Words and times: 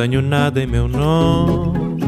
Tenho 0.00 0.22
nada 0.22 0.62
em 0.62 0.66
meu 0.68 0.86
nome, 0.86 1.98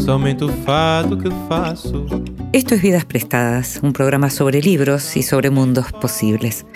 somente 0.00 0.42
o 0.42 0.48
fado 0.48 1.16
que 1.16 1.30
faço. 1.48 2.04
Esto 2.52 2.74
es 2.74 2.82
Vidas 2.82 3.04
Prestadas, 3.04 3.78
un 3.80 3.92
programa 3.92 4.28
sobre 4.28 4.60
libros 4.60 5.16
y 5.16 5.22
sobre 5.22 5.50
mundos 5.50 5.92
posibles. 5.92 6.66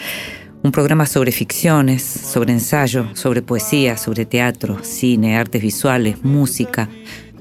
Un 0.63 0.71
programa 0.71 1.05
sobre 1.05 1.33
ficciones, 1.33 2.01
sobre 2.01 2.53
ensayo, 2.53 3.09
sobre 3.15 3.43
poesía, 3.43 3.97
sobre 3.97 4.25
teatro, 4.25 4.85
cine, 4.85 5.37
artes 5.37 5.61
visuales, 5.61 6.23
música, 6.23 6.89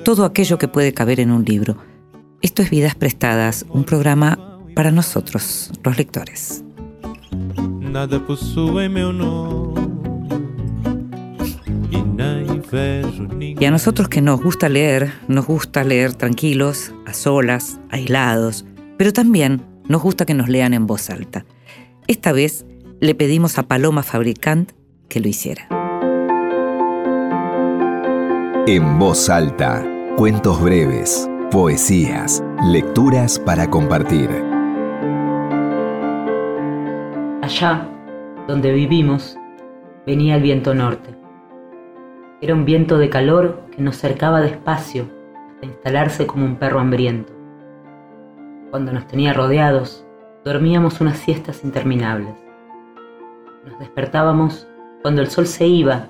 todo 0.04 0.26
aquello 0.26 0.58
que 0.58 0.68
puede 0.68 0.96
caber 0.96 1.20
en 1.20 1.30
un 1.30 1.46
libro. 1.46 1.78
Esto 2.42 2.64
es 2.64 2.72
Vidas 2.72 2.96
Prestadas, 2.96 3.68
un 3.70 3.84
programa 3.84 4.40
para 4.74 4.90
nosotros, 4.90 5.70
los 5.84 5.96
lectores. 5.96 6.64
Nada 7.80 8.20
possui 8.20 8.90
meu 8.90 9.14
nome. 9.14 9.79
Y 12.72 13.66
a 13.66 13.72
nosotros 13.72 14.10
que 14.10 14.22
nos 14.22 14.42
gusta 14.42 14.70
leer, 14.70 15.12
nos 15.28 15.48
gusta 15.48 15.84
leer 15.84 16.14
tranquilos, 16.14 16.94
a 17.06 17.14
solas, 17.14 17.80
aislados, 17.90 18.66
pero 18.98 19.14
también 19.14 19.62
nos 19.88 20.02
gusta 20.02 20.26
que 20.26 20.34
nos 20.34 20.50
lean 20.50 20.74
en 20.74 20.86
voz 20.86 21.10
alta. 21.10 21.46
Esta 22.08 22.32
vez 22.32 22.66
le 23.00 23.16
pedimos 23.16 23.58
a 23.58 23.64
Paloma 23.64 24.04
Fabricant 24.04 24.72
que 25.08 25.20
lo 25.20 25.28
hiciera. 25.28 25.68
En 28.68 29.00
voz 29.00 29.30
alta, 29.30 29.84
cuentos 30.16 30.62
breves, 30.62 31.28
poesías, 31.50 32.44
lecturas 32.66 33.40
para 33.40 33.70
compartir. 33.70 34.30
Allá, 37.42 37.90
donde 38.48 38.72
vivimos, 38.72 39.38
venía 40.06 40.36
el 40.36 40.44
viento 40.44 40.76
norte. 40.76 41.19
Era 42.42 42.54
un 42.54 42.64
viento 42.64 42.98
de 42.98 43.10
calor 43.10 43.64
que 43.76 43.82
nos 43.82 43.98
cercaba 43.98 44.40
despacio 44.40 45.10
hasta 45.52 45.66
instalarse 45.66 46.26
como 46.26 46.46
un 46.46 46.56
perro 46.56 46.80
hambriento. 46.80 47.34
Cuando 48.72 48.94
nos 48.94 49.08
tenía 49.08 49.34
rodeados, 49.34 50.06
dormíamos 50.46 51.02
unas 51.02 51.18
siestas 51.18 51.66
interminables. 51.66 52.34
Nos 53.66 53.78
despertábamos 53.80 54.70
cuando 55.02 55.22
el 55.22 55.28
sol 55.28 55.48
se 55.48 55.68
iba 55.68 56.08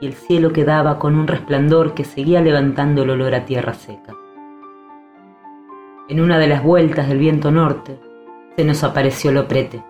y 0.00 0.06
el 0.06 0.12
cielo 0.12 0.52
quedaba 0.52 1.00
con 1.00 1.16
un 1.16 1.26
resplandor 1.26 1.94
que 1.94 2.04
seguía 2.04 2.40
levantando 2.40 3.02
el 3.02 3.10
olor 3.10 3.34
a 3.34 3.44
tierra 3.44 3.74
seca. 3.74 4.14
En 6.08 6.20
una 6.20 6.38
de 6.38 6.46
las 6.46 6.62
vueltas 6.62 7.08
del 7.08 7.18
viento 7.18 7.50
norte 7.50 7.98
se 8.56 8.64
nos 8.64 8.84
apareció 8.84 9.32
Loprete. 9.32 9.82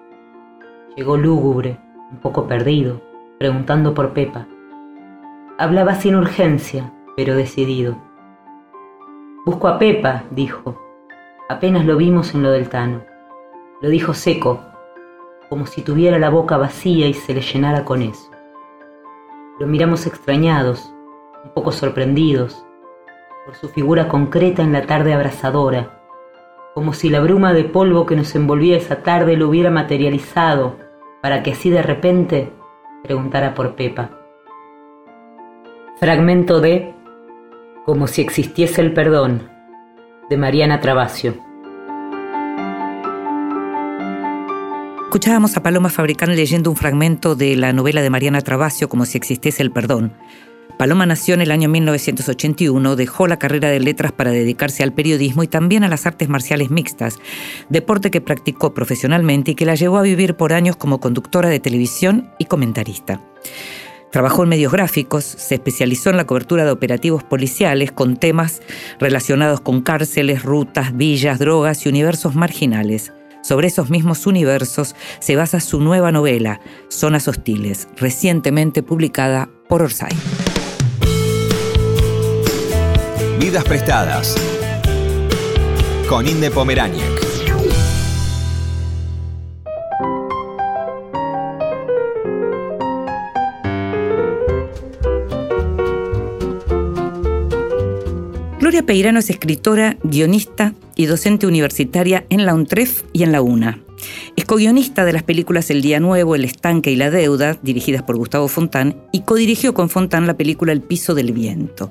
Llegó 0.96 1.18
lúgubre, 1.18 1.78
un 2.10 2.16
poco 2.16 2.46
perdido, 2.46 3.02
preguntando 3.38 3.92
por 3.92 4.14
Pepa. 4.14 4.46
Hablaba 5.58 5.94
sin 5.94 6.14
urgencia, 6.16 6.92
pero 7.16 7.34
decidido. 7.34 7.96
Busco 9.46 9.68
a 9.68 9.78
Pepa, 9.78 10.24
dijo. 10.30 10.78
Apenas 11.48 11.86
lo 11.86 11.96
vimos 11.96 12.34
en 12.34 12.42
lo 12.42 12.50
del 12.50 12.68
Tano. 12.68 13.00
Lo 13.80 13.88
dijo 13.88 14.12
seco, 14.12 14.60
como 15.48 15.64
si 15.64 15.80
tuviera 15.80 16.18
la 16.18 16.28
boca 16.28 16.58
vacía 16.58 17.06
y 17.06 17.14
se 17.14 17.32
le 17.32 17.40
llenara 17.40 17.86
con 17.86 18.02
eso. 18.02 18.30
Lo 19.58 19.66
miramos 19.66 20.06
extrañados, 20.06 20.92
un 21.42 21.50
poco 21.54 21.72
sorprendidos, 21.72 22.66
por 23.46 23.54
su 23.54 23.70
figura 23.70 24.08
concreta 24.08 24.62
en 24.62 24.74
la 24.74 24.82
tarde 24.82 25.14
abrasadora, 25.14 26.02
como 26.74 26.92
si 26.92 27.08
la 27.08 27.20
bruma 27.20 27.54
de 27.54 27.64
polvo 27.64 28.04
que 28.04 28.16
nos 28.16 28.34
envolvía 28.34 28.76
esa 28.76 29.02
tarde 29.02 29.38
lo 29.38 29.48
hubiera 29.48 29.70
materializado 29.70 30.76
para 31.22 31.42
que 31.42 31.52
así 31.52 31.70
de 31.70 31.80
repente 31.80 32.52
preguntara 33.02 33.54
por 33.54 33.74
Pepa. 33.74 34.15
Fragmento 35.98 36.60
de 36.60 36.92
Como 37.86 38.06
si 38.06 38.20
existiese 38.20 38.82
el 38.82 38.92
perdón, 38.92 39.48
de 40.28 40.36
Mariana 40.36 40.78
Travasio. 40.82 41.34
Escuchábamos 45.04 45.56
a 45.56 45.62
Paloma 45.62 45.88
Fabricán 45.88 46.36
leyendo 46.36 46.68
un 46.68 46.76
fragmento 46.76 47.34
de 47.34 47.56
la 47.56 47.72
novela 47.72 48.02
de 48.02 48.10
Mariana 48.10 48.42
Travasio, 48.42 48.90
Como 48.90 49.06
si 49.06 49.16
existiese 49.16 49.62
el 49.62 49.70
perdón. 49.70 50.12
Paloma 50.78 51.06
nació 51.06 51.32
en 51.32 51.40
el 51.40 51.50
año 51.50 51.70
1981, 51.70 52.94
dejó 52.94 53.26
la 53.26 53.38
carrera 53.38 53.70
de 53.70 53.80
letras 53.80 54.12
para 54.12 54.32
dedicarse 54.32 54.82
al 54.82 54.92
periodismo 54.92 55.44
y 55.44 55.48
también 55.48 55.82
a 55.82 55.88
las 55.88 56.04
artes 56.04 56.28
marciales 56.28 56.70
mixtas, 56.70 57.18
deporte 57.70 58.10
que 58.10 58.20
practicó 58.20 58.74
profesionalmente 58.74 59.52
y 59.52 59.54
que 59.54 59.64
la 59.64 59.76
llevó 59.76 59.96
a 59.96 60.02
vivir 60.02 60.34
por 60.34 60.52
años 60.52 60.76
como 60.76 61.00
conductora 61.00 61.48
de 61.48 61.60
televisión 61.60 62.28
y 62.38 62.44
comentarista. 62.44 63.22
Trabajó 64.10 64.44
en 64.44 64.50
medios 64.50 64.72
gráficos, 64.72 65.24
se 65.24 65.56
especializó 65.56 66.10
en 66.10 66.16
la 66.16 66.26
cobertura 66.26 66.64
de 66.64 66.70
operativos 66.70 67.24
policiales 67.24 67.92
con 67.92 68.16
temas 68.16 68.62
relacionados 68.98 69.60
con 69.60 69.82
cárceles, 69.82 70.42
rutas, 70.42 70.96
villas, 70.96 71.38
drogas 71.38 71.84
y 71.84 71.88
universos 71.88 72.34
marginales. 72.34 73.12
Sobre 73.42 73.68
esos 73.68 73.90
mismos 73.90 74.26
universos 74.26 74.96
se 75.20 75.36
basa 75.36 75.60
su 75.60 75.80
nueva 75.80 76.12
novela, 76.12 76.60
Zonas 76.88 77.28
Hostiles, 77.28 77.88
recientemente 77.96 78.82
publicada 78.82 79.48
por 79.68 79.82
Orsay. 79.82 80.16
Vidas 83.38 83.64
prestadas. 83.64 84.34
Con 86.08 86.26
Inde 86.26 86.50
Pomeráñez. 86.50 87.25
Gloria 98.66 98.82
Peirano 98.82 99.20
es 99.20 99.30
escritora, 99.30 99.96
guionista 100.02 100.74
y 100.96 101.06
docente 101.06 101.46
universitaria 101.46 102.26
en 102.30 102.46
la 102.46 102.52
UNTREF 102.52 103.04
y 103.12 103.22
en 103.22 103.30
la 103.30 103.40
UNA. 103.40 103.85
Co-guionista 104.46 105.04
de 105.04 105.12
las 105.12 105.24
películas 105.24 105.70
El 105.70 105.82
Día 105.82 105.98
Nuevo, 105.98 106.36
El 106.36 106.44
Estanque 106.44 106.92
y 106.92 106.96
La 106.96 107.10
Deuda, 107.10 107.58
dirigidas 107.62 108.04
por 108.04 108.16
Gustavo 108.16 108.46
Fontán, 108.46 108.96
y 109.10 109.22
codirigió 109.22 109.74
con 109.74 109.88
Fontán 109.88 110.28
la 110.28 110.36
película 110.36 110.70
El 110.70 110.82
Piso 110.82 111.16
del 111.16 111.32
Viento. 111.32 111.90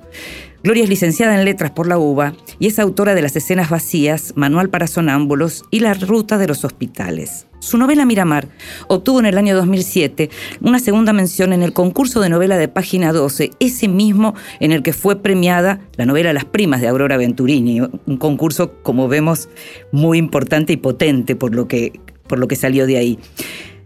Gloria 0.64 0.84
es 0.84 0.90
licenciada 0.90 1.38
en 1.38 1.44
Letras 1.44 1.72
por 1.72 1.86
la 1.86 1.98
UBA 1.98 2.34
y 2.58 2.68
es 2.68 2.80
autora 2.80 3.14
de 3.14 3.22
Las 3.22 3.36
Escenas 3.36 3.70
Vacías, 3.70 4.32
Manual 4.38 4.70
para 4.70 4.88
Sonámbulos 4.88 5.66
y 5.70 5.82
La 5.82 5.94
Ruta 5.96 6.38
de 6.38 6.48
los 6.48 6.64
Hospitales. 6.64 7.46
Su 7.60 7.78
novela 7.78 8.06
Miramar 8.06 8.48
obtuvo 8.88 9.20
en 9.20 9.26
el 9.26 9.38
año 9.38 9.54
2007 9.54 10.30
una 10.62 10.80
segunda 10.80 11.12
mención 11.12 11.52
en 11.52 11.62
el 11.62 11.74
concurso 11.74 12.22
de 12.22 12.30
novela 12.30 12.58
de 12.58 12.70
página 12.70 13.12
12, 13.12 13.52
ese 13.60 13.88
mismo 13.90 14.34
en 14.62 14.72
el 14.72 14.82
que 14.82 14.94
fue 14.94 15.22
premiada 15.22 15.82
la 15.98 16.06
novela 16.06 16.32
Las 16.32 16.46
Primas 16.46 16.80
de 16.80 16.88
Aurora 16.88 17.18
Venturini, 17.18 17.82
un 17.82 18.18
concurso, 18.18 18.82
como 18.82 19.10
vemos, 19.10 19.50
muy 19.92 20.18
importante 20.18 20.72
y 20.72 20.78
potente 20.78 21.36
por 21.36 21.54
lo 21.54 21.68
que, 21.68 22.00
por 22.28 22.40
lo 22.40 22.48
que 22.48 22.56
salió 22.56 22.88
de 22.88 22.98
ahí. 22.98 23.20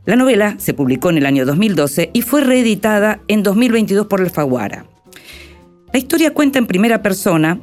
La 0.05 0.15
novela 0.15 0.55
se 0.57 0.73
publicó 0.73 1.09
en 1.09 1.17
el 1.17 1.25
año 1.25 1.45
2012 1.45 2.09
y 2.13 2.21
fue 2.21 2.41
reeditada 2.41 3.21
en 3.27 3.43
2022 3.43 4.07
por 4.07 4.21
Alfaguara. 4.21 4.85
La 5.93 5.99
historia 5.99 6.33
cuenta 6.33 6.59
en 6.59 6.67
primera 6.67 7.01
persona 7.01 7.59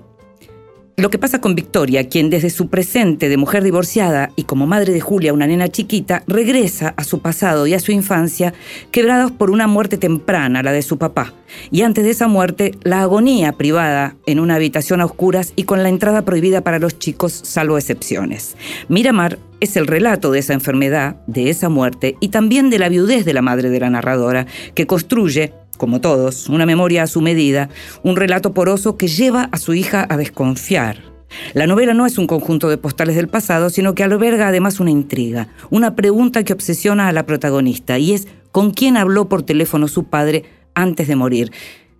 lo 0.99 1.11
que 1.11 1.19
pasa 1.19 1.43
con 1.43 1.55
Victoria, 1.55 2.09
quien 2.09 2.31
desde 2.31 2.49
su 2.49 2.69
presente 2.69 3.29
de 3.29 3.37
mujer 3.37 3.62
divorciada 3.62 4.31
y 4.34 4.45
como 4.45 4.67
madre 4.67 4.95
de 4.95 5.01
Julia, 5.01 5.34
una 5.34 5.47
nena 5.47 5.69
chiquita, 5.69 6.23
regresa 6.27 6.95
a 6.97 7.05
su 7.05 7.21
pasado 7.21 7.67
y 7.67 7.75
a 7.75 7.81
su 7.81 7.93
infancia 7.93 8.55
quebrados 8.91 9.31
por 9.31 9.51
una 9.51 9.67
muerte 9.67 9.99
temprana, 9.99 10.62
la 10.62 10.73
de 10.73 10.81
su 10.81 10.97
papá. 10.97 11.35
Y 11.70 11.82
antes 11.82 12.05
de 12.05 12.11
esa 12.11 12.29
muerte, 12.29 12.73
la 12.82 13.03
agonía 13.03 13.53
privada 13.53 14.17
en 14.25 14.41
una 14.41 14.55
habitación 14.55 15.03
a 15.03 15.05
oscuras 15.05 15.53
y 15.55 15.65
con 15.65 15.82
la 15.82 15.91
entrada 15.91 16.25
prohibida 16.25 16.62
para 16.62 16.79
los 16.79 16.99
chicos, 16.99 17.32
salvo 17.32 17.76
excepciones. 17.76 18.56
Miramar 18.88 19.38
es 19.61 19.76
el 19.76 19.87
relato 19.87 20.32
de 20.32 20.38
esa 20.38 20.55
enfermedad, 20.55 21.17
de 21.26 21.50
esa 21.50 21.69
muerte 21.69 22.17
y 22.20 22.29
también 22.29 22.70
de 22.70 22.79
la 22.79 22.88
viudez 22.88 23.26
de 23.26 23.35
la 23.35 23.43
madre 23.43 23.69
de 23.69 23.81
la 23.81 23.91
narradora, 23.91 24.47
que 24.75 24.87
construye 24.87 25.53
como 25.76 26.00
todos, 26.00 26.49
una 26.49 26.67
memoria 26.67 27.02
a 27.02 27.06
su 27.06 27.20
medida, 27.20 27.69
un 28.02 28.17
relato 28.17 28.52
poroso 28.52 28.96
que 28.96 29.08
lleva 29.08 29.49
a 29.52 29.58
su 29.58 29.75
hija 29.75 30.06
a 30.08 30.17
desconfiar. 30.17 31.17
La 31.55 31.67
novela 31.67 31.94
no 31.94 32.06
es 32.06 32.19
un 32.19 32.26
conjunto 32.26 32.69
de 32.69 32.78
postales 32.78 33.17
del 33.17 33.28
pasado, 33.28 33.70
sino 33.70 33.94
que 33.94 34.05
alberga 34.05 34.49
además 34.49 34.81
una 34.81 34.90
intriga, 34.90 35.49
una 35.70 35.96
pregunta 35.96 36.44
que 36.44 36.52
obsesiona 36.52 37.08
a 37.08 37.12
la 37.12 37.26
protagonista, 37.26 37.99
y 37.99 38.12
es 38.12 38.28
¿con 38.52 38.70
quién 38.70 38.96
habló 38.96 39.28
por 39.28 39.43
teléfono 39.43 39.88
su 39.88 40.05
padre 40.05 40.44
antes 40.75 41.08
de 41.08 41.17
morir? 41.17 41.52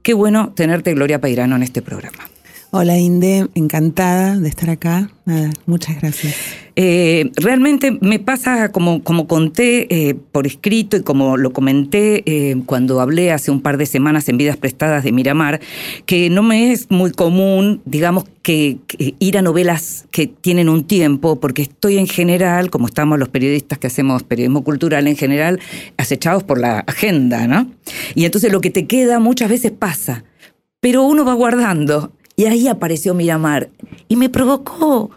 Qué 0.03 0.15
bueno 0.15 0.53
tenerte, 0.55 0.95
Gloria 0.95 1.21
Peirano, 1.21 1.57
en 1.57 1.63
este 1.63 1.83
programa. 1.83 2.36
Hola 2.73 2.99
Inde, 2.99 3.49
encantada 3.55 4.37
de 4.37 4.49
estar 4.49 4.71
acá. 4.71 5.09
Nada, 5.25 5.51
muchas 5.67 6.01
gracias. 6.01 6.35
Eh, 6.75 7.31
realmente 7.37 7.97
me 8.03 8.19
pasa 8.19 8.71
como, 8.71 9.03
como 9.03 9.29
conté 9.29 9.87
eh, 10.09 10.15
por 10.15 10.47
escrito 10.47 10.97
y 10.97 11.03
como 11.03 11.37
lo 11.37 11.53
comenté 11.53 12.23
eh, 12.27 12.57
cuando 12.67 13.01
hablé 13.01 13.31
hace 13.33 13.51
un 13.51 13.63
par 13.63 13.79
de 13.79 13.87
semanas 13.87 14.29
en 14.29 14.37
Vidas 14.37 14.57
Prestadas 14.57 15.05
de 15.05 15.13
Miramar, 15.13 15.61
que 16.07 16.29
no 16.29 16.43
me 16.43 16.73
es 16.73 16.91
muy 16.91 17.13
común, 17.13 17.81
digamos, 17.85 18.25
que, 18.43 18.79
que 18.89 19.15
ir 19.21 19.39
a 19.39 19.43
novelas 19.43 20.07
que 20.11 20.27
tienen 20.27 20.69
un 20.69 20.85
tiempo, 20.85 21.41
porque 21.41 21.63
estoy 21.63 21.99
en 21.99 22.09
general, 22.09 22.71
como 22.71 22.89
estamos 22.89 23.19
los 23.19 23.29
periodistas 23.29 23.79
que 23.79 23.87
hacemos 23.87 24.25
periodismo 24.25 24.65
cultural 24.65 25.07
en 25.07 25.17
general, 25.17 25.61
acechados 25.97 26.43
por 26.43 26.59
la 26.59 26.81
agenda, 26.81 27.47
¿no? 27.47 27.71
Y 28.15 28.25
entonces 28.25 28.53
lo 28.53 28.61
que 28.61 28.71
te 28.71 28.87
queda 28.87 29.19
muchas 29.21 29.49
veces 29.49 29.71
pasa, 29.71 30.25
pero 30.81 31.05
uno 31.05 31.25
va 31.25 31.35
guardando. 31.35 32.13
Y 32.37 32.45
ahí 32.45 32.69
apareció 32.69 33.15
Miramar 33.15 33.71
y 34.09 34.17
me 34.17 34.29
provocó 34.29 35.11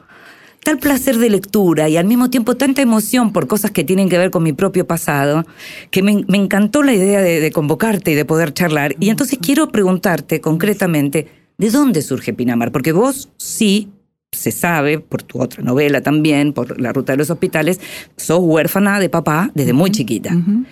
tal 0.63 0.77
placer 0.77 1.18
de 1.18 1.30
lectura 1.30 1.89
y 1.89 1.98
al 1.98 2.06
mismo 2.06 2.30
tiempo 2.30 2.56
tanta 2.56 2.81
emoción 2.81 3.33
por 3.33 3.48
cosas 3.48 3.71
que 3.71 3.83
tienen 3.83 4.10
que 4.10 4.18
ver 4.18 4.31
con 4.31 4.44
mi 4.44 4.54
propio 4.54 4.88
pasado, 4.88 5.45
que 5.92 6.01
me, 6.01 6.24
me 6.27 6.38
encantó 6.38 6.83
la 6.83 6.94
idea 6.94 7.21
de, 7.21 7.39
de, 7.39 7.51
convocarte 7.51 8.12
y 8.12 8.16
de 8.16 8.25
poder 8.25 8.54
charlar. 8.54 8.95
Y 9.00 9.10
entonces 9.10 9.39
quiero 9.42 9.69
preguntarte 9.69 10.42
concretamente, 10.42 11.27
¿de 11.57 11.69
dónde 11.69 12.01
surge 12.01 12.33
Pinamar? 12.33 12.71
Porque 12.71 12.92
vos 12.92 13.30
sí, 13.38 13.89
se 14.31 14.51
sabe, 14.51 15.00
por 15.00 15.24
tu 15.24 15.42
otra 15.42 15.63
novela 15.63 16.01
también, 16.01 16.54
por 16.54 16.80
La 16.80 16.94
Ruta 16.94 17.13
de 17.13 17.18
los 17.18 17.30
Hospitales, 17.30 17.80
sos 18.15 18.39
huérfana 18.42 19.00
de 19.00 19.10
papá 19.10 19.51
desde 19.56 19.74
muy 19.74 19.92
chiquita. 19.92 20.33
Uh 20.33 20.38
-huh. 20.38 20.65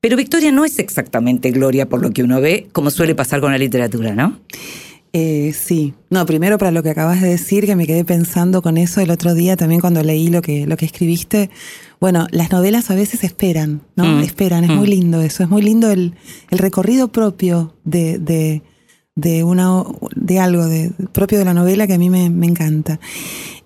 Pero 0.00 0.18
Victoria 0.18 0.52
no 0.52 0.66
es 0.66 0.78
exactamente 0.78 1.50
Gloria 1.50 1.88
por 1.88 2.02
lo 2.02 2.10
que 2.10 2.22
uno 2.22 2.40
ve, 2.40 2.66
como 2.72 2.90
suele 2.90 3.14
pasar 3.14 3.40
con 3.40 3.52
la 3.52 3.58
literatura, 3.58 4.14
¿no? 4.14 4.38
Eh, 5.16 5.52
sí, 5.52 5.94
no, 6.10 6.26
primero 6.26 6.58
para 6.58 6.72
lo 6.72 6.82
que 6.82 6.90
acabas 6.90 7.22
de 7.22 7.28
decir, 7.28 7.66
que 7.66 7.76
me 7.76 7.86
quedé 7.86 8.04
pensando 8.04 8.62
con 8.62 8.76
eso 8.76 9.00
el 9.00 9.12
otro 9.12 9.32
día 9.32 9.56
también 9.56 9.80
cuando 9.80 10.02
leí 10.02 10.26
lo 10.26 10.42
que, 10.42 10.66
lo 10.66 10.76
que 10.76 10.86
escribiste. 10.86 11.50
Bueno, 12.00 12.26
las 12.32 12.50
novelas 12.50 12.90
a 12.90 12.96
veces 12.96 13.22
esperan, 13.22 13.82
¿no? 13.94 14.04
Mm. 14.04 14.20
Esperan, 14.22 14.64
es 14.64 14.70
mm. 14.70 14.74
muy 14.74 14.88
lindo 14.88 15.20
eso, 15.20 15.44
es 15.44 15.48
muy 15.48 15.62
lindo 15.62 15.88
el, 15.92 16.14
el 16.50 16.58
recorrido 16.58 17.12
propio 17.12 17.76
de, 17.84 18.18
de, 18.18 18.62
de, 19.14 19.44
una, 19.44 19.84
de 20.16 20.40
algo 20.40 20.66
de, 20.66 20.90
propio 21.12 21.38
de 21.38 21.44
la 21.44 21.54
novela 21.54 21.86
que 21.86 21.94
a 21.94 21.98
mí 21.98 22.10
me, 22.10 22.28
me 22.28 22.46
encanta. 22.46 22.98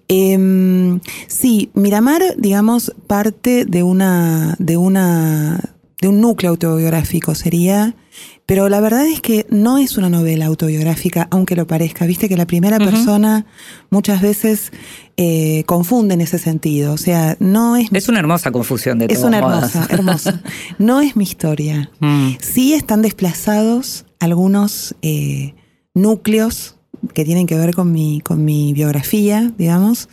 Eh, 0.09 0.99
sí, 1.29 1.71
Miramar, 1.73 2.21
digamos, 2.37 2.95
parte 3.07 3.65
de 3.65 3.83
una, 3.83 4.55
de 4.59 4.77
una, 4.77 5.77
de 5.99 6.09
un 6.09 6.21
núcleo 6.21 6.51
autobiográfico, 6.51 7.35
sería 7.35 7.97
pero 8.49 8.71
la 8.71 8.81
verdad 8.81 9.07
es 9.07 9.21
que 9.21 9.47
no 9.51 9.77
es 9.77 9.99
una 9.99 10.09
novela 10.09 10.47
autobiográfica, 10.47 11.29
aunque 11.31 11.55
lo 11.55 11.67
parezca. 11.67 12.07
Viste 12.07 12.31
que 12.31 12.37
la 12.39 12.47
primera 12.47 12.79
uh 12.79 12.81
-huh. 12.81 12.91
persona 12.91 13.45
muchas 13.91 14.23
veces 14.23 14.73
eh, 15.19 15.65
confunde 15.67 16.15
en 16.15 16.23
ese 16.23 16.39
sentido. 16.39 16.95
O 16.95 16.97
sea, 16.97 17.37
no 17.41 17.77
es. 17.77 17.91
Es 17.93 18.09
una 18.09 18.21
hermosa 18.21 18.51
confusión 18.51 19.01
de 19.01 19.09
Es 19.11 19.23
una 19.23 19.37
hermosa, 19.37 19.87
hermosa. 19.91 20.43
No 20.79 21.03
es 21.03 21.15
mi 21.15 21.25
historia. 21.25 21.91
Mm. 22.01 22.37
Sí 22.41 22.73
están 22.73 23.03
desplazados 23.03 24.07
algunos 24.19 24.95
eh, 25.03 25.55
núcleos 25.93 26.77
que 27.13 27.27
tienen 27.27 27.47
que 27.47 27.59
ver 27.59 27.75
con 27.75 27.93
mi, 27.93 28.23
con 28.23 28.47
mi 28.47 28.73
biografía, 28.73 29.53
digamos. 29.59 30.09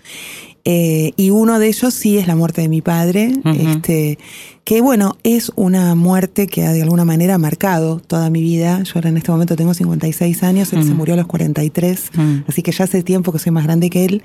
Eh, 0.68 1.14
y 1.16 1.30
uno 1.30 1.60
de 1.60 1.68
ellos 1.68 1.94
sí 1.94 2.18
es 2.18 2.26
la 2.26 2.36
muerte 2.36 2.62
de 2.62 2.70
mi 2.70 2.82
padre, 2.82 3.32
uh 3.36 3.50
-huh. 3.50 3.76
este, 3.76 4.18
que 4.64 4.82
bueno, 4.82 5.16
es 5.22 5.52
una 5.56 5.94
muerte 5.94 6.48
que 6.48 6.66
ha 6.66 6.74
de 6.74 6.82
alguna 6.82 7.06
manera 7.06 7.38
marcado 7.38 8.00
toda 8.00 8.32
mi 8.32 8.42
vida. 8.42 8.82
Yo 8.82 8.94
ahora 8.96 9.10
en 9.10 9.18
este 9.18 9.32
momento 9.32 9.56
tengo 9.56 9.76
56 9.76 10.42
años, 10.42 10.74
él 10.74 10.80
uh 10.80 10.82
-huh. 10.82 10.88
se 10.88 10.94
murió 10.96 11.14
a 11.14 11.18
los 11.18 11.28
43, 11.28 12.10
uh 12.18 12.20
-huh. 12.20 12.44
así 12.48 12.64
que 12.64 12.72
ya 12.72 12.86
hace 12.86 13.04
tiempo 13.04 13.32
que 13.32 13.38
soy 13.38 13.52
más 13.52 13.64
grande 13.64 13.92
que 13.92 14.06
él. 14.06 14.24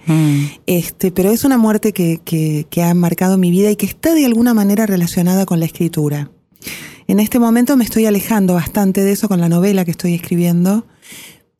Este, 0.64 1.12
pero 1.12 1.30
es 1.30 1.44
una 1.44 1.58
muerte 1.58 1.92
que, 1.92 2.20
que, 2.24 2.66
que 2.70 2.82
ha 2.82 2.94
marcado 2.94 3.36
mi 3.36 3.50
vida 3.50 3.70
y 3.70 3.76
que 3.76 3.84
está 3.84 4.14
de 4.14 4.24
alguna 4.24 4.54
manera 4.54 4.86
relacionada 4.86 5.44
con 5.44 5.60
la 5.60 5.66
escritura. 5.66 6.30
En 7.06 7.20
este 7.20 7.38
momento 7.38 7.76
me 7.76 7.84
estoy 7.84 8.06
alejando 8.06 8.54
bastante 8.54 9.02
de 9.02 9.12
eso 9.12 9.28
con 9.28 9.40
la 9.40 9.48
novela 9.50 9.84
que 9.84 9.90
estoy 9.90 10.14
escribiendo 10.14 10.86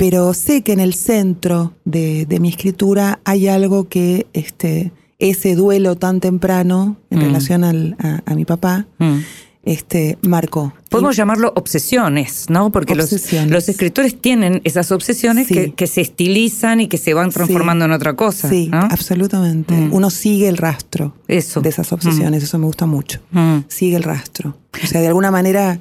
pero 0.01 0.33
sé 0.33 0.63
que 0.63 0.73
en 0.73 0.81
el 0.81 0.95
centro 0.95 1.75
de, 1.85 2.25
de 2.25 2.41
mi 2.41 2.49
escritura 2.49 3.21
hay 3.25 3.49
algo 3.49 3.91
que 3.91 4.27
este, 4.33 4.93
ese 5.19 5.55
duelo 5.55 5.95
tan 5.95 6.21
temprano 6.21 6.97
en 7.11 7.19
mm. 7.19 7.23
relación 7.23 7.65
al, 7.65 7.97
a, 7.99 8.23
a, 8.25 8.35
mi 8.35 8.47
papá 8.47 8.87
mm. 8.97 9.19
este, 9.63 10.17
marcó. 10.23 10.73
Podemos 10.89 11.17
llamarlo 11.17 11.53
obsesiones, 11.55 12.47
¿no? 12.49 12.73
Porque 12.73 12.95
obsesiones. 12.95 13.51
Los, 13.51 13.67
los, 13.67 13.69
escritores 13.69 14.19
tienen 14.19 14.63
esas 14.65 14.91
obsesiones 14.91 15.49
sí. 15.49 15.53
que, 15.53 15.75
que, 15.75 15.87
se 15.87 16.01
estilizan 16.01 16.81
y 16.81 16.89
que 16.89 16.97
se 16.97 17.13
van 17.13 17.31
transformando 17.31 17.85
sí. 17.85 17.91
en 17.91 17.93
otra 17.93 18.17
cosa. 18.17 18.49
Sí, 18.49 18.69
¿no? 18.73 18.79
absolutamente. 18.79 19.75
Mm. 19.75 19.93
Uno 19.93 20.09
sigue 20.09 20.49
el 20.49 20.57
rastro 20.57 21.13
eso. 21.29 21.61
de 21.61 21.69
esas 21.69 21.93
obsesiones, 21.93 22.43
eso 22.43 22.59
me 22.59 22.65
gusta 22.65 22.87
mucho. 22.87 23.21
Sigue 23.69 23.97
el 23.97 24.05
rastro. 24.05 24.57
O 24.83 24.87
sea, 24.87 25.03
de 25.03 25.09
alguna 25.09 25.31
manera 25.31 25.79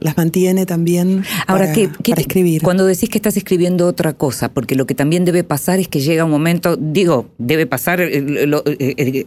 las 0.00 0.16
mantiene 0.16 0.66
también 0.66 1.24
Ahora, 1.46 1.64
para, 1.64 1.72
¿qué, 1.72 1.90
qué 2.02 2.12
para 2.12 2.22
escribir. 2.22 2.62
Cuando 2.62 2.86
decís 2.86 3.08
que 3.08 3.18
estás 3.18 3.36
escribiendo 3.36 3.86
otra 3.86 4.12
cosa, 4.12 4.48
porque 4.48 4.74
lo 4.74 4.86
que 4.86 4.94
también 4.94 5.24
debe 5.24 5.44
pasar 5.44 5.80
es 5.80 5.88
que 5.88 6.00
llega 6.00 6.24
un 6.24 6.30
momento, 6.30 6.76
digo, 6.76 7.30
debe 7.38 7.66
pasar 7.66 8.00
eh, 8.00 8.46
lo, 8.46 8.58
eh, 8.66 8.94
eh, 8.96 9.26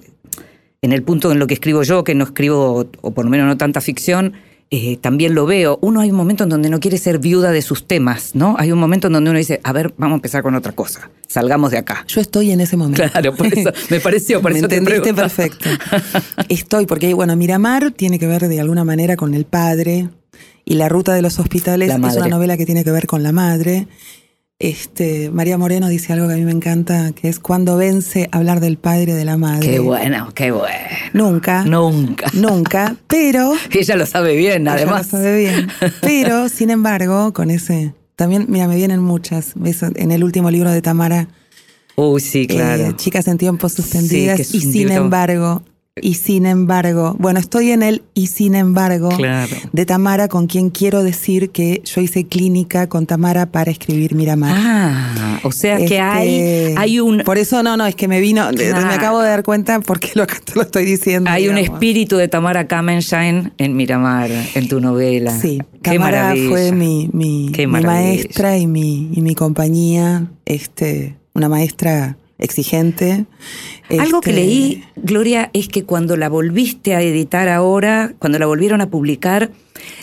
en 0.82 0.92
el 0.92 1.04
punto 1.04 1.32
en 1.32 1.40
lo 1.40 1.48
que 1.48 1.54
escribo 1.54 1.84
yo, 1.84 2.04
que 2.04 2.16
no 2.16 2.24
escribo, 2.24 2.90
o 3.02 3.12
por 3.12 3.26
lo 3.26 3.32
menos 3.32 3.48
no 3.48 3.58
tanta 3.58 3.82
ficción, 3.82 4.34
eh, 4.74 4.98
también 5.02 5.36
lo 5.36 5.46
veo. 5.46 5.78
Uno 5.82 6.00
hay 6.00 6.12
un 6.12 6.16
momento 6.16 6.46
en 6.46 6.50
donde 6.50 6.70
no 6.70 6.80
quiere 6.80 6.98
ser 6.98 7.20
viuda 7.20 7.52
de 7.52 7.62
sus 7.62 7.88
temas, 7.88 8.36
¿no? 8.36 8.56
Hay 8.58 8.72
un 8.72 8.80
momento 8.80 9.08
en 9.08 9.14
donde 9.14 9.30
uno 9.30 9.38
dice, 9.38 9.60
a 9.66 9.74
ver, 9.74 9.94
vamos 9.98 10.14
a 10.14 10.16
empezar 10.16 10.44
con 10.44 10.56
otra 10.56 10.72
cosa. 10.72 11.12
Salgamos 11.28 11.72
de 11.72 11.80
acá. 11.80 12.06
Yo 12.08 12.22
estoy 12.22 12.52
en 12.52 12.62
ese 12.62 12.78
momento. 12.78 13.04
Claro, 13.12 13.36
por 13.36 13.48
eso 13.48 13.70
me 13.90 14.00
pareció, 14.00 14.42
por 14.42 14.52
me 14.54 14.60
eso 14.60 14.68
entendiste 14.68 15.14
perfecto. 15.14 15.70
Estoy, 16.48 16.86
porque 16.86 17.14
bueno, 17.14 17.36
Miramar 17.36 17.92
tiene 17.92 18.18
que 18.18 18.28
ver 18.28 18.48
de 18.48 18.62
alguna 18.62 18.86
manera 18.86 19.18
con 19.18 19.34
el 19.34 19.44
padre, 19.44 20.08
y 20.72 20.76
La 20.76 20.88
Ruta 20.88 21.14
de 21.14 21.22
los 21.22 21.38
Hospitales 21.38 21.90
es 21.90 22.16
una 22.16 22.30
novela 22.30 22.56
que 22.56 22.66
tiene 22.66 22.86
que 22.86 22.92
ver 22.92 23.06
con 23.06 23.24
la 23.24 23.34
madre. 23.34 23.90
Este, 24.58 25.30
María 25.30 25.58
Moreno 25.58 25.90
dice 25.90 26.14
algo 26.14 26.30
que 26.30 26.36
a 26.36 26.38
mí 26.38 26.46
me 26.46 26.54
encanta, 26.54 27.12
que 27.12 27.28
es 27.28 27.40
cuando 27.42 27.76
vence 27.76 28.30
hablar 28.32 28.62
del 28.62 28.78
padre 28.78 29.12
y 29.12 29.16
de 29.16 29.26
la 29.26 29.36
madre. 29.36 29.70
Qué 29.70 29.80
bueno, 29.80 30.32
qué 30.34 30.52
bueno. 30.52 30.78
Nunca. 31.12 31.66
Nunca. 31.66 32.28
Nunca, 32.34 32.96
pero... 33.08 33.52
ella 33.70 33.98
lo 33.98 34.06
sabe 34.06 34.38
bien, 34.38 34.62
ella 34.62 34.76
además. 34.76 35.12
lo 35.12 35.18
sabe 35.18 35.40
bien. 35.40 35.68
Pero, 36.02 36.48
sin 36.48 36.70
embargo, 36.70 37.34
con 37.34 37.52
ese... 37.52 37.94
También, 38.16 38.46
mira, 38.48 38.70
me 38.70 38.78
vienen 38.78 39.02
muchas. 39.02 39.56
En 39.96 40.12
el 40.12 40.24
último 40.24 40.52
libro 40.52 40.72
de 40.72 40.82
Tamara. 40.82 41.28
Uy, 41.98 42.22
sí, 42.22 42.48
claro. 42.48 42.86
Eh, 42.86 42.96
Chicas 42.96 43.28
en 43.28 43.38
tiempos 43.38 43.74
suspendidas. 43.74 44.48
Sí, 44.48 44.58
y 44.58 44.62
sin 44.62 44.72
libro... 44.88 44.96
embargo, 45.04 45.64
y 46.00 46.14
sin 46.14 46.46
embargo, 46.46 47.18
bueno, 47.20 47.42
estoy 47.42 47.72
en 47.72 47.84
el 47.84 48.02
y 48.14 48.28
sin 48.28 48.56
embargo 48.56 49.10
claro. 49.10 49.54
de 49.74 49.86
Tamara, 49.86 50.30
con 50.30 50.48
quien 50.48 50.70
quiero 50.70 51.04
decir 51.04 51.50
que 51.50 51.82
yo 51.84 52.00
hice 52.00 52.28
clínica 52.28 52.88
con 52.88 53.06
Tamara 53.06 53.48
para 53.48 53.72
escribir 53.72 54.16
Miramar. 54.16 54.56
Ah, 54.58 55.40
o 55.44 55.52
sea 55.52 55.76
este, 55.76 55.88
que 55.88 56.00
hay, 56.00 56.76
hay 56.78 57.02
un. 57.02 57.24
Por 57.26 57.38
eso 57.38 57.62
no, 57.62 57.76
no, 57.76 57.86
es 57.86 57.96
que 57.96 58.08
me 58.08 58.22
vino, 58.22 58.50
claro. 58.52 58.88
me 58.88 58.94
acabo 58.94 59.20
de 59.20 59.28
dar 59.28 59.44
cuenta 59.44 59.82
porque 59.82 60.12
lo, 60.16 60.26
lo 60.56 60.62
estoy 60.62 60.86
diciendo. 60.86 61.30
Hay 61.30 61.44
digamos. 61.44 61.68
un 61.68 61.74
espíritu 61.74 62.16
de 62.16 62.30
Tamara 62.30 62.68
Kamenschein 62.68 63.52
en 63.58 63.76
Miramar, 63.76 64.32
en 64.56 64.70
tu 64.70 64.80
novela. 64.80 65.38
Sí, 65.38 65.62
Qué 65.84 65.92
Tamara 65.92 66.22
maravilla. 66.24 66.50
fue 66.50 66.72
mi, 66.72 67.10
mi, 67.12 67.50
mi 67.50 67.68
maestra 67.68 68.58
y 68.58 68.66
mi, 68.66 69.10
y 69.12 69.22
mi 69.22 69.36
compañía, 69.36 70.28
este, 70.46 71.18
una 71.34 71.50
maestra 71.50 72.16
exigente. 72.42 73.26
Algo 73.90 74.20
este... 74.20 74.30
que 74.30 74.34
leí, 74.34 74.84
Gloria, 74.98 75.50
es 75.54 75.70
que 75.70 75.84
cuando 75.84 76.18
la 76.18 76.28
volviste 76.28 76.96
a 76.96 77.02
editar 77.02 77.48
ahora, 77.48 78.14
cuando 78.20 78.38
la 78.40 78.46
volvieron 78.46 78.82
a 78.82 78.90
publicar, 78.90 79.52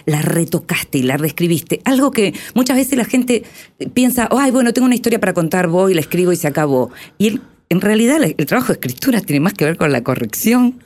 la 0.06 0.22
retocaste 0.22 0.98
y 0.98 1.02
la 1.02 1.16
reescribiste. 1.16 1.80
Algo 1.84 2.10
que 2.10 2.34
muchas 2.54 2.76
veces 2.76 2.96
la 2.96 3.04
gente 3.04 3.44
piensa, 3.92 4.28
ay, 4.30 4.50
bueno, 4.50 4.72
tengo 4.72 4.86
una 4.86 4.94
historia 4.94 5.20
para 5.20 5.34
contar, 5.34 5.68
voy, 5.68 5.94
la 5.94 6.00
escribo 6.00 6.32
y 6.32 6.36
se 6.36 6.48
acabó. 6.48 6.90
Y 7.18 7.28
el, 7.28 7.42
en 7.68 7.80
realidad 7.80 8.22
el, 8.22 8.34
el 8.38 8.46
trabajo 8.46 8.68
de 8.68 8.74
escritura 8.74 9.20
tiene 9.20 9.40
más 9.40 9.52
que 9.52 9.64
ver 9.64 9.76
con 9.76 9.92
la 9.92 10.02
corrección. 10.02 10.80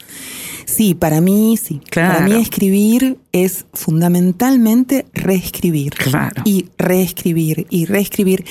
Sí, 0.64 0.94
para 0.94 1.20
mí 1.20 1.58
sí. 1.60 1.80
Claro. 1.90 2.14
Para 2.14 2.28
mí 2.28 2.40
escribir 2.40 3.18
es 3.32 3.66
fundamentalmente 3.72 5.06
reescribir. 5.12 5.92
Claro. 5.94 6.42
Y 6.44 6.66
reescribir 6.78 7.66
y 7.68 7.86
reescribir 7.86 8.44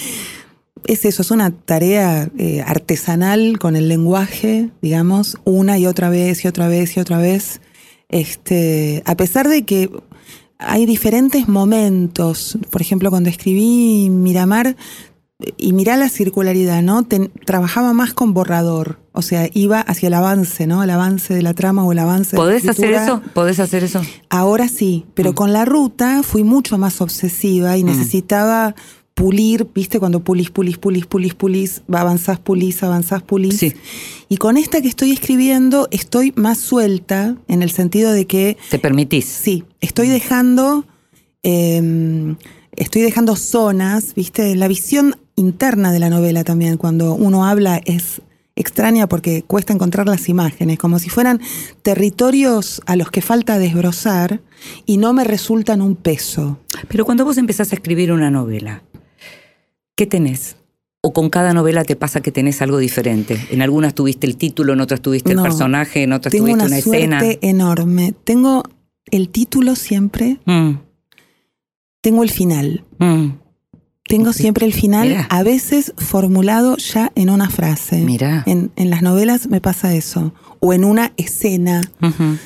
es 0.86 1.06
eso, 1.06 1.22
es 1.22 1.32
una 1.32 1.52
tarea 1.52 2.30
eh, 2.38 2.62
artesanal 2.66 3.60
con 3.60 3.76
el 3.76 3.88
lenguaje, 3.88 4.70
digamos, 4.82 5.38
una 5.44 5.78
y 5.78 5.86
otra 5.86 6.10
vez 6.10 6.44
y 6.44 6.48
otra 6.48 6.68
vez 6.68 6.98
y 6.98 7.00
otra 7.00 7.18
vez. 7.18 7.62
Este, 8.10 9.04
a 9.06 9.16
pesar 9.16 9.48
de 9.48 9.64
que 9.64 9.90
hay 10.58 10.86
diferentes 10.86 11.48
momentos, 11.48 12.58
por 12.70 12.82
ejemplo, 12.82 13.10
cuando 13.10 13.30
escribí 13.30 14.10
Miramar 14.10 14.76
y 15.58 15.74
mirá 15.74 15.98
la 15.98 16.10
circularidad, 16.10 16.82
¿no? 16.84 17.04
Ten, 17.04 17.32
trabajaba 17.46 17.94
más 17.94 18.14
con 18.14 18.34
borrador, 18.34 19.00
o 19.12 19.22
sea, 19.22 19.50
iba 19.54 19.82
hacia 19.82 20.08
el 20.08 20.14
avance, 20.14 20.68
¿no? 20.68 20.84
El 20.84 20.90
avance 20.92 21.34
de 21.34 21.42
la 21.42 21.54
trama 21.54 21.84
o 21.84 21.92
el 21.92 22.00
avance 22.00 22.36
¿Podés 22.36 22.62
de 22.62 22.68
la 22.68 22.72
hacer 22.72 22.94
eso? 22.94 23.22
¿Podés 23.34 23.60
hacer 23.60 23.84
eso? 23.84 24.02
Ahora 24.30 24.68
sí, 24.68 25.06
pero 25.16 25.32
mm. 25.32 25.36
con 25.36 25.54
la 25.54 25.66
ruta 25.66 26.22
fui 26.24 26.44
mucho 26.44 26.78
más 26.78 27.02
obsesiva 27.02 27.78
y 27.78 27.84
mm. 27.84 27.88
necesitaba 27.88 28.76
pulir, 29.22 29.68
¿viste? 29.76 30.00
Cuando 30.00 30.24
pulís, 30.24 30.50
pulís, 30.50 30.80
pulís, 30.80 31.06
pulís, 31.06 31.36
pulís, 31.36 31.84
avanzás, 31.94 32.40
pulís, 32.40 32.82
avanzás, 32.82 33.22
pulís. 33.22 33.56
Sí. 33.56 33.74
Y 34.30 34.38
con 34.38 34.58
esta 34.58 34.82
que 34.82 34.88
estoy 34.88 35.12
escribiendo 35.12 35.88
estoy 35.92 36.34
más 36.36 36.58
suelta 36.58 37.38
en 37.48 37.62
el 37.62 37.70
sentido 37.70 38.12
de 38.14 38.26
que 38.26 38.58
Te 38.72 38.80
permitís. 38.80 39.26
Sí, 39.26 39.64
estoy 39.80 40.10
dejando, 40.10 40.86
eh, 41.44 42.36
estoy 42.76 43.04
dejando 43.04 43.36
zonas, 43.36 44.16
viste, 44.16 44.56
la 44.56 44.68
visión 44.68 45.16
interna 45.36 45.94
de 45.94 46.00
la 46.00 46.10
novela 46.10 46.44
también, 46.44 46.78
cuando 46.78 47.14
uno 47.14 47.46
habla 47.46 47.80
es 47.86 48.24
extraña 48.56 49.08
porque 49.08 49.44
cuesta 49.44 49.72
encontrar 49.72 50.08
las 50.08 50.30
imágenes, 50.30 50.80
como 50.80 50.98
si 50.98 51.10
fueran 51.10 51.42
territorios 51.84 52.82
a 52.88 52.96
los 52.96 53.12
que 53.12 53.22
falta 53.22 53.60
desbrozar 53.60 54.42
y 54.88 54.98
no 54.98 55.14
me 55.14 55.26
resultan 55.26 55.80
un 55.82 55.96
peso. 55.96 56.58
Pero 56.88 57.06
cuando 57.06 57.24
vos 57.24 57.38
empezás 57.38 57.72
a 57.72 57.76
escribir 57.76 58.12
una 58.12 58.32
novela, 58.32 58.82
¿qué 60.02 60.08
tenés? 60.08 60.56
¿O 61.04 61.14
con 61.14 61.30
cada 61.30 61.54
novela 61.54 61.84
te 61.84 61.96
pasa 61.96 62.22
que 62.22 62.32
tenés 62.32 62.60
algo 62.64 62.80
diferente? 62.80 63.38
En 63.52 63.62
algunas 63.62 63.94
tuviste 63.94 64.26
el 64.26 64.36
título, 64.36 64.74
en 64.74 64.82
otras 64.82 65.00
tuviste 65.00 65.36
No, 65.36 65.42
el 65.44 65.48
personaje, 65.48 66.02
en 66.02 66.12
otras 66.14 66.32
Tengo 66.32 66.46
tuviste 66.48 66.66
una, 66.66 66.76
una, 66.76 66.82
suerte 66.82 67.04
escena. 67.04 67.22
enorme. 67.42 68.14
Tengo 68.24 68.64
el 69.12 69.30
título 69.30 69.76
siempre, 69.76 70.40
Mm, 70.46 70.72
tengo 72.02 72.24
el 72.24 72.32
final. 72.32 72.84
mm. 72.98 73.28
Tengo 74.06 74.34
siempre 74.34 74.66
el 74.66 74.74
final, 74.74 75.08
Mirá. 75.10 75.28
a 75.30 75.44
veces 75.44 75.94
formulado 75.98 76.76
ya 76.78 77.12
en 77.16 77.30
una 77.30 77.50
frase. 77.50 77.98
Mirá. 78.02 78.44
En, 78.48 78.72
en 78.76 78.90
las 78.90 79.04
novelas 79.04 79.48
me 79.48 79.62
pasa 79.62 79.94
eso. 79.94 80.34
O 80.60 80.74
en 80.74 80.84
una 80.84 81.14
escena. 81.18 81.82
Ujú. 82.02 82.38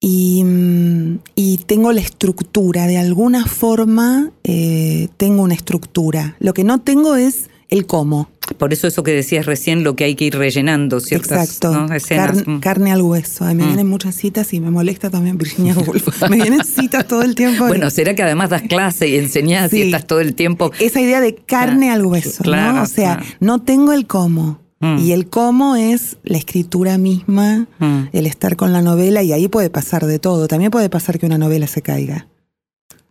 Y, 0.00 0.44
mm, 0.44 1.18
y 1.34 1.58
tengo 1.66 1.92
la 1.92 2.00
estructura. 2.00 2.86
De 2.86 2.98
alguna 2.98 3.46
forma 3.46 4.30
eh, 4.44 5.08
tengo 5.16 5.42
una 5.42 5.54
estructura. 5.54 6.36
Lo 6.38 6.54
que 6.54 6.64
no 6.64 6.80
tengo 6.80 7.16
es 7.16 7.48
el 7.68 7.86
cómo. 7.86 8.28
Por 8.58 8.72
eso 8.72 8.86
eso 8.86 9.02
que 9.02 9.10
decías 9.10 9.44
recién, 9.44 9.82
lo 9.82 9.96
que 9.96 10.04
hay 10.04 10.14
que 10.14 10.26
ir 10.26 10.36
rellenando, 10.38 11.00
ciertas 11.00 11.48
Exacto. 11.48 11.72
¿no? 11.88 11.92
escenas. 11.94 12.36
Carn- 12.44 12.56
Mm. 12.56 12.60
carne 12.60 12.92
al 12.92 13.02
hueso. 13.02 13.44
Ay, 13.44 13.56
me 13.56 13.64
Mm. 13.64 13.66
vienen 13.66 13.88
muchas 13.88 14.14
citas 14.14 14.52
y 14.54 14.60
me 14.60 14.70
molesta 14.70 15.10
también 15.10 15.36
Virginia 15.36 15.74
Woolf. 15.74 16.06
me 16.30 16.36
vienen 16.36 16.62
citas 16.64 17.08
todo 17.08 17.22
el 17.22 17.34
tiempo. 17.34 17.66
Bueno, 17.66 17.90
será 17.90 18.14
que 18.14 18.22
además 18.22 18.50
das 18.50 18.62
clase 18.62 19.08
y 19.08 19.16
enseñás 19.16 19.72
y 19.72 19.76
Sí. 19.78 19.82
estás 19.82 20.06
todo 20.06 20.20
el 20.20 20.34
tiempo. 20.36 20.70
esa 20.78 21.00
idea 21.00 21.20
de 21.20 21.34
carne 21.34 21.86
Claro, 21.86 22.00
al 22.02 22.06
hueso, 22.06 22.44
claro, 22.44 22.76
¿no? 22.76 22.82
O 22.82 22.86
sea, 22.86 23.16
claro. 23.16 23.32
no 23.40 23.62
tengo 23.62 23.92
el 23.92 24.06
cómo. 24.06 24.60
Mm. 24.80 24.98
Y 24.98 25.12
el 25.12 25.28
cómo 25.28 25.74
es 25.76 26.16
la 26.22 26.36
escritura 26.38 26.98
misma, 26.98 27.66
Mm. 27.78 28.08
el 28.12 28.26
estar 28.26 28.56
con 28.56 28.72
la 28.72 28.82
novela, 28.82 29.22
y 29.22 29.32
ahí 29.32 29.48
puede 29.48 29.70
pasar 29.70 30.06
de 30.06 30.18
todo. 30.18 30.48
También 30.48 30.70
puede 30.70 30.90
pasar 30.90 31.18
que 31.18 31.26
una 31.26 31.38
novela 31.38 31.66
se 31.66 31.80
caiga. 31.82 32.28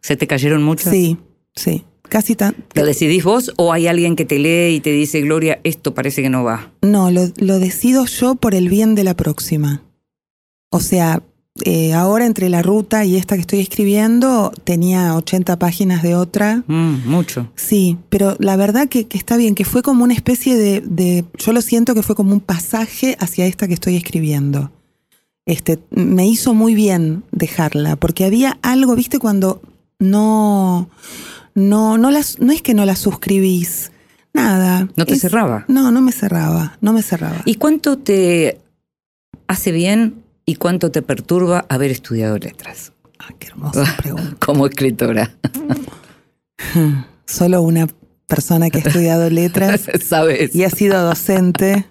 ¿Se 0.01 0.15
te 0.15 0.27
cayeron 0.27 0.61
muchas? 0.63 0.91
Sí, 0.93 1.17
sí. 1.55 1.83
Casi 2.07 2.35
tan. 2.35 2.55
¿Lo 2.75 2.85
decidís 2.85 3.23
vos 3.23 3.51
o 3.57 3.73
hay 3.73 3.87
alguien 3.87 4.15
que 4.15 4.25
te 4.25 4.37
lee 4.37 4.75
y 4.75 4.79
te 4.79 4.91
dice, 4.91 5.21
Gloria, 5.21 5.59
esto 5.63 5.95
parece 5.95 6.21
que 6.21 6.29
no 6.29 6.43
va? 6.43 6.71
No, 6.83 7.09
lo, 7.09 7.29
lo 7.37 7.57
decido 7.57 8.05
yo 8.05 8.35
por 8.35 8.53
el 8.53 8.69
bien 8.69 8.93
de 8.93 9.03
la 9.03 9.15
próxima. 9.15 9.81
O 10.69 10.79
sea, 10.81 11.23
eh, 11.63 11.93
ahora 11.93 12.25
entre 12.25 12.49
la 12.49 12.61
ruta 12.61 13.05
y 13.05 13.15
esta 13.15 13.35
que 13.35 13.41
estoy 13.41 13.59
escribiendo, 13.61 14.51
tenía 14.65 15.15
80 15.15 15.57
páginas 15.57 16.03
de 16.03 16.15
otra. 16.15 16.63
Mm, 16.67 17.07
mucho. 17.07 17.49
Sí, 17.55 17.97
pero 18.09 18.35
la 18.39 18.57
verdad 18.57 18.89
que, 18.89 19.07
que 19.07 19.17
está 19.17 19.37
bien, 19.37 19.55
que 19.55 19.63
fue 19.63 19.81
como 19.81 20.03
una 20.03 20.13
especie 20.13 20.55
de, 20.55 20.81
de- 20.81 21.23
Yo 21.37 21.53
lo 21.53 21.61
siento 21.61 21.95
que 21.95 22.03
fue 22.03 22.15
como 22.15 22.33
un 22.33 22.41
pasaje 22.41 23.15
hacia 23.21 23.45
esta 23.45 23.67
que 23.69 23.73
estoy 23.73 23.95
escribiendo. 23.95 24.71
Este, 25.45 25.79
me 25.91 26.27
hizo 26.27 26.53
muy 26.53 26.75
bien 26.75 27.23
dejarla, 27.31 27.95
porque 27.95 28.25
había 28.25 28.57
algo, 28.61 28.95
viste, 28.95 29.19
cuando 29.19 29.61
no. 29.99 30.89
No, 31.53 31.97
no, 31.97 32.11
las, 32.11 32.39
no 32.41 32.51
es 32.51 32.61
que 32.61 32.73
no 32.73 32.83
la 32.83 32.97
suscribís. 32.97 33.91
Nada. 34.33 34.89
¿No 34.97 35.05
te 35.05 35.13
Es- 35.13 35.21
cerraba? 35.21 35.63
No, 35.69 35.89
no 35.93 36.01
me 36.01 36.11
cerraba. 36.11 36.77
No 36.81 36.91
me 36.91 37.01
cerraba. 37.01 37.41
¿Y 37.45 37.55
cuánto 37.55 37.97
te 37.97 38.59
hace 39.47 39.71
bien 39.71 40.15
y 40.45 40.55
cuánto 40.55 40.91
te 40.91 41.01
perturba 41.01 41.65
haber 41.69 41.91
estudiado 41.91 42.37
letras 42.37 42.91
Ay, 43.19 43.35
qué 43.39 43.47
hermosa 43.47 43.83
pregunta. 43.97 44.35
como 44.45 44.67
escritora? 44.67 45.31
Solo 47.25 47.61
una 47.61 47.87
persona 48.27 48.69
que 48.69 48.79
ha 48.79 48.81
estudiado 48.81 49.29
letras 49.29 49.85
¿Sabes? 50.05 50.55
y 50.55 50.63
ha 50.63 50.69
sido 50.69 51.01
docente. 51.03 51.85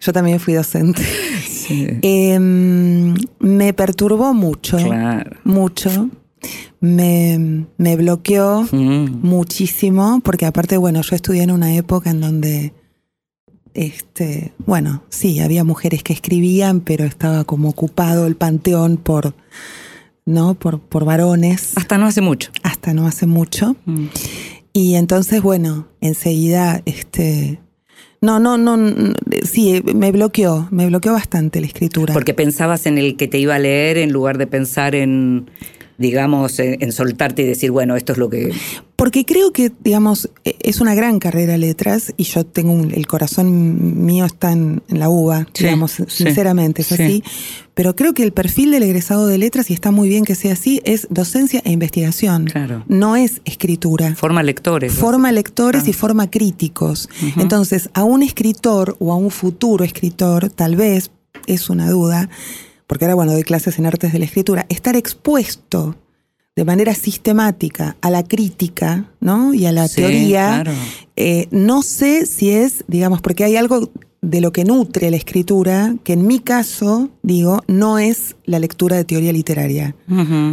Yo 0.00 0.12
también 0.12 0.40
fui 0.40 0.54
docente. 0.54 1.02
Sí. 1.46 1.86
Em, 2.02 3.14
me 3.40 3.72
perturbó 3.72 4.32
mucho, 4.34 4.76
Claro. 4.78 5.36
mucho. 5.44 6.10
Me, 6.80 7.64
me 7.76 7.96
bloqueó 7.96 8.62
Mm. 8.70 9.20
muchísimo, 9.26 10.20
porque 10.24 10.46
aparte, 10.46 10.76
bueno, 10.76 11.02
yo 11.02 11.16
estudié 11.16 11.42
en 11.42 11.50
una 11.50 11.74
época 11.74 12.10
en 12.10 12.20
donde, 12.20 12.72
este, 13.78 14.52
bueno, 14.66 15.04
sí, 15.08 15.38
había 15.38 15.62
mujeres 15.62 16.02
que 16.02 16.12
escribían, 16.12 16.80
pero 16.80 17.04
estaba 17.04 17.44
como 17.44 17.68
ocupado 17.68 18.26
el 18.26 18.34
panteón 18.34 18.96
por, 18.96 19.34
¿no? 20.26 20.54
Por, 20.54 20.80
por 20.80 21.04
varones, 21.04 21.74
Hasta 21.76 21.96
no 21.96 22.06
hace 22.06 22.20
mucho. 22.20 22.50
hasta 22.64 22.92
no 22.92 23.06
hace 23.06 23.26
mucho. 23.26 23.76
Mm. 23.86 24.06
Y 24.72 24.96
entonces, 24.96 25.42
bueno, 25.42 25.86
enseguida, 26.00 26.82
este, 26.86 27.60
no, 28.20 28.40
no, 28.40 28.58
no, 28.58 29.14
sí, 29.44 29.80
me 29.94 30.10
bloqueó, 30.10 30.66
me 30.72 30.86
bloqueó 30.86 31.12
bastante 31.12 31.60
la 31.60 31.68
escritura. 31.68 32.14
Porque 32.14 32.34
pensabas 32.34 32.84
en 32.86 32.98
el 32.98 33.16
que 33.16 33.28
te 33.28 33.38
iba 33.38 33.54
a 33.54 33.60
leer 33.60 33.96
en 33.96 34.10
lugar 34.10 34.38
de 34.38 34.48
pensar 34.48 34.96
en, 34.96 35.48
digamos, 35.98 36.58
en, 36.58 36.82
en 36.82 36.90
soltarte 36.90 37.42
y 37.42 37.46
decir, 37.46 37.70
bueno, 37.70 37.94
esto 37.94 38.10
es 38.10 38.18
lo 38.18 38.28
que... 38.28 38.50
Porque 39.00 39.24
creo 39.24 39.52
que, 39.52 39.70
digamos, 39.84 40.28
e- 40.44 40.56
es 40.60 40.80
una 40.80 40.92
gran 40.96 41.20
carrera 41.20 41.56
letras 41.56 42.12
y 42.16 42.24
yo 42.24 42.44
tengo 42.44 42.72
un- 42.72 42.92
el 42.92 43.06
corazón 43.06 44.04
mío 44.04 44.24
está 44.24 44.50
en, 44.50 44.82
en 44.88 44.98
la 44.98 45.08
uva, 45.08 45.46
Sí, 45.54 45.64
digamos, 45.64 45.92
sí, 45.92 46.02
sinceramente, 46.08 46.82
es 46.82 46.88
sí. 46.88 46.94
así. 46.94 47.22
Pero 47.74 47.94
creo 47.94 48.12
que 48.12 48.24
el 48.24 48.32
perfil 48.32 48.72
del 48.72 48.82
egresado 48.82 49.28
de 49.28 49.38
letras, 49.38 49.70
y 49.70 49.72
está 49.74 49.92
muy 49.92 50.08
bien 50.08 50.24
que 50.24 50.34
sea 50.34 50.54
así, 50.54 50.80
es 50.84 51.06
docencia 51.10 51.62
e 51.64 51.70
investigación. 51.70 52.46
Claro. 52.46 52.84
No 52.88 53.14
es 53.14 53.40
escritura. 53.44 54.16
Forma 54.16 54.42
lectores. 54.42 54.92
Forma 54.94 55.30
lectores 55.30 55.84
Ah. 55.86 55.90
y 55.90 55.92
forma 55.92 56.28
críticos. 56.28 57.08
Entonces, 57.36 57.90
a 57.94 58.02
un 58.02 58.24
escritor 58.24 58.96
o 58.98 59.12
a 59.12 59.16
un 59.16 59.30
futuro 59.30 59.84
escritor, 59.84 60.50
tal 60.50 60.74
vez, 60.74 61.12
es 61.46 61.70
una 61.70 61.88
duda, 61.88 62.28
porque 62.88 63.04
ahora, 63.04 63.14
bueno, 63.14 63.30
doy 63.32 63.44
clases 63.44 63.78
en 63.78 63.86
artes 63.86 64.12
de 64.12 64.18
la 64.18 64.24
escritura, 64.24 64.66
estar 64.70 64.96
expuesto 64.96 65.94
de 66.58 66.64
manera 66.64 66.92
sistemática 66.94 67.96
a 68.00 68.10
la 68.10 68.24
crítica, 68.24 69.04
¿no? 69.20 69.54
Y 69.54 69.64
a 69.66 69.72
la 69.72 69.86
Sí, 69.86 69.96
teoría. 69.96 70.48
claro. 70.62 70.72
Eh, 71.14 71.46
no 71.52 71.82
sé 71.82 72.26
si 72.26 72.50
es, 72.50 72.84
digamos, 72.88 73.20
porque 73.20 73.44
hay 73.44 73.54
algo 73.56 73.90
de 74.20 74.40
lo 74.40 74.50
que 74.52 74.64
nutre 74.64 75.08
la 75.12 75.16
escritura, 75.16 75.94
que 76.02 76.14
en 76.14 76.26
mi 76.26 76.40
caso, 76.40 77.10
digo, 77.22 77.62
no 77.68 78.00
es 78.00 78.34
la 78.44 78.58
lectura 78.58 78.96
de 78.96 79.04
teoría 79.04 79.32
literaria. 79.32 79.94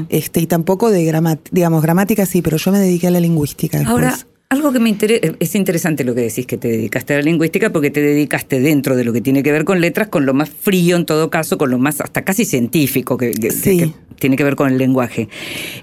Este, 0.10 0.42
y 0.42 0.46
tampoco 0.46 0.92
de 0.92 1.04
gramática, 1.06 1.50
digamos, 1.52 1.82
gramática 1.82 2.28
sí, 2.28 2.44
pero 2.44 2.58
yo 2.58 2.72
me 2.72 2.78
dediqué 2.78 3.08
a 3.08 3.12
la 3.12 3.20
lingüística 3.20 3.80
después. 3.80 3.92
Ahora, 4.06 4.16
algo 4.56 4.72
que 4.74 4.80
me 4.80 4.90
interesa, 4.90 5.36
es 5.40 5.56
interesante 5.56 6.04
lo 6.04 6.16
que 6.16 6.22
decís 6.22 6.46
que 6.46 6.58
te 6.58 6.68
dedicaste 6.68 7.14
a 7.14 7.18
la 7.18 7.24
lingüística 7.24 7.72
porque 7.72 7.92
te 7.92 8.02
dedicaste 8.02 8.60
dentro 8.60 8.96
de 8.96 9.04
lo 9.04 9.14
que 9.14 9.22
tiene 9.22 9.44
que 9.44 9.52
ver 9.52 9.64
con 9.66 9.80
letras, 9.82 10.08
con 10.08 10.26
lo 10.26 10.34
más 10.34 10.50
frío 10.50 10.96
en 10.96 11.06
todo 11.06 11.30
caso, 11.30 11.58
con 11.58 11.70
lo 11.70 11.78
más 11.78 12.02
hasta 12.02 12.24
casi 12.24 12.46
científico 12.46 13.18
que, 13.18 13.32
que- 13.32 13.52
Sí. 13.52 13.78
que 13.78 13.92
tiene 14.20 14.36
que 14.36 14.44
ver 14.44 14.56
con 14.56 14.72
el 14.72 14.78
lenguaje. 14.78 15.30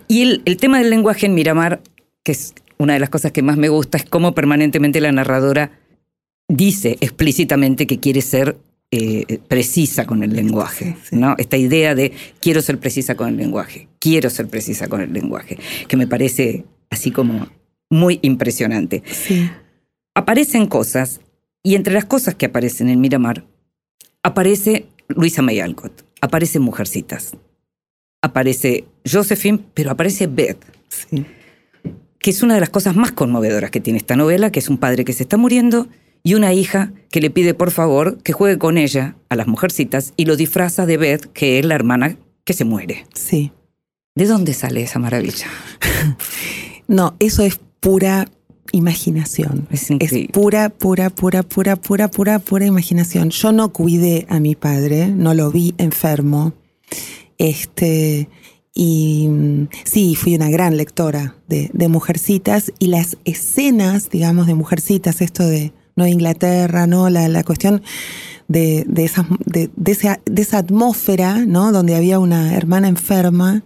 Y 0.09 0.23
el, 0.23 0.43
el 0.45 0.57
tema 0.57 0.79
del 0.79 0.91
lenguaje 0.91 1.26
en 1.26 1.35
Miramar, 1.35 1.81
que 2.25 2.33
es 2.33 2.55
una 2.79 2.95
de 2.95 2.99
las 3.00 3.11
cosas 3.11 3.31
que 3.33 3.43
más 3.43 3.57
me 3.57 3.69
gusta, 3.69 3.99
es 3.99 4.05
cómo 4.05 4.35
permanentemente 4.35 5.00
la 5.00 5.12
narradora 5.12 5.71
dice 6.49 6.97
explícitamente 7.00 7.87
que 7.87 8.00
quiere 8.00 8.21
ser 8.23 8.57
eh, 8.91 9.38
precisa 9.49 10.05
con 10.07 10.23
el 10.23 10.35
lenguaje, 10.35 10.97
¿no? 11.12 11.35
Esta 11.38 11.57
idea 11.57 11.95
de 11.95 12.12
quiero 12.41 12.61
ser 12.61 12.79
precisa 12.79 13.14
con 13.14 13.29
el 13.29 13.37
lenguaje, 13.37 13.88
quiero 13.99 14.29
ser 14.29 14.49
precisa 14.49 14.87
con 14.88 15.00
el 15.00 15.12
lenguaje, 15.12 15.57
que 15.88 15.97
me 15.97 16.07
parece 16.07 16.64
así 16.91 17.11
como 17.11 17.47
muy 17.93 18.19
impresionante. 18.23 19.03
Sí. 19.07 19.51
Aparecen 20.15 20.67
cosas, 20.67 21.21
y 21.63 21.75
entre 21.77 21.95
las 21.95 22.07
cosas 22.07 22.35
que 22.35 22.47
aparecen 22.47 22.89
en 22.89 23.01
Miramar, 23.01 23.45
aparece 24.23 24.87
Luisa 25.09 25.43
May 25.43 25.61
Alcott, 25.61 26.05
aparece 26.21 26.59
Mujercitas, 26.59 27.37
aparece 28.23 28.87
Josephine, 29.11 29.61
pero 29.75 29.91
aparece 29.91 30.27
Beth, 30.27 30.65
Sí. 30.89 31.25
que 32.19 32.31
es 32.31 32.43
una 32.43 32.55
de 32.55 32.61
las 32.61 32.71
cosas 32.71 32.97
más 32.97 33.13
conmovedoras 33.13 33.71
que 33.71 33.81
tiene 33.81 33.99
esta 33.99 34.17
novela, 34.17 34.51
que 34.51 34.59
es 34.61 34.69
un 34.69 34.79
padre 34.79 35.05
que 35.05 35.13
se 35.13 35.23
está 35.25 35.37
muriendo 35.37 35.87
y 36.23 36.35
una 36.35 36.53
hija 36.55 36.93
que 37.11 37.21
le 37.21 37.31
pide 37.31 37.53
por 37.55 37.71
favor 37.71 38.23
que 38.23 38.33
juegue 38.33 38.59
con 38.59 38.79
ella 38.79 39.17
a 39.29 39.37
las 39.37 39.47
mujercitas 39.49 40.13
y 40.17 40.25
lo 40.25 40.37
disfraza 40.37 40.87
de 40.87 40.97
Beth, 40.97 41.27
que 41.33 41.59
es 41.59 41.65
la 41.67 41.75
hermana 41.75 42.17
que 42.45 42.53
se 42.55 42.65
muere. 42.65 43.07
Sí. 43.15 43.53
¿De 44.15 44.27
dónde 44.27 44.55
sale 44.55 44.83
esa 44.83 44.99
maravilla? 44.99 45.47
No, 46.89 47.15
eso 47.21 47.43
es 47.43 47.59
pura 47.83 48.29
imaginación. 48.71 49.67
Es 49.71 49.89
pura, 50.33 50.71
pura, 50.71 51.11
pura, 51.11 51.43
pura, 51.43 51.77
pura, 51.77 52.09
pura, 52.09 52.39
pura 52.39 52.65
imaginación. 52.65 53.31
Yo 53.31 53.51
no 53.53 53.73
cuidé 53.73 54.25
a 54.31 54.39
mi 54.39 54.55
padre, 54.55 55.09
no 55.09 55.35
lo 55.35 55.51
vi 55.51 55.75
enfermo. 55.79 56.55
Este, 57.39 58.29
y 58.73 59.27
mm, 59.29 59.69
sí, 59.85 60.15
fui 60.15 60.37
una 60.37 60.49
gran 60.49 60.77
lectora 60.77 61.35
de, 61.49 61.71
de, 61.75 61.89
Mujercitas 61.89 62.73
y 62.79 62.87
las 62.87 63.19
escenas, 63.25 64.11
digamos, 64.11 64.47
de 64.47 64.55
Mujercitas, 64.55 65.21
esto 65.21 65.45
de 65.45 65.73
Nueva 65.97 66.11
Inglaterra, 66.11 66.87
¿no? 66.87 67.11
La, 67.11 67.29
la 67.29 67.43
cuestión 67.43 67.83
de, 68.47 68.85
de, 68.87 69.05
esa, 69.05 69.27
de, 69.45 69.71
esa, 69.87 70.21
de, 70.25 70.43
esa, 70.43 70.59
atmósfera, 70.59 71.45
¿no? 71.47 71.73
Donde 71.73 71.97
había 71.97 72.21
una 72.21 72.55
hermana 72.55 72.87
enferma, 72.87 73.65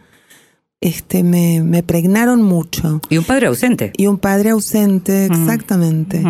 este, 0.81 1.23
me, 1.23 1.63
me, 1.63 1.83
pregnaron 1.83 2.43
mucho. 2.43 3.01
Y 3.09 3.19
un 3.19 3.25
padre 3.25 3.47
ausente. 3.47 3.93
Y 3.97 4.07
un 4.07 4.19
padre 4.19 4.51
ausente, 4.51 5.27
exactamente. 5.27 6.23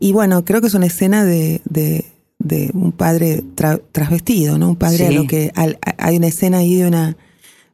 Y 0.00 0.12
bueno, 0.12 0.44
creo 0.44 0.60
que 0.60 0.66
es 0.66 0.74
una 0.74 0.86
escena 0.86 1.24
de, 1.24 1.60
de, 1.64 2.04
de 2.38 2.70
un 2.74 2.92
padre 2.92 3.42
tra, 3.54 3.78
trasvestido, 3.92 4.58
¿no? 4.58 4.70
Un 4.70 4.76
padre 4.76 4.98
sí. 4.98 5.04
a 5.04 5.10
lo 5.10 5.26
que 5.26 5.52
hay 5.54 6.16
una 6.16 6.26
escena 6.26 6.58
ahí 6.58 6.76
de 6.76 6.86
una 6.86 7.16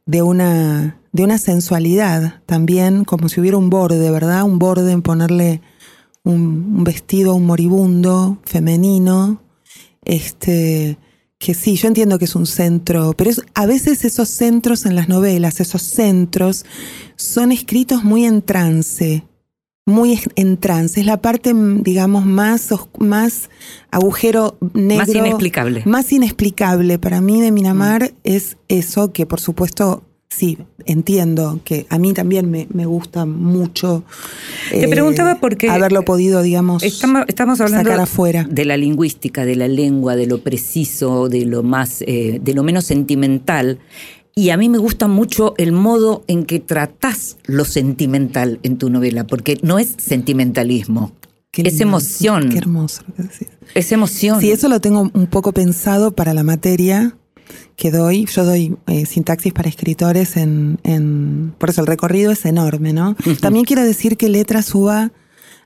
de 0.05 0.21
una, 0.21 0.99
de 1.11 1.23
una 1.23 1.37
sensualidad 1.37 2.41
también, 2.45 3.05
como 3.05 3.29
si 3.29 3.39
hubiera 3.39 3.57
un 3.57 3.69
borde, 3.69 4.11
¿verdad? 4.11 4.43
Un 4.43 4.59
borde 4.59 4.91
en 4.91 5.01
ponerle 5.01 5.61
un, 6.23 6.75
un 6.75 6.83
vestido 6.83 7.31
a 7.31 7.35
un 7.35 7.45
moribundo 7.45 8.39
femenino. 8.43 9.41
Este, 10.03 10.97
que 11.41 11.55
sí, 11.55 11.75
yo 11.75 11.87
entiendo 11.87 12.19
que 12.19 12.25
es 12.25 12.35
un 12.35 12.45
centro, 12.45 13.13
pero 13.17 13.31
es, 13.31 13.41
a 13.55 13.65
veces 13.65 14.05
esos 14.05 14.29
centros 14.29 14.85
en 14.85 14.95
las 14.95 15.09
novelas, 15.09 15.59
esos 15.59 15.81
centros, 15.81 16.65
son 17.15 17.51
escritos 17.51 18.03
muy 18.03 18.25
en 18.25 18.43
trance, 18.43 19.23
muy 19.87 20.19
en 20.35 20.57
trance. 20.57 20.99
Es 20.99 21.07
la 21.07 21.19
parte, 21.19 21.53
digamos, 21.55 22.27
más, 22.27 22.69
más 22.99 23.49
agujero 23.89 24.59
negro. 24.75 25.07
Más 25.07 25.15
inexplicable. 25.15 25.81
Más 25.85 26.13
inexplicable. 26.13 26.99
Para 26.99 27.21
mí 27.21 27.41
de 27.41 27.51
Minamar 27.51 28.03
mm. 28.03 28.15
es 28.23 28.57
eso 28.67 29.11
que, 29.11 29.25
por 29.25 29.39
supuesto, 29.39 30.03
sí, 30.31 30.57
entiendo 30.85 31.59
que 31.63 31.85
a 31.89 31.99
mí 31.99 32.13
también 32.13 32.49
me, 32.49 32.67
me 32.73 32.85
gusta 32.85 33.25
mucho. 33.25 34.03
Te 34.69 34.85
eh, 34.85 34.87
preguntaba 34.87 35.39
porque. 35.39 35.69
Haberlo 35.69 36.03
podido, 36.03 36.41
digamos. 36.41 36.81
Estamos, 36.83 37.25
estamos 37.27 37.59
hablando 37.61 37.89
sacar 37.89 38.03
afuera. 38.03 38.47
de 38.49 38.65
la 38.65 38.77
lingüística, 38.77 39.45
de 39.45 39.55
la 39.55 39.67
lengua, 39.67 40.15
de 40.15 40.27
lo 40.27 40.41
preciso, 40.41 41.29
de 41.29 41.45
lo 41.45 41.63
más, 41.63 42.01
eh, 42.07 42.39
de 42.41 42.53
lo 42.53 42.63
menos 42.63 42.85
sentimental. 42.85 43.79
Y 44.33 44.49
a 44.51 44.57
mí 44.57 44.69
me 44.69 44.77
gusta 44.77 45.07
mucho 45.07 45.53
el 45.57 45.73
modo 45.73 46.23
en 46.27 46.45
que 46.45 46.61
tratás 46.61 47.37
lo 47.45 47.65
sentimental 47.65 48.59
en 48.63 48.77
tu 48.77 48.89
novela, 48.89 49.27
porque 49.27 49.59
no 49.61 49.77
es 49.77 49.95
sentimentalismo. 49.97 51.11
Qué 51.51 51.63
es 51.63 51.81
emoción. 51.81 52.47
Qué 52.49 52.57
hermoso 52.57 53.03
lo 53.07 53.15
que 53.15 53.23
decís. 53.23 53.47
Es 53.75 53.91
emoción. 53.91 54.39
Sí, 54.39 54.51
eso 54.51 54.69
lo 54.69 54.79
tengo 54.79 55.11
un 55.13 55.27
poco 55.27 55.51
pensado 55.51 56.15
para 56.15 56.33
la 56.33 56.43
materia 56.43 57.17
que 57.75 57.91
doy. 57.91 58.25
Yo 58.25 58.45
doy 58.45 58.77
eh, 58.87 59.05
sintaxis 59.05 59.53
para 59.53 59.69
escritores 59.69 60.37
en, 60.37 60.79
en, 60.83 61.53
Por 61.57 61.69
eso 61.69 61.81
el 61.81 61.87
recorrido 61.87 62.31
es 62.31 62.45
enorme, 62.45 62.93
¿no? 62.93 63.11
Uh 63.11 63.13
-huh. 63.13 63.39
También 63.39 63.65
quiero 63.65 63.83
decir 63.83 64.17
que 64.17 64.29
Letras 64.29 64.73
UBA 64.73 65.11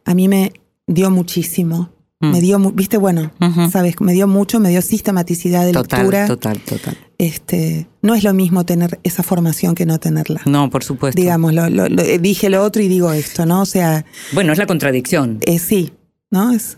a 0.05 0.13
mí 0.13 0.27
me 0.27 0.53
dio 0.87 1.09
muchísimo. 1.11 1.89
Mm. 2.21 2.31
Me 2.31 2.41
dio, 2.41 2.59
viste, 2.71 2.97
bueno, 2.97 3.31
uh 3.41 3.45
-huh. 3.45 3.69
sabes, 3.69 3.95
me 3.99 4.13
dio 4.13 4.27
mucho, 4.27 4.59
me 4.59 4.69
dio 4.69 4.81
sistematicidad 4.81 5.65
de 5.65 5.73
total, 5.73 5.99
lectura. 5.99 6.27
Total, 6.27 6.59
total. 6.59 6.97
Este, 7.17 7.87
no 8.01 8.15
es 8.15 8.23
lo 8.23 8.33
mismo 8.33 8.65
tener 8.65 8.99
esa 9.03 9.23
formación 9.23 9.75
que 9.75 9.85
no 9.85 9.99
tenerla. 9.99 10.41
No, 10.45 10.69
por 10.69 10.83
supuesto. 10.83 11.19
Digamos, 11.19 11.53
lo, 11.53 11.69
lo, 11.69 11.89
lo, 11.89 12.03
dije 12.19 12.49
lo 12.49 12.63
otro 12.63 12.81
y 12.81 12.87
digo 12.87 13.11
esto, 13.11 13.45
¿no? 13.45 13.61
O 13.61 13.65
sea. 13.65 14.05
Bueno, 14.33 14.53
es 14.53 14.57
la 14.57 14.65
contradicción. 14.65 15.39
Eh, 15.41 15.59
sí, 15.59 15.91
¿no? 16.31 16.53
Es, 16.53 16.77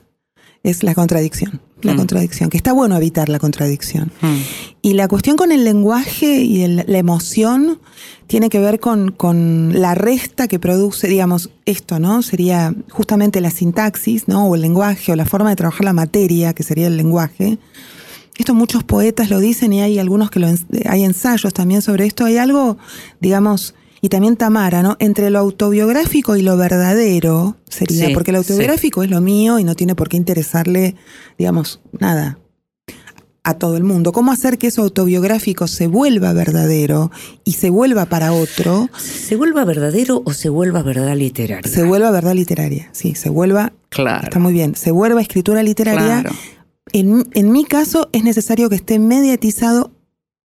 es 0.64 0.84
la 0.84 0.96
contradicción. 0.96 1.62
La 1.82 1.94
mm. 1.94 1.98
contradicción, 1.98 2.50
que 2.50 2.58
está 2.58 2.74
bueno 2.74 2.98
evitar 2.98 3.30
la 3.30 3.40
contradicción. 3.40 4.12
Mm. 4.22 4.38
Y 4.82 4.94
la 4.94 5.08
cuestión 5.08 5.38
con 5.38 5.52
el 5.52 5.64
lenguaje 5.64 6.42
y 6.42 6.64
el, 6.64 6.84
la 6.88 6.98
emoción 6.98 7.80
tiene 8.26 8.50
que 8.50 8.60
ver 8.60 8.80
con, 8.80 9.12
con, 9.12 9.80
la 9.80 9.94
resta 9.94 10.48
que 10.48 10.60
produce, 10.60 11.08
digamos, 11.08 11.52
esto, 11.66 12.00
¿no? 12.00 12.22
Sería 12.24 12.74
justamente 12.90 13.42
la 13.42 13.52
sintaxis, 13.52 14.28
¿no? 14.28 14.48
O 14.48 14.56
el 14.56 14.62
lenguaje, 14.62 15.12
o 15.12 15.16
la 15.16 15.26
forma 15.26 15.50
de 15.52 15.56
trabajar 15.56 15.86
la 15.86 15.94
materia, 15.94 16.54
que 16.54 16.64
sería 16.64 16.88
el 16.88 16.98
lenguaje. 16.98 17.60
Esto 18.38 18.54
muchos 18.54 18.84
poetas 18.84 19.30
lo 19.30 19.40
dicen 19.40 19.74
y 19.74 19.82
hay 19.82 19.98
algunos 19.98 20.30
que 20.30 20.40
lo, 20.40 20.48
hay 20.48 21.04
ensayos 21.04 21.54
también 21.54 21.82
sobre 21.82 22.06
esto. 22.06 22.26
Hay 22.26 22.38
algo, 22.38 22.78
digamos, 23.20 23.74
y 24.02 24.10
también 24.10 24.38
Tamara, 24.38 24.84
¿no? 24.84 24.96
Entre 25.00 25.30
lo 25.30 25.40
autobiográfico 25.40 26.36
y 26.36 26.42
lo 26.42 26.58
verdadero 26.58 27.58
sería, 27.70 28.08
sí, 28.08 28.14
porque 28.14 28.32
lo 28.32 28.40
autobiográfico 28.40 29.02
sí. 29.02 29.06
es 29.06 29.12
lo 29.12 29.22
mío 29.22 29.60
y 29.60 29.64
no 29.64 29.76
tiene 29.76 29.96
por 29.96 30.10
qué 30.10 30.18
interesarle, 30.18 30.96
digamos, 31.38 31.82
nada 32.00 32.38
a 33.48 33.54
todo 33.54 33.78
el 33.78 33.84
mundo. 33.84 34.12
¿Cómo 34.12 34.34
hacer 34.34 34.58
que 34.58 34.68
eso 34.68 34.82
autobiográfico 34.82 35.68
se 35.68 35.88
vuelva 35.88 36.34
verdadero 36.34 37.12
y 37.46 37.54
se 37.54 37.70
vuelva 37.70 38.06
para 38.06 38.34
otro? 38.34 38.90
¿Se 38.98 39.38
vuelva 39.38 39.64
verdadero 39.64 40.22
o 40.26 40.34
se 40.34 40.50
vuelva 40.50 40.84
verdad 40.84 41.16
literaria? 41.16 41.72
Se 41.72 41.84
vuelva 41.84 42.12
verdad 42.12 42.36
literaria, 42.36 42.90
sí, 42.92 43.16
se 43.16 43.30
vuelva. 43.30 43.72
Claro. 43.88 44.26
Está 44.26 44.40
muy 44.40 44.52
bien. 44.52 44.76
Se 44.76 44.92
vuelva 44.92 45.22
escritura 45.22 45.64
literaria. 45.64 46.24
Claro. 46.24 46.36
En, 46.92 47.26
en 47.34 47.52
mi 47.54 47.64
caso 47.64 48.10
es 48.12 48.26
necesario 48.26 48.68
que 48.70 48.76
esté 48.76 49.00
mediatizado 49.00 49.92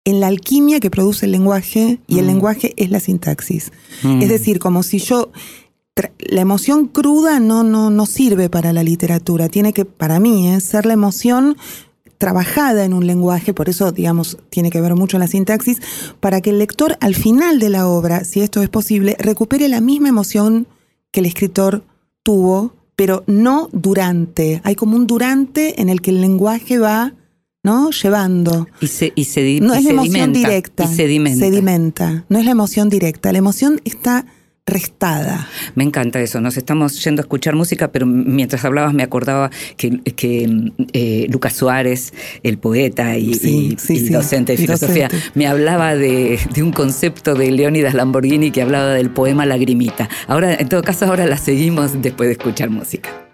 en 0.07 0.21
la 0.21 0.27
alquimia 0.27 0.79
que 0.79 0.89
produce 0.89 1.25
el 1.25 1.33
lenguaje 1.33 1.99
y 2.07 2.15
mm. 2.15 2.19
el 2.19 2.27
lenguaje 2.27 2.73
es 2.77 2.89
la 2.91 3.01
sintaxis. 3.01 3.73
Mm. 4.03 4.21
Es 4.21 4.29
decir, 4.29 4.57
como 4.57 4.81
si 4.81 4.99
yo 4.99 5.33
la 6.19 6.39
emoción 6.39 6.87
cruda 6.87 7.41
no, 7.41 7.63
no, 7.63 7.89
no 7.89 8.05
sirve 8.05 8.49
para 8.49 8.71
la 8.71 8.83
literatura, 8.83 9.49
tiene 9.49 9.73
que, 9.73 9.83
para 9.83 10.21
mí, 10.21 10.47
¿eh? 10.47 10.61
ser 10.61 10.85
la 10.85 10.93
emoción 10.93 11.57
trabajada 12.17 12.85
en 12.85 12.93
un 12.93 13.05
lenguaje, 13.05 13.53
por 13.53 13.67
eso, 13.67 13.91
digamos, 13.91 14.37
tiene 14.49 14.69
que 14.69 14.79
ver 14.79 14.95
mucho 14.95 15.19
la 15.19 15.27
sintaxis, 15.27 15.81
para 16.21 16.39
que 16.39 16.51
el 16.51 16.59
lector 16.59 16.95
al 17.01 17.13
final 17.13 17.59
de 17.59 17.67
la 17.67 17.85
obra, 17.85 18.23
si 18.23 18.39
esto 18.39 18.63
es 18.63 18.69
posible, 18.69 19.17
recupere 19.19 19.67
la 19.67 19.81
misma 19.81 20.07
emoción 20.07 20.67
que 21.11 21.19
el 21.19 21.25
escritor 21.25 21.83
tuvo, 22.23 22.75
pero 22.95 23.25
no 23.27 23.67
durante. 23.73 24.61
Hay 24.63 24.75
como 24.75 24.95
un 24.95 25.05
durante 25.05 25.81
en 25.81 25.89
el 25.89 25.99
que 25.99 26.11
el 26.11 26.21
lenguaje 26.21 26.79
va 26.79 27.13
¿no? 27.67 27.91
Llevando. 27.91 28.65
Y 28.79 28.87
se, 28.87 29.11
y 29.13 29.25
se, 29.25 29.59
no 29.59 29.75
y 29.75 29.79
es 29.79 29.83
la 29.83 29.91
emoción 29.91 30.31
directa. 30.31 30.85
Y 30.85 30.87
sedimenta. 30.87 31.45
Sedimenta. 31.45 32.25
No 32.29 32.39
es 32.39 32.45
la 32.45 32.51
emoción 32.51 32.87
directa. 32.87 33.33
La 33.33 33.39
emoción 33.39 33.81
está 33.83 34.25
restada. 34.65 35.49
Me 35.75 35.83
encanta 35.83 36.21
eso. 36.21 36.39
Nos 36.39 36.55
estamos 36.55 37.03
yendo 37.03 37.19
a 37.21 37.23
escuchar 37.23 37.55
música, 37.55 37.91
pero 37.91 38.05
mientras 38.05 38.63
hablabas 38.63 38.93
me 38.93 39.03
acordaba 39.03 39.51
que, 39.75 39.99
que 39.99 40.71
eh, 40.93 41.27
Lucas 41.29 41.53
Suárez, 41.57 42.13
el 42.41 42.57
poeta 42.57 43.17
y, 43.17 43.33
sí, 43.33 43.73
y, 43.73 43.77
sí, 43.77 43.93
y 43.95 43.99
sí. 43.99 44.09
docente 44.13 44.53
de 44.53 44.57
filosofía, 44.59 45.09
docente. 45.09 45.31
me 45.35 45.45
hablaba 45.47 45.93
de, 45.95 46.39
de, 46.53 46.63
un 46.63 46.71
concepto 46.71 47.35
de 47.35 47.51
Leónidas 47.51 47.93
Lamborghini 47.93 48.51
que 48.51 48.61
hablaba 48.61 48.93
del 48.93 49.09
poema 49.09 49.45
Lagrimita. 49.45 50.07
Ahora, 50.27 50.55
en 50.55 50.69
todo 50.69 50.81
caso, 50.83 51.05
ahora 51.05 51.25
la 51.25 51.37
seguimos 51.37 52.01
después 52.01 52.27
de 52.27 52.33
escuchar 52.33 52.69
música. 52.69 53.27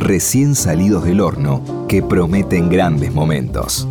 Recién 0.00 0.54
salidos 0.54 1.04
del 1.04 1.20
horno 1.20 1.86
que 1.88 2.02
prometen 2.02 2.68
grandes 2.68 3.12
momentos. 3.12 3.88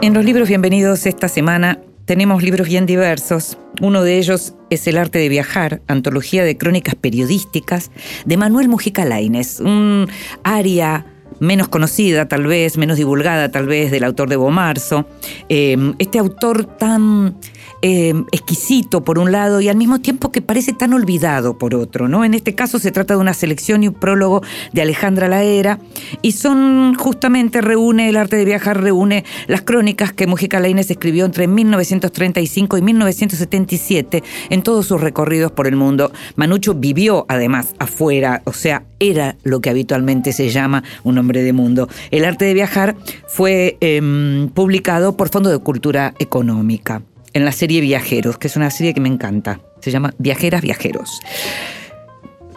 En 0.00 0.14
los 0.14 0.24
libros 0.24 0.48
bienvenidos 0.48 1.06
esta 1.06 1.28
semana 1.28 1.80
tenemos 2.04 2.42
libros 2.42 2.68
bien 2.68 2.86
diversos. 2.86 3.58
Uno 3.80 4.02
de 4.02 4.18
ellos 4.18 4.54
es 4.70 4.86
El 4.86 4.96
arte 4.96 5.18
de 5.18 5.28
viajar, 5.28 5.82
antología 5.88 6.44
de 6.44 6.56
crónicas 6.56 6.94
periodísticas 6.94 7.90
de 8.24 8.36
Manuel 8.36 8.68
Mujica 8.68 9.04
Lainez, 9.04 9.60
un 9.60 10.08
área 10.42 11.04
menos 11.40 11.68
conocida 11.68 12.26
tal 12.26 12.46
vez, 12.46 12.76
menos 12.78 12.96
divulgada 12.96 13.50
tal 13.50 13.66
vez 13.66 13.90
del 13.90 14.04
autor 14.04 14.28
de 14.28 14.36
Bomarzo. 14.36 15.06
Eh, 15.48 15.76
este 15.98 16.18
autor 16.18 16.64
tan 16.64 17.36
eh, 17.82 18.14
exquisito 18.32 19.04
por 19.04 19.18
un 19.18 19.32
lado 19.32 19.60
y 19.60 19.68
al 19.68 19.76
mismo 19.76 20.00
tiempo 20.00 20.32
que 20.32 20.42
parece 20.42 20.72
tan 20.72 20.92
olvidado 20.92 21.58
por 21.58 21.74
otro. 21.74 22.08
¿no? 22.08 22.24
En 22.24 22.34
este 22.34 22.54
caso 22.54 22.78
se 22.78 22.90
trata 22.90 23.14
de 23.14 23.20
una 23.20 23.34
selección 23.34 23.82
y 23.84 23.88
un 23.88 23.94
prólogo 23.94 24.42
de 24.72 24.82
Alejandra 24.82 25.28
Laera 25.28 25.78
y 26.22 26.32
son 26.32 26.94
justamente, 26.94 27.60
reúne 27.60 28.08
el 28.08 28.16
arte 28.16 28.36
de 28.36 28.44
viajar, 28.44 28.80
reúne 28.80 29.24
las 29.46 29.62
crónicas 29.62 30.12
que 30.12 30.26
Mujica 30.26 30.60
Lainez 30.60 30.90
escribió 30.90 31.24
entre 31.24 31.46
1935 31.46 32.78
y 32.78 32.82
1977 32.82 34.22
en 34.50 34.62
todos 34.62 34.86
sus 34.86 35.00
recorridos 35.00 35.52
por 35.52 35.66
el 35.66 35.76
mundo. 35.76 36.12
Manucho 36.36 36.74
vivió 36.74 37.26
además 37.28 37.74
afuera, 37.78 38.42
o 38.44 38.52
sea, 38.52 38.84
era 39.00 39.36
lo 39.44 39.60
que 39.60 39.70
habitualmente 39.70 40.32
se 40.32 40.50
llama 40.50 40.82
un 41.04 41.18
hombre 41.18 41.42
de 41.42 41.52
mundo. 41.52 41.88
El 42.10 42.24
arte 42.24 42.44
de 42.44 42.54
viajar 42.54 42.96
fue 43.28 43.76
em, 43.80 44.48
publicado 44.48 45.16
por 45.16 45.28
Fondo 45.28 45.50
de 45.50 45.58
Cultura 45.58 46.14
Económica 46.18 47.02
en 47.32 47.44
la 47.44 47.52
serie 47.52 47.80
Viajeros, 47.80 48.38
que 48.38 48.48
es 48.48 48.56
una 48.56 48.70
serie 48.70 48.94
que 48.94 49.00
me 49.00 49.08
encanta. 49.08 49.60
Se 49.80 49.90
llama 49.90 50.14
Viajeras 50.18 50.62
Viajeros. 50.62 51.20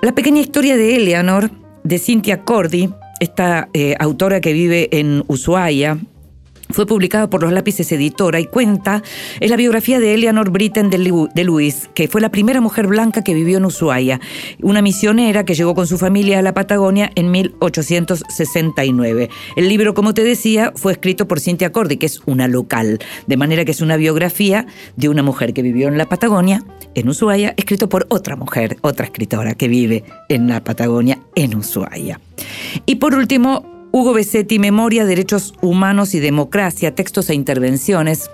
La 0.01 0.13
pequeña 0.13 0.41
historia 0.41 0.75
de 0.77 0.95
Eleanor, 0.95 1.51
de 1.84 1.99
Cynthia 1.99 2.43
Cordy, 2.43 2.89
esta 3.19 3.69
eh, 3.73 3.95
autora 3.99 4.41
que 4.41 4.53
vive 4.53 4.89
en 4.91 5.23
Ushuaia, 5.27 5.99
fue 6.73 6.86
publicada 6.86 7.29
por 7.29 7.41
Los 7.41 7.51
Lápices 7.51 7.91
Editora 7.91 8.39
y 8.39 8.45
cuenta, 8.45 9.03
es 9.39 9.49
la 9.49 9.55
biografía 9.55 9.99
de 9.99 10.13
Eleanor 10.13 10.49
Britten 10.49 10.89
de, 10.89 11.43
Luis, 11.43 11.89
que 11.93 12.07
fue 12.07 12.21
la 12.21 12.29
primera 12.29 12.62
mujer 12.62 12.88
blanca 12.88 13.23
que 13.23 13.34
vivió 13.34 13.57
en 13.57 13.65
Ushuaia, 13.65 14.19
una 14.62 14.81
misionera 14.81 15.45
que 15.45 15.55
llegó 15.55 15.75
con 15.75 15.88
su 15.88 15.97
familia 15.97 16.39
a 16.39 16.41
la 16.41 16.53
Patagonia 16.53 17.12
en 17.15 17.31
1869. 17.31 19.29
El 19.55 19.69
libro, 19.69 19.93
como 19.93 20.13
te 20.13 20.23
decía, 20.23 20.73
fue 20.75 20.93
escrito 20.93 21.27
por 21.27 21.39
Cynthia 21.39 21.71
Cordy, 21.71 21.97
que 21.97 22.05
es 22.05 22.21
una 22.25 22.47
local, 22.47 22.99
de 23.27 23.38
manera 23.38 23.65
que 23.65 23.71
es 23.71 23.81
una 23.81 23.97
biografía 23.97 24.65
de 24.95 25.10
una 25.10 25.23
mujer 25.23 25.53
que 25.53 25.62
vivió 25.62 25.88
en 25.88 25.97
la 25.97 26.07
Patagonia, 26.07 26.63
en 26.95 27.10
Ushuaia, 27.10 27.53
escrito 27.57 27.89
por 27.89 28.05
otra 28.10 28.36
mujer, 28.36 28.77
otra 28.81 29.05
escritora 29.05 29.55
que 29.55 29.67
vive 29.67 30.03
en 30.29 30.47
la 30.47 30.63
Patagonia, 30.63 31.19
en 31.36 31.55
Ushuaia. 31.55 32.19
Y 32.86 32.95
por 32.95 33.15
último, 33.15 33.80
Hugo 33.93 34.13
Besetti, 34.13 34.58
Memoria, 34.58 35.06
Derechos 35.06 35.54
Humanos 35.62 36.13
y 36.13 36.19
Democracia, 36.19 36.95
textos 36.95 37.30
e 37.30 37.36
intervenciones 37.36 38.30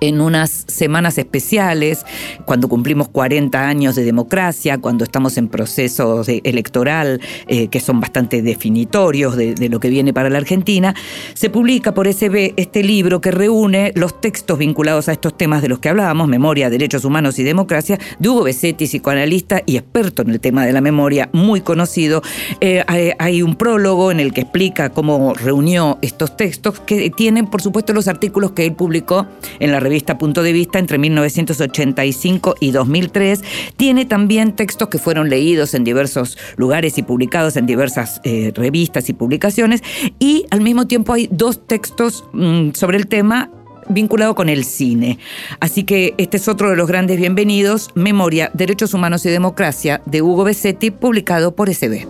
en 0.00 0.20
unas 0.20 0.64
semanas 0.68 1.18
especiales, 1.18 2.04
cuando 2.44 2.68
cumplimos 2.68 3.08
40 3.08 3.66
años 3.66 3.94
de 3.94 4.04
democracia, 4.04 4.78
cuando 4.78 5.04
estamos 5.04 5.36
en 5.38 5.48
procesos 5.48 6.28
electoral 6.28 7.20
eh, 7.46 7.68
que 7.68 7.80
son 7.80 8.00
bastante 8.00 8.42
definitorios 8.42 9.36
de, 9.36 9.54
de 9.54 9.68
lo 9.68 9.80
que 9.80 9.88
viene 9.88 10.12
para 10.12 10.28
la 10.28 10.38
Argentina, 10.38 10.94
se 11.34 11.50
publica 11.50 11.94
por 11.94 12.12
SB 12.12 12.54
este 12.56 12.82
libro 12.82 13.20
que 13.20 13.30
reúne 13.30 13.92
los 13.94 14.20
textos 14.20 14.58
vinculados 14.58 15.08
a 15.08 15.12
estos 15.12 15.36
temas 15.36 15.62
de 15.62 15.68
los 15.68 15.78
que 15.78 15.88
hablábamos, 15.88 16.28
memoria, 16.28 16.70
derechos 16.70 17.04
humanos 17.04 17.38
y 17.38 17.42
democracia, 17.42 17.98
de 18.18 18.28
Hugo 18.28 18.44
Besetti, 18.44 18.86
psicoanalista 18.86 19.62
y 19.64 19.76
experto 19.76 20.22
en 20.22 20.30
el 20.30 20.40
tema 20.40 20.66
de 20.66 20.72
la 20.72 20.80
memoria, 20.80 21.30
muy 21.32 21.60
conocido. 21.60 22.22
Eh, 22.60 22.84
hay, 22.86 23.12
hay 23.18 23.42
un 23.42 23.56
prólogo 23.56 24.10
en 24.10 24.20
el 24.20 24.32
que 24.32 24.42
explica 24.42 24.90
cómo 24.90 25.34
reunió 25.34 25.98
estos 26.02 26.36
textos, 26.36 26.80
que 26.80 27.10
tienen, 27.10 27.46
por 27.46 27.62
supuesto, 27.62 27.92
los 27.92 28.08
artículos 28.08 28.52
que 28.52 28.66
él 28.66 28.72
publicó 28.72 29.26
en 29.58 29.65
la 29.72 29.80
revista 29.80 30.18
Punto 30.18 30.42
de 30.42 30.52
Vista 30.52 30.78
entre 30.78 30.98
1985 30.98 32.54
y 32.60 32.70
2003. 32.70 33.42
Tiene 33.76 34.04
también 34.04 34.52
textos 34.52 34.88
que 34.88 34.98
fueron 34.98 35.28
leídos 35.28 35.74
en 35.74 35.84
diversos 35.84 36.38
lugares 36.56 36.98
y 36.98 37.02
publicados 37.02 37.56
en 37.56 37.66
diversas 37.66 38.20
eh, 38.24 38.52
revistas 38.54 39.08
y 39.08 39.12
publicaciones. 39.12 39.82
Y 40.18 40.46
al 40.50 40.60
mismo 40.60 40.86
tiempo 40.86 41.12
hay 41.12 41.28
dos 41.30 41.66
textos 41.66 42.24
mm, 42.32 42.70
sobre 42.72 42.98
el 42.98 43.06
tema 43.06 43.50
vinculado 43.88 44.34
con 44.34 44.48
el 44.48 44.64
cine. 44.64 45.18
Así 45.60 45.84
que 45.84 46.14
este 46.18 46.36
es 46.36 46.48
otro 46.48 46.70
de 46.70 46.76
los 46.76 46.88
grandes 46.88 47.18
bienvenidos, 47.18 47.90
Memoria, 47.94 48.50
Derechos 48.54 48.94
Humanos 48.94 49.24
y 49.26 49.30
Democracia, 49.30 50.02
de 50.06 50.22
Hugo 50.22 50.44
Besetti, 50.44 50.90
publicado 50.90 51.54
por 51.54 51.72
SB. 51.72 52.06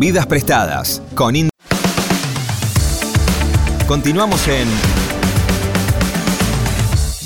Vidas 0.00 0.26
prestadas 0.26 1.02
con 1.14 1.34
Ind- 1.34 1.50
Continuamos 3.86 4.48
en 4.48 4.66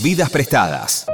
Vidas 0.03 0.29
prestadas. 0.29 1.07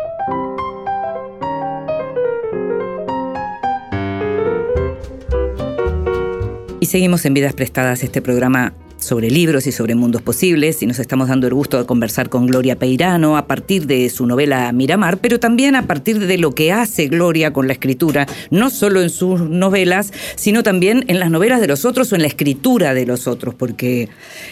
Y 6.80 6.86
seguimos 6.86 7.26
en 7.26 7.34
Vidas 7.34 7.52
Prestadas, 7.52 8.02
este 8.04 8.22
programa 8.22 8.72
sobre 9.00 9.30
libros 9.30 9.66
y 9.66 9.72
sobre 9.72 9.94
mundos 9.94 10.22
posibles, 10.22 10.82
y 10.82 10.86
nos 10.86 10.98
estamos 10.98 11.28
dando 11.28 11.46
el 11.46 11.54
gusto 11.54 11.78
de 11.78 11.86
conversar 11.86 12.28
con 12.28 12.46
Gloria 12.46 12.78
Peirano 12.78 13.36
a 13.36 13.46
partir 13.46 13.86
de 13.86 14.08
su 14.10 14.26
novela 14.26 14.70
Miramar, 14.72 15.18
pero 15.18 15.40
también 15.40 15.74
a 15.74 15.86
partir 15.86 16.18
de 16.18 16.38
lo 16.38 16.54
que 16.54 16.70
hace 16.70 17.08
Gloria 17.08 17.52
con 17.52 17.66
la 17.66 17.72
escritura, 17.72 18.26
no 18.50 18.70
solo 18.70 19.00
en 19.02 19.10
sus 19.10 19.40
novelas, 19.40 20.12
sino 20.36 20.62
también 20.62 21.04
en 21.08 21.18
las 21.18 21.30
novelas 21.30 21.60
de 21.60 21.66
los 21.66 21.84
otros 21.84 22.12
o 22.12 22.14
en 22.16 22.22
la 22.22 22.28
escritura 22.28 22.94
de 22.94 23.06
los 23.06 23.26
otros, 23.26 23.54
porque 23.54 24.08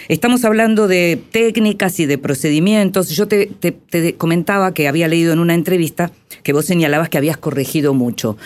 estamos 0.08 0.44
hablando 0.44 0.88
de 0.88 1.20
técnicas 1.30 2.00
y 2.00 2.06
de 2.06 2.18
procedimientos. 2.18 3.10
Yo 3.10 3.28
te, 3.28 3.46
te- 3.46 3.72
te 3.72 4.14
comentaba 4.14 4.72
que 4.74 4.88
había 4.88 5.08
leído 5.08 5.32
en 5.32 5.38
una 5.38 5.54
entrevista 5.54 6.10
que 6.42 6.52
vos 6.52 6.64
señalabas 6.64 7.08
que 7.10 7.18
habías 7.18 7.36
corregido 7.36 7.92
mucho. 7.94 8.36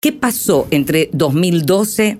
¿Qué 0.00 0.12
pasó 0.12 0.66
entre 0.70 1.08
2012 1.14 2.18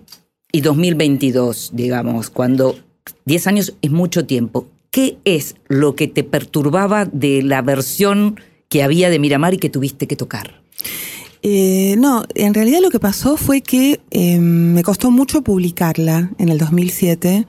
y 0.55 0.61
2022, 0.61 1.71
digamos, 1.73 2.31
cuando 2.31 2.77
10 3.25 3.47
años 3.49 3.75
es 3.83 3.91
mucho 3.91 4.25
tiempo? 4.25 4.69
¿Qué 4.93 5.19
es 5.25 5.57
lo 5.67 5.97
que 5.97 6.07
te 6.07 6.23
perturbaba 6.23 7.07
de 7.07 7.43
la 7.43 7.61
versión 7.61 8.39
que 8.69 8.85
había 8.85 9.11
de 9.11 9.19
Miramar 9.19 9.55
y 9.55 9.59
que 9.59 9.69
tuviste 9.69 10.07
que 10.07 10.15
tocar? 10.15 10.63
Eh, 11.43 11.97
no, 11.99 12.23
en 12.37 12.55
realidad 12.55 12.79
lo 12.83 12.91
que 12.91 13.01
pasó 13.01 13.37
fue 13.37 13.63
que 13.63 14.01
eh, 14.13 14.39
me 14.39 14.85
costó 14.85 15.11
mucho 15.11 15.43
publicarla 15.43 16.31
en 16.39 16.49
el 16.49 16.59
2007 16.59 17.49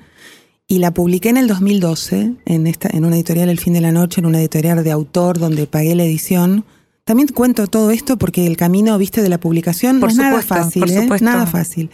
y 0.68 0.80
la 0.80 0.91
publiqué 0.91 1.30
en 1.30 1.38
el 1.38 1.48
2012 1.48 2.34
en, 2.44 2.65
esta, 2.65 2.89
en 2.91 3.06
una 3.06 3.18
editorial 3.18 3.50
El 3.50 3.60
Fin 3.60 3.74
de 3.74 3.82
la 3.82 3.91
Noche, 3.91 4.20
en 4.20 4.26
una 4.26 4.39
editorial 4.39 4.84
de 4.84 4.91
autor 4.91 5.38
donde 5.38 5.68
pagué 5.68 5.94
la 5.94 6.06
edición. 6.06 6.65
También 7.04 7.28
cuento 7.28 7.68
todo 7.68 7.91
esto 7.91 8.18
porque 8.18 8.48
el 8.48 8.58
camino, 8.58 8.98
viste, 8.98 9.22
de 9.22 9.30
la 9.30 9.39
publicación 9.39 10.00
Por 10.00 10.10
no 10.10 10.13
es 10.13 10.18
nada 10.18 10.41
fácil, 10.41 10.82
por 10.82 10.89
¿eh? 10.89 11.02
supuesto. 11.04 11.24
nada 11.24 11.46
fácil. 11.46 11.91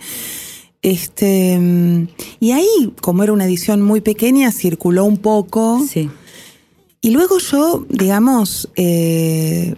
Este, 0.82 1.58
mm, 1.60 2.08
y 2.40 2.52
ahí, 2.52 2.94
como 3.02 3.24
era 3.24 3.34
una 3.34 3.46
edición 3.46 3.82
muy 3.82 4.02
pequeña, 4.02 4.52
circuló 4.52 5.06
un 5.06 5.18
poco. 5.18 5.84
Sí. 5.88 6.10
Y 7.02 7.12
luego 7.12 7.38
yo, 7.40 7.86
digamos, 7.90 8.70
eh, 8.76 9.76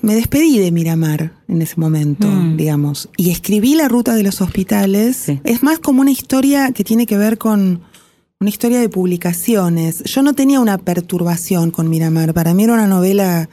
me 0.00 0.14
despedí 0.14 0.58
de 0.58 0.70
Miramar 0.70 1.32
en 1.48 1.62
ese 1.62 1.74
momento, 1.78 2.28
Mm. 2.28 2.56
digamos, 2.56 3.08
y 3.16 3.30
escribí 3.30 3.74
La 3.74 3.88
Ruta 3.88 4.14
de 4.14 4.22
los 4.22 4.40
Hospitales. 4.40 5.16
Sí. 5.16 5.40
Es 5.44 5.62
más 5.62 5.78
como 5.80 6.00
una 6.00 6.10
historia 6.12 6.72
que 6.72 6.84
tiene 6.84 7.06
que 7.06 7.16
ver 7.18 7.38
con 7.38 7.80
una 8.40 8.50
historia 8.50 8.78
de 8.80 8.88
publicaciones. 8.88 10.04
Yo 10.04 10.22
no 10.22 10.32
tenía 10.34 10.60
una 10.60 10.78
perturbación 10.78 11.72
con 11.72 11.90
Miramar. 11.90 12.34
Para 12.34 12.54
mí 12.54 12.62
era 12.64 12.74
una 12.74 12.86
novela 12.86 13.48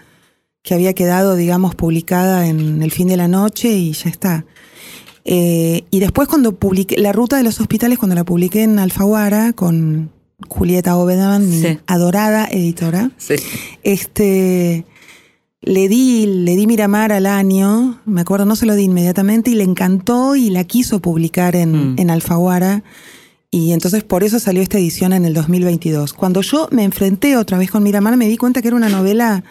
que 0.62 0.76
había 0.76 0.94
quedado, 0.94 1.36
digamos, 1.36 1.74
publicada 1.76 2.48
en 2.48 2.82
El 2.84 2.92
fin 2.92 3.08
de 3.08 3.18
la 3.18 3.28
noche 3.28 3.76
y 3.76 3.94
ya 3.94 4.10
está. 4.10 4.46
Eh, 5.26 5.84
y 5.90 6.00
después 6.00 6.28
cuando 6.28 6.54
publiqué 6.56 6.98
La 6.98 7.12
Ruta 7.12 7.36
de 7.38 7.44
los 7.44 7.60
Hospitales, 7.60 7.98
cuando 7.98 8.16
la 8.16 8.24
publiqué 8.24 8.62
en 8.64 8.78
Alfaguara 8.80 9.54
con 9.54 10.12
Julieta 10.50 10.96
Obedan, 10.98 11.50
mi 11.50 11.80
adorada 11.88 12.48
editora, 12.52 13.12
Sí. 13.18 13.34
este 13.84 14.86
le 15.62 15.88
di, 15.88 16.28
le 16.28 16.56
di 16.56 16.68
Miramar 16.68 17.12
al 17.12 17.26
año, 17.26 18.00
me 18.06 18.22
acuerdo, 18.22 18.46
no 18.46 18.56
se 18.56 18.68
lo 18.68 18.76
di 18.76 18.84
inmediatamente, 18.84 19.50
y 19.50 19.56
le 19.56 19.64
encantó 19.64 20.36
y 20.36 20.52
la 20.52 20.64
quiso 20.64 21.00
publicar 21.00 21.56
en, 21.56 21.94
Mm. 21.94 22.00
en 22.00 22.10
Alfaguara. 22.12 22.84
Y 23.50 23.72
entonces 23.72 24.04
por 24.04 24.24
eso 24.24 24.38
salió 24.40 24.62
esta 24.62 24.78
edición 24.78 25.12
en 25.14 25.26
el 25.26 25.34
2022. 25.34 26.14
Cuando 26.14 26.42
yo 26.42 26.68
me 26.72 26.84
enfrenté 26.84 27.36
otra 27.38 27.58
vez 27.58 27.72
con 27.72 27.82
Miramar, 27.82 28.16
me 28.16 28.28
di 28.28 28.38
cuenta 28.38 28.62
que 28.62 28.68
era 28.68 28.78
una 28.78 28.90
novela, 28.90 29.44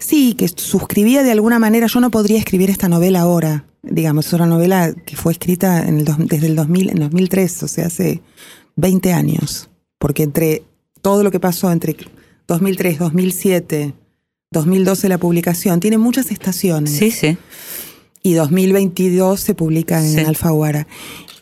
sí, 0.00 0.34
que 0.34 0.48
suscribía 0.48 1.22
de 1.22 1.30
alguna 1.30 1.60
manera. 1.60 1.86
Yo 1.86 2.00
no 2.00 2.10
podría 2.10 2.38
escribir 2.38 2.70
esta 2.70 2.88
novela 2.88 3.20
ahora, 3.20 3.66
digamos, 3.90 4.26
es 4.26 4.32
una 4.32 4.46
novela 4.46 4.92
que 5.04 5.16
fue 5.16 5.32
escrita 5.32 5.86
en 5.86 5.98
el 5.98 6.04
dos- 6.04 6.16
desde 6.18 6.46
el 6.48 6.56
2000, 6.56 6.90
en 6.90 6.96
2003, 7.00 7.62
o 7.62 7.68
sea, 7.68 7.86
hace 7.86 8.20
20 8.76 9.12
años. 9.12 9.68
Porque 9.98 10.22
entre 10.24 10.62
todo 11.02 11.22
lo 11.22 11.30
que 11.30 11.40
pasó 11.40 11.70
entre 11.72 11.96
2003, 12.46 12.98
2007, 12.98 13.94
2012 14.50 15.08
la 15.08 15.18
publicación, 15.18 15.80
tiene 15.80 15.98
muchas 15.98 16.30
estaciones 16.30 16.90
Sí, 16.92 17.10
sí. 17.10 17.36
y 18.22 18.34
2022 18.34 19.40
se 19.40 19.54
publica 19.54 20.00
en 20.04 20.12
Sí. 20.14 20.20
Alfaguara. 20.20 20.86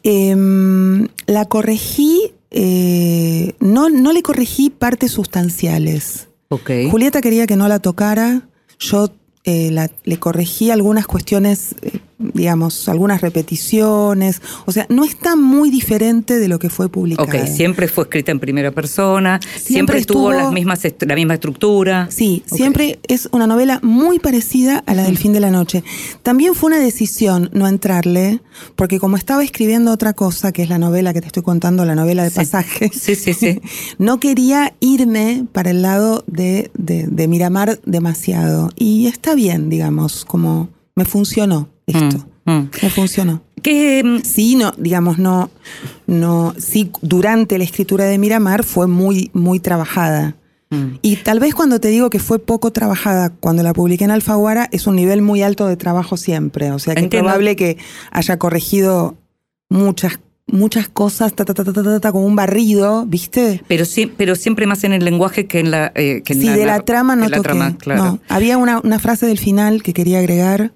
Em, 0.02 1.08
la 1.26 1.46
corregí, 1.46 2.32
eh, 2.50 3.54
no, 3.60 3.88
no 3.88 4.12
le 4.12 4.22
corregí 4.22 4.70
partes 4.70 5.10
sustanciales. 5.12 6.28
Ok. 6.50 6.70
Julieta 6.90 7.20
quería 7.20 7.46
que 7.46 7.56
no 7.56 7.66
la 7.68 7.78
tocara, 7.80 8.48
yo 8.78 9.10
eh, 9.46 9.70
la- 9.70 9.90
le 10.04 10.18
corregí 10.18 10.70
algunas 10.70 11.06
cuestiones, 11.06 11.74
eh, 11.82 11.98
digamos, 12.32 12.88
algunas 12.88 13.20
repeticiones, 13.20 14.40
o 14.66 14.72
sea, 14.72 14.86
no 14.88 15.04
está 15.04 15.36
muy 15.36 15.70
diferente 15.70 16.38
de 16.38 16.48
lo 16.48 16.58
que 16.58 16.70
fue 16.70 16.88
publicado. 16.88 17.26
Ok, 17.28 17.46
siempre 17.46 17.88
fue 17.88 18.04
escrita 18.04 18.32
en 18.32 18.40
primera 18.40 18.70
persona, 18.70 19.40
siempre, 19.42 19.62
Siempre 19.64 20.04
tuvo 20.04 20.30
estuvo- 20.30 20.44
las 20.44 20.52
mismas 20.52 20.80
la 21.00 21.14
misma 21.14 21.34
estructura. 21.34 22.08
Sí, 22.10 22.42
siempre 22.46 22.98
es 23.08 23.28
una 23.32 23.46
novela 23.46 23.80
muy 23.82 24.18
parecida 24.18 24.82
a 24.86 24.94
la 24.94 25.02
del 25.04 25.18
fin 25.18 25.32
de 25.32 25.40
la 25.40 25.50
noche. 25.50 25.82
También 26.22 26.54
fue 26.54 26.68
una 26.68 26.78
decisión 26.78 27.50
no 27.52 27.66
entrarle, 27.68 28.40
porque 28.76 28.98
como 28.98 29.16
estaba 29.16 29.42
escribiendo 29.44 29.92
otra 29.92 30.12
cosa, 30.12 30.52
que 30.52 30.62
es 30.62 30.68
la 30.68 30.78
novela 30.78 31.12
que 31.12 31.20
te 31.20 31.26
estoy 31.28 31.42
contando, 31.42 31.84
la 31.84 31.94
novela 31.94 32.22
de 32.24 32.30
Sí. 32.30 32.36
pasajes, 32.36 32.90
Sí, 32.94 33.14
sí, 33.14 33.34
sí. 33.34 33.60
no 33.98 34.20
quería 34.20 34.74
irme 34.80 35.46
para 35.52 35.70
el 35.70 35.82
lado 35.82 36.24
de, 36.26 36.70
de- 36.74 37.06
de 37.06 37.28
Miramar 37.28 37.80
demasiado. 37.86 38.70
Y 38.76 39.06
está 39.06 39.34
bien, 39.34 39.68
digamos, 39.70 40.24
como 40.24 40.68
me 40.94 41.04
funcionó 41.04 41.68
esto. 41.86 42.26
Mm, 42.44 42.50
mm. 42.52 42.70
Me 42.82 42.90
funcionó. 42.90 43.42
¿Qué, 43.62 44.02
mm, 44.04 44.20
Sí, 44.22 44.56
no, 44.56 44.72
digamos, 44.76 45.18
no, 45.18 45.50
no, 46.06 46.54
sí, 46.58 46.90
durante 47.02 47.56
la 47.58 47.64
escritura 47.64 48.04
de 48.04 48.18
Miramar 48.18 48.64
fue 48.64 48.86
muy, 48.86 49.30
muy 49.32 49.58
trabajada. 49.60 50.36
mm, 50.70 50.98
Y 51.02 51.16
tal 51.16 51.40
vez 51.40 51.54
cuando 51.54 51.80
te 51.80 51.88
digo 51.88 52.10
que 52.10 52.18
fue 52.18 52.38
poco 52.38 52.70
trabajada 52.72 53.30
cuando 53.30 53.62
la 53.62 53.72
publiqué 53.72 54.04
en 54.04 54.10
Alfaguara, 54.10 54.68
es 54.72 54.86
un 54.86 54.96
nivel 54.96 55.22
muy 55.22 55.42
alto 55.42 55.66
de 55.66 55.76
trabajo 55.76 56.16
siempre. 56.16 56.70
O 56.72 56.78
sea 56.78 56.94
que 56.94 57.00
Entiendo. 57.00 57.28
es 57.28 57.32
probable 57.32 57.56
que 57.56 57.78
haya 58.10 58.38
corregido 58.38 59.16
muchas, 59.70 60.20
muchas 60.46 60.88
cosas, 60.88 61.32
ta, 61.34 61.44
ta, 61.46 61.54
ta, 61.54 61.64
ta, 61.64 61.72
ta, 61.72 62.00
ta, 62.00 62.12
como 62.12 62.26
un 62.26 62.36
barrido, 62.36 63.06
¿viste? 63.06 63.62
pero, 63.66 63.86
sí, 63.86 64.06
pero 64.06 64.36
siempre 64.36 64.66
más 64.66 64.84
en 64.84 64.92
el 64.92 65.04
lenguaje 65.04 65.46
que 65.46 65.60
en 65.60 65.70
la. 65.70 65.90
eh, 65.94 66.20
que 66.24 66.34
en 66.34 66.40
Sí, 66.42 66.48
de 66.50 66.66
la 66.66 66.80
trama 66.80 67.16
no 67.16 67.26
que 67.28 67.36
toqué. 67.36 67.42
trama, 67.48 67.76
claro. 67.78 68.04
No, 68.04 68.18
había 68.28 68.58
una, 68.58 68.78
una 68.80 68.98
frase 68.98 69.24
del 69.26 69.38
final 69.38 69.82
que 69.82 69.94
quería 69.94 70.18
agregar 70.18 70.72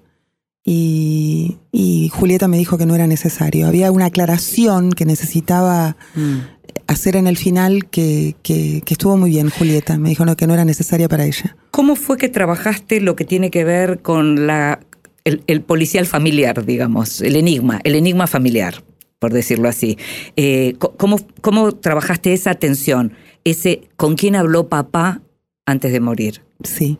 y, 0.71 1.57
y 1.71 2.09
Julieta 2.13 2.47
me 2.47 2.57
dijo 2.59 2.77
que 2.77 2.85
no 2.85 2.93
era 2.93 3.07
necesario. 3.07 3.65
Había 3.65 3.91
una 3.91 4.05
aclaración 4.05 4.91
que 4.91 5.03
necesitaba 5.05 5.97
Mm. 6.15 6.37
hacer 6.85 7.15
en 7.15 7.25
el 7.25 7.37
final 7.37 7.87
que, 7.89 8.35
que- 8.43 8.81
que 8.85 8.93
estuvo 8.93 9.17
muy 9.17 9.31
bien, 9.31 9.49
Julieta. 9.49 9.97
Me 9.97 10.09
dijo 10.09 10.25
no, 10.25 10.37
que 10.37 10.45
no 10.45 10.53
era 10.53 10.65
necesaria 10.65 11.09
para 11.09 11.25
ella. 11.25 11.57
¿Cómo 11.71 11.95
fue 11.95 12.17
que 12.17 12.29
trabajaste 12.29 13.01
lo 13.01 13.15
que 13.15 13.25
tiene 13.25 13.49
que 13.49 13.63
ver 13.63 14.03
con 14.03 14.45
la, 14.45 14.79
el, 15.23 15.41
el 15.47 15.61
policial 15.61 16.05
familiar, 16.05 16.63
digamos, 16.63 17.21
el 17.21 17.35
enigma, 17.35 17.81
el 17.83 17.95
enigma 17.95 18.27
familiar, 18.27 18.83
por 19.17 19.33
decirlo 19.33 19.69
así? 19.69 19.97
Eh, 20.35 20.75
¿cómo, 20.97 21.17
¿Cómo 21.41 21.71
trabajaste 21.71 22.33
esa 22.33 22.53
tensión? 22.53 23.13
Ese 23.43 23.89
con 23.97 24.15
quién 24.15 24.35
habló 24.35 24.69
papá 24.69 25.21
antes 25.65 25.91
de 25.91 25.99
morir. 25.99 26.43
Sí. 26.63 26.99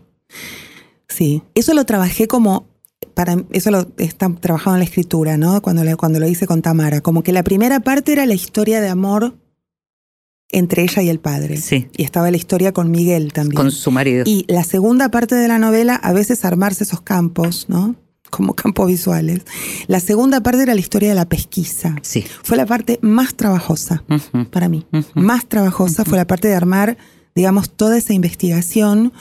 Sí. 1.08 1.44
Eso 1.54 1.76
lo 1.76 1.86
trabajé 1.86 2.28
como. 2.28 2.66
Para, 3.20 3.36
eso 3.52 3.70
lo 3.70 3.86
está 3.98 4.34
trabajado 4.34 4.78
en 4.78 4.80
la 4.80 4.86
escritura, 4.86 5.36
¿no? 5.36 5.62
Cuando, 5.62 5.84
lo- 5.84 5.98
cuando 5.98 6.20
lo 6.22 6.28
hice 6.30 6.48
con 6.48 6.62
Tamara. 6.62 7.02
Como 7.02 7.22
que 7.22 7.34
la 7.34 7.44
primera 7.44 7.82
parte 7.82 8.14
era 8.14 8.26
la 8.26 8.34
historia 8.34 8.80
de 8.80 8.88
amor 8.88 9.36
entre 10.48 10.84
ella 10.84 11.02
y 11.02 11.10
el 11.10 11.20
padre. 11.20 11.58
Sí. 11.58 11.90
Y 11.98 12.04
estaba 12.04 12.32
la 12.32 12.38
historia 12.38 12.72
con 12.72 12.92
Miguel 12.92 13.34
también. 13.34 13.58
Con 13.58 13.72
su 13.72 13.92
marido. 13.92 14.24
Y 14.26 14.46
la 14.48 14.64
segunda 14.64 15.10
parte 15.12 15.36
de 15.36 15.50
la 15.50 15.60
novela, 15.60 15.96
a 15.96 16.14
veces 16.14 16.46
armarse 16.46 16.86
esos 16.86 17.02
campos, 17.02 17.66
¿no? 17.68 17.98
Como 18.30 18.54
campos 18.56 18.88
visuales. 18.88 19.42
La 19.88 20.00
segunda 20.00 20.42
parte 20.42 20.64
era 20.64 20.74
la 20.74 20.80
historia 20.80 21.10
de 21.10 21.16
la 21.16 21.28
pesquisa. 21.28 21.98
Sí. 22.02 22.24
Fue 22.44 22.56
la 22.56 22.66
parte 22.66 23.00
más 23.02 23.36
trabajosa 23.36 24.06
para 24.50 24.70
mí. 24.70 24.86
Más 25.14 25.46
trabajosa 25.46 26.06
fue 26.06 26.18
la 26.18 26.26
parte 26.26 26.48
de 26.48 26.56
armar, 26.56 26.98
digamos, 27.36 27.70
toda 27.70 27.98
esa 27.98 28.14
investigación, 28.14 29.12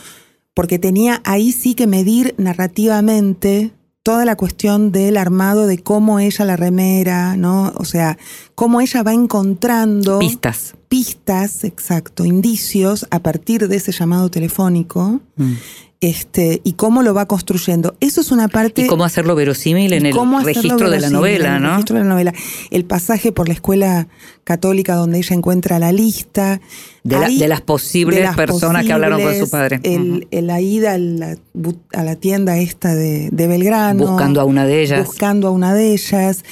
porque 0.55 0.79
tenía 0.79 1.21
ahí 1.25 1.51
sí 1.51 1.75
que 1.75 1.89
medir 1.89 2.37
narrativamente 2.39 3.73
toda 4.09 4.25
la 4.25 4.37
cuestión 4.37 4.90
del 4.90 5.18
armado 5.18 5.66
de 5.66 5.77
cómo 5.83 6.18
ella 6.18 6.47
la 6.47 6.57
remera, 6.57 7.37
¿no? 7.37 7.75
O 7.77 7.85
sea, 7.85 8.16
cómo 8.55 8.81
ella 8.81 9.03
va 9.03 9.12
encontrando 9.12 10.18
Pistas. 10.18 10.75
pistas, 10.88 11.62
exacto, 11.62 12.25
indicios 12.25 13.07
a 13.11 13.18
partir 13.18 13.68
de 13.68 13.77
ese 13.77 13.92
llamado 13.92 14.31
telefónico, 14.31 15.21
Mm. 15.37 15.53
Este, 16.01 16.61
y 16.63 16.75
cómo 16.75 17.03
lo 17.03 17.13
va 17.13 17.27
construyendo. 17.27 17.97
Eso 17.99 18.21
es 18.21 18.31
una 18.31 18.47
parte 18.47 18.83
Y 18.83 18.87
cómo 18.87 19.05
hacerlo 19.05 19.35
verosímil 19.35 19.93
en 19.93 20.07
el 20.07 20.15
registro 20.45 20.91
de 20.91 21.01
la 21.01 21.11
novela, 21.11 21.49
en 21.51 21.55
el 21.57 21.63
¿no? 21.63 21.71
registro 21.71 21.97
de 21.97 22.03
la 22.05 22.09
novela. 22.09 22.33
El 22.71 22.85
pasaje 22.85 23.33
por 23.33 23.49
la 23.49 23.55
escuela 23.55 24.07
católica 24.45 24.95
donde 24.95 25.19
ella 25.19 25.35
encuentra 25.35 25.79
la 25.81 25.91
lista. 25.91 26.61
De 27.03 27.19
la- 27.19 27.27
Ahí- 27.27 27.39
de 27.39 27.49
las 27.49 27.63
posibles 27.63 28.17
de 28.19 28.25
las 28.25 28.37
personas 28.37 28.85
que 28.85 28.93
hablaron 28.93 29.21
con 29.21 29.35
su 29.35 29.51
padre. 29.51 29.81
El, 29.83 30.29
la 30.31 30.61
ida 30.61 30.93
a 30.93 30.99
la, 30.99 31.35
bu- 31.55 31.79
a 31.93 32.05
la 32.05 32.15
tienda 32.17 32.59
esta 32.59 32.95
de, 32.95 33.31
de 33.33 33.47
Belgrano. 33.49 34.07
Buscando 34.07 34.41
a 34.41 34.45
una 34.45 34.65
de 34.67 34.83
ellas. 34.83 35.05
Buscando 35.05 35.49
a 35.49 35.51
una 35.51 35.75
de 35.75 35.93
ellas. 35.95 36.45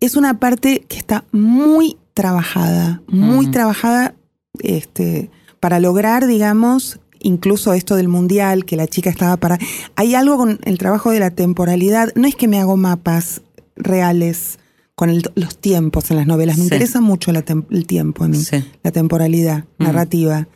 Es 0.00 0.16
una 0.16 0.38
parte 0.40 0.84
que 0.88 0.96
está 0.96 1.24
muy 1.30 1.96
trabajada, 2.14 3.02
muy 3.08 3.50
trabajada 3.50 4.14
este, 4.60 5.30
para 5.60 5.78
lograr, 5.80 6.26
digamos, 6.26 7.00
incluso 7.24 7.72
esto 7.74 7.96
del 7.96 8.06
mundial, 8.08 8.64
que 8.64 8.76
la 8.76 8.86
chica 8.86 9.10
estaba 9.10 9.36
para... 9.36 9.58
Hay 9.96 10.14
algo 10.14 10.36
con 10.36 10.60
el 10.64 10.78
trabajo 10.78 11.10
de 11.10 11.18
la 11.20 11.30
temporalidad, 11.32 12.10
no 12.14 12.28
es 12.28 12.36
que 12.36 12.46
me 12.48 12.60
hago 12.60 12.76
mapas 12.76 13.42
reales 13.76 14.58
con 14.94 15.10
el- 15.10 15.28
los 15.34 15.58
tiempos 15.58 16.10
en 16.12 16.18
las 16.18 16.26
novelas, 16.28 16.56
me 16.56 16.62
Sí. 16.62 16.66
interesa 16.68 17.00
mucho 17.00 17.32
la 17.32 17.42
el 17.70 17.86
tiempo 17.86 18.22
a 18.24 18.28
mí, 18.28 18.38
Sí. 18.38 18.64
la 18.84 18.92
temporalidad 18.92 19.64
Mm. 19.78 19.84
narrativa, 19.84 20.46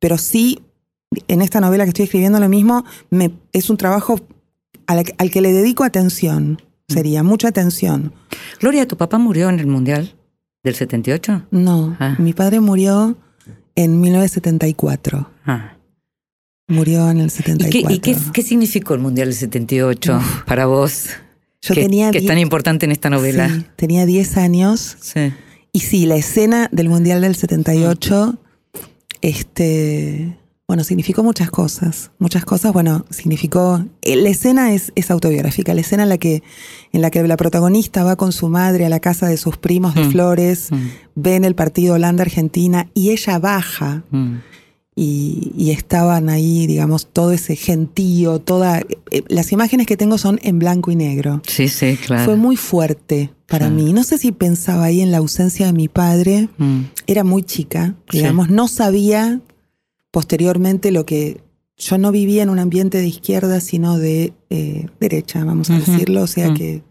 pero 0.00 0.18
sí, 0.18 0.60
en 1.28 1.42
esta 1.42 1.60
novela 1.60 1.84
que 1.84 1.90
estoy 1.90 2.06
escribiendo 2.06 2.40
lo 2.40 2.48
mismo, 2.48 2.84
me, 3.10 3.30
es 3.52 3.70
un 3.70 3.76
trabajo 3.76 4.18
al, 4.88 5.04
al 5.18 5.30
que 5.30 5.40
le 5.40 5.52
dedico 5.52 5.84
atención, 5.84 6.60
sería 6.88 7.22
mucha 7.22 7.48
atención. 7.48 8.12
Gloria, 8.60 8.88
¿tu 8.88 8.96
papá 8.96 9.18
murió 9.18 9.48
en 9.48 9.60
el 9.60 9.66
Mundial 9.68 10.14
del 10.64 10.74
78? 10.74 11.42
No, 11.52 11.96
Ah. 12.00 12.16
mi 12.18 12.32
padre 12.32 12.58
murió 12.60 13.16
en 13.76 14.00
1974. 14.00 15.30
Ah. 15.46 15.73
Murió 16.68 17.10
en 17.10 17.18
el 17.18 17.26
¿Y, 17.26 17.30
74. 17.30 17.70
qué, 17.88 17.94
y 17.94 17.98
qué- 17.98 18.16
qué 18.32 18.42
significó 18.42 18.94
el 18.94 19.00
Mundial 19.00 19.28
del 19.28 19.36
78 19.36 20.20
para 20.46 20.66
vos? 20.66 21.06
Yo 21.60 21.74
que, 21.74 21.82
tenía 21.82 22.10
que 22.10 22.18
es 22.18 22.26
tan 22.26 22.38
importante 22.38 22.84
en 22.86 22.92
esta 22.92 23.10
novela. 23.10 23.48
Sí, 23.48 23.64
tenía 23.76 24.06
10 24.06 24.36
años. 24.36 24.96
Sí. 25.00 25.32
Y 25.72 25.80
sí, 25.80 26.06
la 26.06 26.16
escena 26.16 26.68
del 26.72 26.88
Mundial 26.88 27.20
del 27.22 27.34
78, 27.36 28.38
este, 29.22 30.36
bueno, 30.68 30.84
significó 30.84 31.22
muchas 31.22 31.50
cosas. 31.50 32.10
Muchas 32.18 32.44
cosas, 32.44 32.72
bueno, 32.72 33.04
significó. 33.10 33.84
eh, 34.02 34.16
La 34.16 34.28
escena 34.30 34.72
es, 34.74 34.92
es 34.94 35.10
autobiográfica. 35.10 35.74
La 35.74 35.80
escena 35.80 36.04
en 36.04 36.08
la 36.10 36.18
que, 36.18 36.42
en 36.92 37.00
la 37.02 37.10
que 37.10 37.22
la 37.22 37.36
protagonista 37.36 38.04
va 38.04 38.16
con 38.16 38.32
su 38.32 38.48
madre 38.48 38.84
a 38.86 38.88
la 38.88 39.00
casa 39.00 39.26
de 39.26 39.36
sus 39.36 39.56
primos 39.56 39.94
de 39.94 40.04
Mm. 40.04 40.10
Flores, 40.12 40.68
Mm. 40.70 40.76
ven 41.14 41.44
el 41.44 41.54
partido 41.54 41.94
Holanda-Argentina 41.94 42.88
y 42.94 43.10
ella 43.10 43.38
baja 43.38 44.04
Mm. 44.10 44.36
Y, 44.96 45.52
y 45.56 45.70
estaban 45.72 46.28
ahí, 46.28 46.66
digamos, 46.68 47.06
todo 47.12 47.32
ese 47.32 47.56
gentío, 47.56 48.38
toda. 48.38 48.78
eh, 49.10 49.22
las 49.28 49.50
imágenes 49.52 49.86
que 49.86 49.96
tengo 49.96 50.18
son 50.18 50.38
en 50.42 50.58
blanco 50.60 50.90
y 50.92 50.96
negro. 50.96 51.42
Sí, 51.48 51.68
sí, 51.68 51.96
claro. 51.96 52.24
Fue 52.24 52.36
muy 52.36 52.56
fuerte 52.56 53.30
para 53.46 53.66
Claro. 53.68 53.82
mí. 53.82 53.92
No 53.92 54.04
sé 54.04 54.18
si 54.18 54.30
pensaba 54.32 54.84
ahí 54.84 55.00
en 55.00 55.10
la 55.10 55.18
ausencia 55.18 55.66
de 55.66 55.72
mi 55.72 55.88
padre. 55.88 56.48
Mm. 56.58 56.80
Era 57.08 57.24
muy 57.24 57.42
chica, 57.42 57.96
Sí. 58.10 58.18
digamos. 58.18 58.50
No 58.50 58.68
sabía 58.68 59.40
posteriormente 60.10 60.92
lo 60.92 61.04
que. 61.06 61.40
Yo 61.76 61.98
no 61.98 62.12
vivía 62.12 62.44
en 62.44 62.50
un 62.50 62.60
ambiente 62.60 62.98
de 62.98 63.08
izquierda, 63.08 63.60
sino 63.60 63.98
de 63.98 64.32
eh, 64.48 64.86
derecha, 65.00 65.42
vamos 65.44 65.70
a 65.70 65.78
decirlo. 65.78 66.22
O 66.22 66.26
sea 66.28 66.50
Mm. 66.50 66.54
que. 66.54 66.82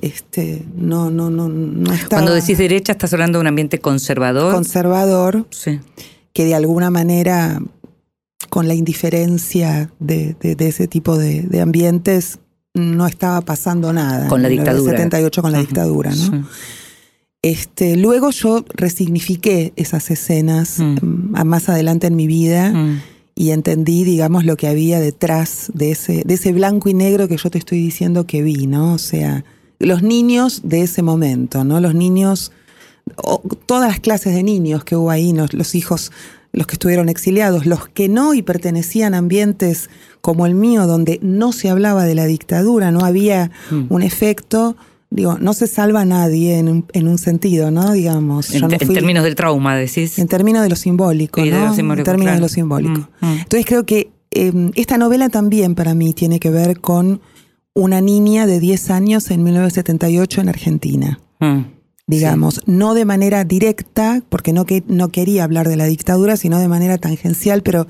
Este, 0.00 0.62
no, 0.76 1.10
no, 1.10 1.30
no, 1.30 1.48
no 1.48 1.92
estaba 1.92 2.22
Cuando 2.22 2.34
decís 2.34 2.56
derecha, 2.58 2.92
estás 2.92 3.12
hablando 3.12 3.38
de 3.38 3.42
un 3.42 3.46
ambiente 3.46 3.78
conservador. 3.80 4.54
conservador, 4.54 5.46
sí. 5.50 5.78
Que 6.34 6.44
de 6.44 6.54
alguna 6.54 6.90
manera, 6.90 7.62
con 8.50 8.68
la 8.68 8.74
indiferencia 8.74 9.90
de, 10.00 10.36
de- 10.40 10.54
de 10.56 10.68
ese 10.68 10.86
tipo 10.88 11.16
de, 11.16 11.42
de 11.42 11.60
ambientes, 11.62 12.38
no 12.74 13.06
estaba 13.06 13.40
pasando 13.40 13.92
nada. 13.92 14.28
Con 14.28 14.42
la 14.42 14.48
En 14.48 14.56
dictadura. 14.56 14.90
78 14.92 15.40
con 15.42 15.52
la 15.52 15.60
dictadura, 15.60 16.10
¿no? 16.10 16.16
Sí. 16.16 16.30
Este, 17.42 17.96
luego 17.96 18.30
yo 18.30 18.64
resignifiqué 18.74 19.72
esas 19.76 20.10
escenas 20.10 20.78
Mm. 20.78 20.94
mm, 21.02 21.36
a 21.36 21.44
más 21.44 21.68
adelante 21.68 22.06
en 22.06 22.16
mi 22.16 22.26
vida 22.26 22.72
Mm. 22.72 23.00
y 23.34 23.50
entendí, 23.50 24.02
digamos, 24.04 24.44
lo 24.44 24.56
que 24.56 24.66
había 24.66 24.98
detrás 24.98 25.70
de 25.74 25.90
ese, 25.90 26.22
de 26.24 26.34
ese 26.34 26.52
blanco 26.52 26.88
y 26.88 26.94
negro 26.94 27.28
que 27.28 27.36
yo 27.36 27.50
te 27.50 27.58
estoy 27.58 27.78
diciendo 27.78 28.26
que 28.26 28.42
vi, 28.42 28.66
¿no? 28.66 28.94
O 28.94 28.98
sea, 28.98 29.44
los 29.78 30.02
niños 30.02 30.62
de 30.64 30.82
ese 30.82 31.02
momento, 31.02 31.64
¿no? 31.64 31.80
Los 31.80 31.94
niños, 31.94 32.50
o- 33.16 33.42
todas 33.66 33.88
las 33.88 34.00
clases 34.00 34.34
de 34.34 34.42
niños 34.42 34.84
que 34.84 34.96
hubo 34.96 35.10
ahí, 35.10 35.32
¿no? 35.32 35.46
los 35.52 35.74
hijos, 35.74 36.10
los 36.52 36.66
que 36.66 36.74
estuvieron 36.74 37.08
exiliados, 37.08 37.66
los 37.66 37.88
que 37.88 38.08
no 38.08 38.34
y 38.34 38.42
pertenecían 38.42 39.14
a 39.14 39.18
ambientes 39.18 39.90
como 40.20 40.46
el 40.46 40.54
mío, 40.54 40.86
donde 40.86 41.18
no 41.22 41.52
se 41.52 41.68
hablaba 41.68 42.04
de 42.04 42.14
la 42.14 42.26
dictadura, 42.26 42.90
no 42.90 43.00
había 43.04 43.50
Mm. 43.70 43.86
un 43.90 44.02
efecto. 44.02 44.76
Digo, 45.10 45.38
no 45.38 45.52
se 45.52 45.66
salva 45.68 46.00
a 46.00 46.04
nadie 46.04 46.58
en 46.58 46.68
un, 46.68 46.86
en 46.92 47.06
un 47.06 47.18
sentido, 47.18 47.70
¿no? 47.70 47.92
Digamos. 47.92 48.52
En, 48.52 48.62
no 48.62 48.68
términos 48.68 49.22
del 49.22 49.36
trauma, 49.36 49.76
decís. 49.76 50.18
en 50.18 50.26
términos 50.26 50.62
de 50.64 50.68
lo 50.70 50.76
simbólico, 50.76 51.40
Y 51.44 51.50
de 51.50 51.58
¿no? 51.58 51.66
lo 51.66 51.74
simbólico, 51.74 52.00
en 52.00 52.04
términos 52.04 52.24
claro. 52.32 52.36
de 52.36 52.40
lo 52.40 52.48
simbólico. 52.48 53.08
Mm, 53.20 53.26
mm. 53.26 53.32
Entonces 53.42 53.66
creo 53.66 53.84
que 53.86 54.10
eh, 54.32 54.70
esta 54.74 54.98
novela 54.98 55.28
también 55.28 55.76
para 55.76 55.94
mí 55.94 56.14
tiene 56.14 56.40
que 56.40 56.50
ver 56.50 56.80
con 56.80 57.20
una 57.74 58.00
niña 58.00 58.46
de 58.46 58.58
10 58.58 58.90
años 58.90 59.30
en 59.30 59.44
1978 59.44 60.40
en 60.40 60.48
Argentina. 60.48 61.20
Mm. 61.38 61.60
Digamos, 62.06 62.60
no 62.66 62.92
de 62.92 63.06
manera 63.06 63.44
directa, 63.44 64.22
porque 64.28 64.52
no, 64.52 64.66
que, 64.66 64.82
no 64.88 65.08
quería 65.08 65.44
hablar 65.44 65.68
de 65.68 65.76
la 65.76 65.86
dictadura, 65.86 66.36
sino 66.36 66.58
de 66.58 66.68
manera 66.68 66.98
tangencial, 66.98 67.62
pero 67.62 67.86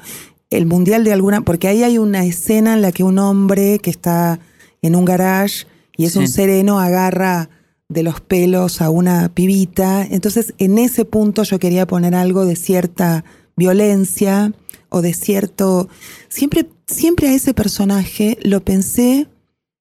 el 0.50 0.66
mundial 0.66 1.02
de 1.02 1.12
alguna, 1.12 1.40
porque 1.40 1.66
ahí 1.66 1.82
hay 1.82 1.98
una 1.98 2.24
escena 2.24 2.74
en 2.74 2.82
la 2.82 2.92
que 2.92 3.02
un 3.02 3.18
hombre 3.18 3.80
que 3.80 3.90
está 3.90 4.38
en 4.82 4.94
un 4.94 5.04
garage 5.04 5.66
y 5.96 6.04
es 6.04 6.12
Sí. 6.12 6.20
un 6.20 6.28
sereno 6.28 6.78
agarra 6.78 7.50
de 7.88 8.02
los 8.04 8.20
pelos 8.20 8.80
a 8.80 8.90
una 8.90 9.30
pibita. 9.34 10.06
Entonces, 10.08 10.54
en 10.58 10.78
ese 10.78 11.04
punto 11.04 11.42
yo 11.42 11.58
quería 11.58 11.86
poner 11.86 12.14
algo 12.14 12.44
de 12.44 12.56
cierta 12.56 13.24
violencia 13.56 14.52
o 14.90 15.02
de 15.02 15.12
cierto... 15.12 15.88
Siempre, 16.28 16.68
siempre 16.86 17.28
a 17.28 17.34
ese 17.34 17.52
personaje 17.52 18.38
lo 18.42 18.64
pensé 18.64 19.26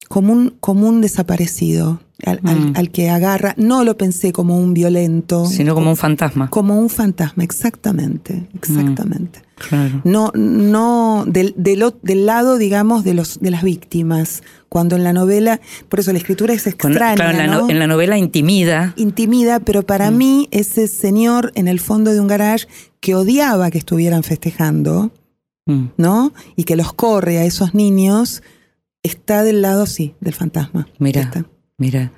como 0.09 0.33
un, 0.33 0.55
como 0.59 0.87
un 0.87 1.01
desaparecido, 1.01 2.01
al, 2.25 2.39
Mm. 2.41 2.73
al 2.75 2.89
que 2.91 3.09
agarra. 3.09 3.53
No 3.57 3.83
lo 3.83 3.97
pensé 3.97 4.31
como 4.33 4.57
un 4.57 4.73
violento. 4.73 5.45
Sino 5.45 5.73
como 5.75 5.89
un 5.89 5.97
fantasma. 5.97 6.49
Como 6.49 6.79
un 6.79 6.89
fantasma, 6.89 7.43
exactamente, 7.43 8.47
exactamente. 8.55 9.41
Claro. 9.69 10.01
No, 10.03 10.31
no 10.35 11.25
del, 11.27 11.53
del, 11.57 12.25
lado, 12.25 12.57
digamos, 12.57 13.03
de 13.03 13.13
los 13.13 13.39
de 13.39 13.51
las 13.51 13.63
víctimas. 13.63 14.43
Cuando 14.67 14.95
en 14.95 15.03
la 15.03 15.13
novela, 15.13 15.61
por 15.89 15.99
eso 15.99 16.11
la 16.11 16.17
escritura 16.17 16.53
es 16.53 16.65
extraña, 16.65 17.15
claro, 17.15 17.39
en, 17.39 17.51
la, 17.51 17.59
en 17.69 17.79
la 17.79 17.87
novela 17.87 18.17
intimida. 18.17 18.93
intimida, 18.97 19.59
pero 19.59 19.83
para 19.83 20.09
Mm. 20.11 20.17
mí 20.17 20.47
ese 20.51 20.87
señor 20.87 21.51
en 21.55 21.67
el 21.67 21.79
fondo 21.79 22.11
de 22.11 22.19
un 22.19 22.27
garage 22.27 22.67
que 22.99 23.13
odiaba 23.15 23.69
que 23.69 23.77
estuvieran 23.77 24.23
festejando, 24.23 25.11
Mm. 25.65 25.85
¿no? 25.97 26.33
Y 26.57 26.63
que 26.65 26.75
los 26.75 26.91
corre 26.93 27.37
a 27.37 27.45
esos 27.45 27.73
niños, 27.73 28.41
está 29.03 29.43
del 29.43 29.61
lado, 29.61 29.85
sí, 29.85 30.15
del 30.19 30.33
fantasma. 30.33 30.87
Mira. 30.99 31.21
Está. 31.21 31.45
Mira. 31.83 32.13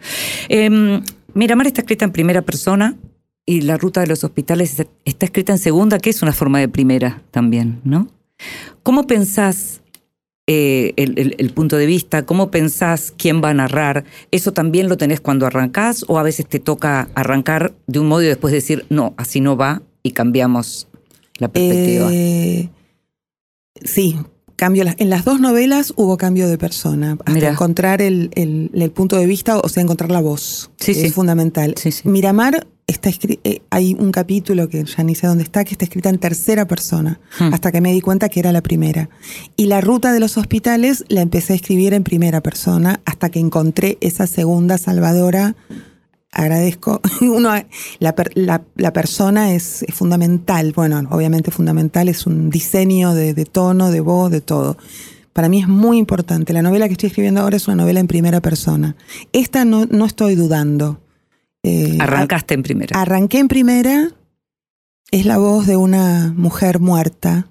Eh, 0.48 1.02
Miramar 1.34 1.66
está 1.66 1.82
escrita 1.82 2.06
en 2.06 2.12
primera 2.12 2.44
persona 2.44 2.96
y 3.48 3.62
La 3.62 3.78
ruta 3.78 4.00
de 4.02 4.06
los 4.08 4.24
hospitales 4.24 4.80
está- 5.06 5.26
escrita 5.26 5.54
en 5.54 5.58
segunda, 5.58 5.98
que 5.98 6.12
es 6.12 6.22
una 6.22 6.34
forma 6.34 6.60
de 6.60 6.68
primera 6.70 7.24
también, 7.32 7.82
¿no? 7.84 8.08
¿Cómo 8.84 9.08
pensás 9.08 9.82
eh, 10.48 10.94
el 10.98 11.50
punto 11.56 11.78
de 11.78 11.88
vista? 11.88 12.28
¿Cómo 12.28 12.52
pensás 12.52 13.12
quién 13.18 13.42
va 13.44 13.50
a 13.50 13.54
narrar? 13.56 14.04
¿Eso 14.30 14.54
también 14.54 14.88
lo 14.88 14.98
tenés 14.98 15.20
cuando 15.20 15.48
arrancás 15.48 16.06
o 16.08 16.20
a 16.20 16.24
veces 16.24 16.46
te 16.48 16.60
toca 16.60 17.10
arrancar 17.16 17.74
de 17.88 17.98
un 18.00 18.08
modo 18.08 18.22
y 18.22 18.28
después 18.28 18.54
decir, 18.54 18.86
no, 18.90 19.16
así 19.18 19.42
no 19.42 19.58
va 19.58 19.82
y 20.04 20.12
cambiamos 20.12 20.88
la 21.40 21.48
perspectiva? 21.48 22.10
Eh, 22.14 22.70
sí, 23.84 24.16
cambio. 24.56 24.86
En 24.98 25.10
las 25.10 25.26
dos 25.26 25.40
novelas 25.40 25.94
hubo 25.96 26.18
cambio 26.18 26.48
de 26.48 26.58
persona. 26.58 27.14
Hasta 27.20 27.32
Mirá. 27.34 27.50
encontrar 27.52 28.02
el, 28.02 28.30
el- 28.36 28.72
el 28.74 28.92
punto 28.92 29.18
de 29.18 29.26
vista, 29.26 29.58
o 29.60 29.70
sea, 29.70 29.84
encontrar 29.84 30.12
la 30.12 30.22
voz. 30.22 30.72
Sí. 30.78 30.92
Es 30.92 31.14
fundamental. 31.14 31.76
Sí. 31.78 31.90
Miramar 32.04 32.68
está 32.88 33.10
eh, 33.44 33.62
hay 33.72 33.96
un 33.98 34.12
capítulo 34.12 34.70
que 34.70 34.84
ya 34.86 35.04
ni 35.04 35.16
sé 35.16 35.26
dónde 35.26 35.44
está, 35.44 35.64
que 35.64 35.72
está 35.72 35.86
escrita 35.86 36.10
en 36.10 36.20
tercera 36.20 36.68
persona, 36.68 37.20
Hmm. 37.40 37.52
hasta 37.54 37.72
que 37.72 37.82
me 37.82 37.92
di 37.92 38.00
cuenta 38.00 38.30
que 38.30 38.40
era 38.40 38.52
la 38.52 38.62
primera. 38.62 39.10
Y 39.56 39.66
la 39.66 39.82
ruta 39.82 40.14
de 40.14 40.20
los 40.20 40.38
hospitales 40.38 41.04
la 41.08 41.22
empecé 41.22 41.54
a 41.54 41.56
escribir 41.56 41.94
en 41.96 42.04
primera 42.04 42.42
persona, 42.42 43.02
hasta 43.06 43.30
que 43.30 43.40
encontré 43.40 43.98
esa 44.02 44.28
segunda 44.28 44.78
salvadora. 44.78 45.56
Agradezco. 46.36 47.02
Uno, 47.22 47.50
la, 48.00 48.16
la- 48.36 48.64
la 48.76 48.94
persona 48.94 49.54
es, 49.54 49.82
es 49.84 49.96
fundamental. 49.96 50.74
Bueno, 50.76 51.02
obviamente 51.10 51.50
fundamental 51.50 52.10
es 52.10 52.28
un 52.28 52.50
diseño 52.50 53.14
de, 53.16 53.34
de 53.34 53.46
tono, 53.46 53.90
de 53.90 54.02
voz, 54.02 54.30
de 54.32 54.42
todo. 54.42 54.78
Para 55.34 55.50
mí 55.50 55.60
es 55.62 55.68
muy 55.68 55.98
importante. 55.98 56.54
La 56.54 56.62
novela 56.62 56.88
que 56.88 56.94
estoy 56.94 57.08
escribiendo 57.08 57.42
ahora 57.42 57.56
es 57.58 57.68
una 57.68 57.76
novela 57.78 58.00
en 58.00 58.08
primera 58.08 58.42
persona. 58.42 58.96
Esta 59.34 59.66
no, 59.66 59.86
no 59.86 60.06
estoy 60.06 60.36
dudando. 60.36 61.00
Eh, 61.64 61.98
Arrancaste 62.00 62.54
en 62.54 62.64
primera. 62.64 63.02
Arranqué 63.02 63.40
en 63.40 63.48
primera, 63.48 64.10
es 65.12 65.26
la 65.26 65.38
voz 65.38 65.66
de 65.68 65.78
una 65.78 66.34
mujer 66.38 66.80
muerta. 66.80 67.50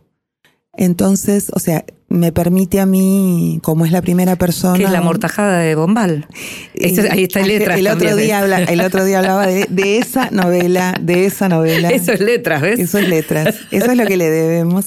Entonces, 0.75 1.51
o 1.55 1.59
sea, 1.59 1.85
me 2.09 2.31
permite 2.33 2.79
a 2.81 2.87
mí, 2.87 3.59
como 3.63 3.87
es 3.87 3.91
la 3.93 4.01
primera 4.03 4.37
persona. 4.37 4.79
que 4.79 4.85
es 4.85 4.91
la 4.91 5.01
mortajada 5.01 5.59
de 5.61 5.75
Bombal. 5.75 6.27
Eso- 6.75 7.03
ahí 7.11 7.25
está 7.25 7.41
letras 7.47 7.79
El 7.79 7.87
otro, 7.89 7.99
también, 8.07 8.19
¿eh? 8.19 8.23
día 8.23 8.39
habla- 8.41 8.59
el 8.63 8.81
otro 8.83 9.05
día 9.05 9.19
hablaba 9.19 9.47
de, 9.47 9.67
de 9.69 9.99
esa 9.99 10.31
novela, 10.31 10.95
de 11.01 11.25
esa 11.27 11.49
novela. 11.49 11.89
Eso 11.93 12.13
es 12.13 12.21
letras, 12.21 12.63
¿ves? 12.63 12.79
Eso 12.79 12.99
es 12.99 13.09
letras. 13.09 13.57
Eso 13.71 13.91
es 13.91 13.97
lo 13.97 14.07
que 14.07 14.17
le 14.17 14.31
debemos. 14.31 14.87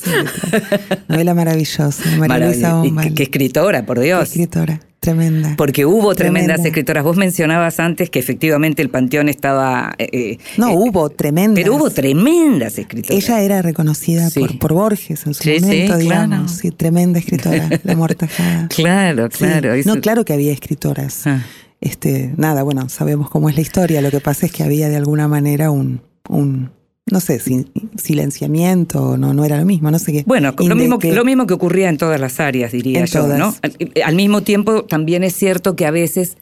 Novela 1.08 1.34
maravillosa. 1.34 2.04
María 2.18 2.48
Luisa 2.48 2.76
Bombal. 2.76 3.14
qué, 3.14 3.24
escritora, 3.24 3.86
por 3.86 4.00
Dios. 4.00 4.24
escritora. 4.30 4.80
Tremenda. 5.00 5.54
Porque 5.56 5.86
hubo 5.86 6.16
tremendas 6.16 6.56
Tremenda. 6.56 6.68
escritoras. 6.70 7.04
Vos 7.04 7.16
mencionabas 7.16 7.80
antes 7.80 8.10
que 8.10 8.20
efectivamente 8.20 8.82
el 8.82 8.90
panteón 8.90 9.30
estaba. 9.30 9.94
eh, 10.00 10.10
eh, 10.12 10.38
No, 10.58 10.70
eh, 10.70 10.74
hubo 10.76 11.10
tremendas. 11.10 11.64
Pero 11.64 11.76
hubo 11.76 11.90
tremendas 11.92 12.78
escritoras. 12.78 13.24
Ella 13.24 13.42
era 13.42 13.62
reconocida 13.62 14.30
Sí. 14.30 14.40
por, 14.42 14.60
por 14.60 14.74
Borges 14.74 15.26
en 15.26 15.34
su 15.34 15.44
Sí, 15.44 15.56
sí, 15.60 15.62
momento, 15.62 15.86
claro. 15.94 16.00
digamos. 16.00 16.52
Sí, 16.52 16.72
tremenda 16.72 17.07
escritora, 17.16 17.70
la 17.84 17.96
mortajada. 17.96 18.68
Claro, 18.76 19.30
claro. 19.30 19.72
No, 19.86 20.00
claro 20.02 20.26
que 20.26 20.34
había 20.34 20.52
escritoras. 20.52 21.26
Ah. 21.28 21.44
Este, 21.80 22.34
nada, 22.38 22.64
bueno, 22.64 22.90
sabemos 22.90 23.30
cómo 23.30 23.50
es 23.50 23.56
la 23.56 23.62
historia. 23.62 24.02
Lo 24.02 24.10
que 24.12 24.20
pasa 24.20 24.46
es 24.46 24.52
que 24.52 24.64
había 24.64 24.90
de 24.90 24.96
alguna 24.96 25.28
manera 25.28 25.70
un, 25.72 26.02
un 26.28 26.72
no 27.10 27.20
sé, 27.20 27.40
sin- 27.40 27.72
silenciamiento, 27.96 29.18
no, 29.18 29.34
no 29.34 29.46
era 29.46 29.58
lo 29.60 29.66
mismo, 29.66 29.90
no 29.92 30.00
sé 30.00 30.12
qué. 30.12 30.24
Bueno, 30.26 30.54
lo 30.58 30.76
mismo, 30.76 31.00
que, 31.00 31.14
lo 31.14 31.24
mismo 31.24 31.48
que 31.48 31.54
ocurría 31.54 31.90
en 31.90 31.98
todas 31.98 32.20
las 32.20 32.40
áreas, 32.40 32.72
diría 32.72 33.00
En 33.00 33.06
yo, 33.06 33.22
todas. 33.22 33.40
¿no? 33.40 33.56
Al, 33.62 33.76
al 34.04 34.16
mismo 34.16 34.42
tiempo, 34.42 34.84
también 34.86 35.24
es 35.24 35.34
cierto 35.36 35.76
que 35.76 35.86
a 35.86 35.92
veces 35.92 36.38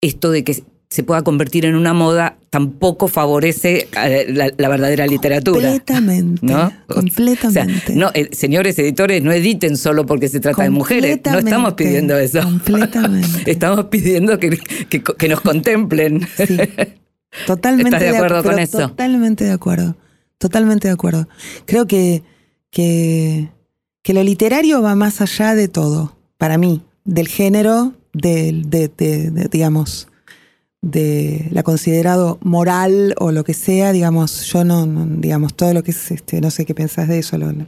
esto 0.00 0.30
de 0.30 0.42
que 0.44 0.62
se 0.88 1.02
pueda 1.02 1.22
convertir 1.22 1.64
en 1.66 1.74
una 1.74 1.92
moda 1.92 2.36
tampoco 2.50 3.08
favorece 3.08 3.88
eh, 4.04 4.26
la, 4.32 4.50
la 4.56 4.68
verdadera 4.68 5.06
literatura. 5.06 5.68
Completamente. 5.68 6.46
¿No? 6.46 6.72
Completamente. 6.86 7.76
O 7.82 7.86
sea, 7.86 7.94
no, 7.96 8.10
eh, 8.14 8.30
señores 8.32 8.78
editores, 8.78 9.22
no 9.22 9.32
editen 9.32 9.76
solo 9.76 10.06
porque 10.06 10.28
se 10.28 10.40
trata 10.40 10.62
de 10.62 10.70
mujeres. 10.70 11.20
No 11.24 11.38
estamos 11.38 11.74
pidiendo 11.74 12.16
eso. 12.16 12.40
Completamente. 12.42 13.50
estamos 13.50 13.86
pidiendo 13.86 14.38
que, 14.38 14.58
que- 14.88 15.02
que 15.02 15.28
nos 15.28 15.40
contemplen. 15.40 16.26
Sí. 16.36 16.56
Totalmente 17.46 17.88
¿Estás 17.96 18.00
de 18.12 18.16
acuerdo 18.16 18.38
ac- 18.40 18.42
con 18.44 18.58
eso? 18.58 18.78
Totalmente 18.78 19.44
de 19.44 19.50
acuerdo. 19.52 19.96
Totalmente 20.38 20.88
de 20.88 20.94
acuerdo. 20.94 21.28
Creo 21.66 21.86
que, 21.86 22.22
que, 22.70 23.50
que 24.02 24.14
lo 24.14 24.22
literario 24.22 24.80
va 24.82 24.94
más 24.94 25.20
allá 25.20 25.54
de 25.54 25.68
todo, 25.68 26.16
para 26.38 26.58
mí, 26.58 26.82
del 27.04 27.28
género, 27.28 27.94
del, 28.12 28.70
de, 28.70 28.88
de- 28.96 29.30
de, 29.30 29.48
digamos, 29.50 30.08
de 30.82 31.48
la 31.50 31.62
considerado 31.62 32.38
moral 32.42 33.14
o 33.18 33.32
lo 33.32 33.44
que 33.44 33.54
sea, 33.54 33.92
digamos, 33.92 34.44
yo 34.44 34.64
no, 34.64 34.86
no, 34.86 35.06
digamos, 35.20 35.54
todo 35.54 35.72
lo 35.74 35.82
que 35.82 35.90
es, 35.90 36.10
este, 36.10 36.40
no 36.40 36.50
sé 36.50 36.64
qué 36.64 36.74
pensás 36.74 37.08
de 37.08 37.18
eso, 37.18 37.38
lo- 37.38 37.50
la 37.52 37.66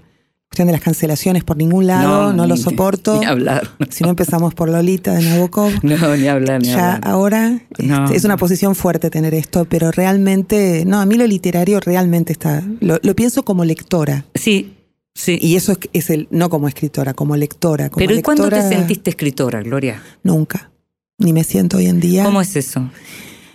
cuestión 0.50 0.66
de 0.68 0.72
las 0.72 0.80
cancelaciones 0.80 1.44
por 1.44 1.56
ningún 1.58 1.86
lado, 1.86 2.32
no, 2.32 2.46
lo 2.46 2.54
ni- 2.54 2.60
soporto. 2.60 3.18
Ni 3.20 3.26
hablar. 3.26 3.68
Si 3.90 4.02
no 4.02 4.10
empezamos 4.10 4.54
por 4.54 4.70
Lolita 4.70 5.12
de 5.14 5.22
Nabokov. 5.22 5.70
No, 5.82 6.16
ni 6.16 6.26
hablar, 6.26 6.62
ni 6.62 6.68
Ya 6.68 6.94
hablar. 6.94 7.00
ahora 7.04 7.60
No. 7.78 8.04
este, 8.04 8.16
es 8.16 8.24
una 8.24 8.36
posición 8.38 8.74
fuerte 8.74 9.10
tener 9.10 9.34
esto, 9.34 9.66
pero 9.66 9.90
realmente, 9.90 10.84
no, 10.86 11.00
a 11.00 11.06
mí 11.06 11.16
lo 11.16 11.26
literario 11.26 11.80
realmente 11.80 12.32
está, 12.32 12.62
lo, 12.80 12.98
lo 13.02 13.14
pienso 13.14 13.42
como 13.42 13.64
lectora. 13.66 14.24
Sí, 14.34 14.74
sí. 15.14 15.38
Y 15.42 15.56
eso 15.56 15.72
es, 15.72 15.78
es 15.92 16.08
el, 16.10 16.28
no 16.30 16.48
como 16.48 16.66
escritora, 16.68 17.12
como 17.12 17.36
lectora. 17.36 17.90
Como 17.90 17.98
Pero 18.06 18.18
¿y 18.18 18.22
cuándo 18.22 18.48
te 18.48 18.62
sentiste 18.62 19.10
escritora, 19.10 19.60
Gloria? 19.62 20.02
Nunca. 20.22 20.70
Ni 21.18 21.32
me 21.32 21.44
siento 21.44 21.78
hoy 21.78 21.86
en 21.86 22.00
día. 22.00 22.24
¿Cómo 22.24 22.40
es 22.40 22.54
eso? 22.56 22.90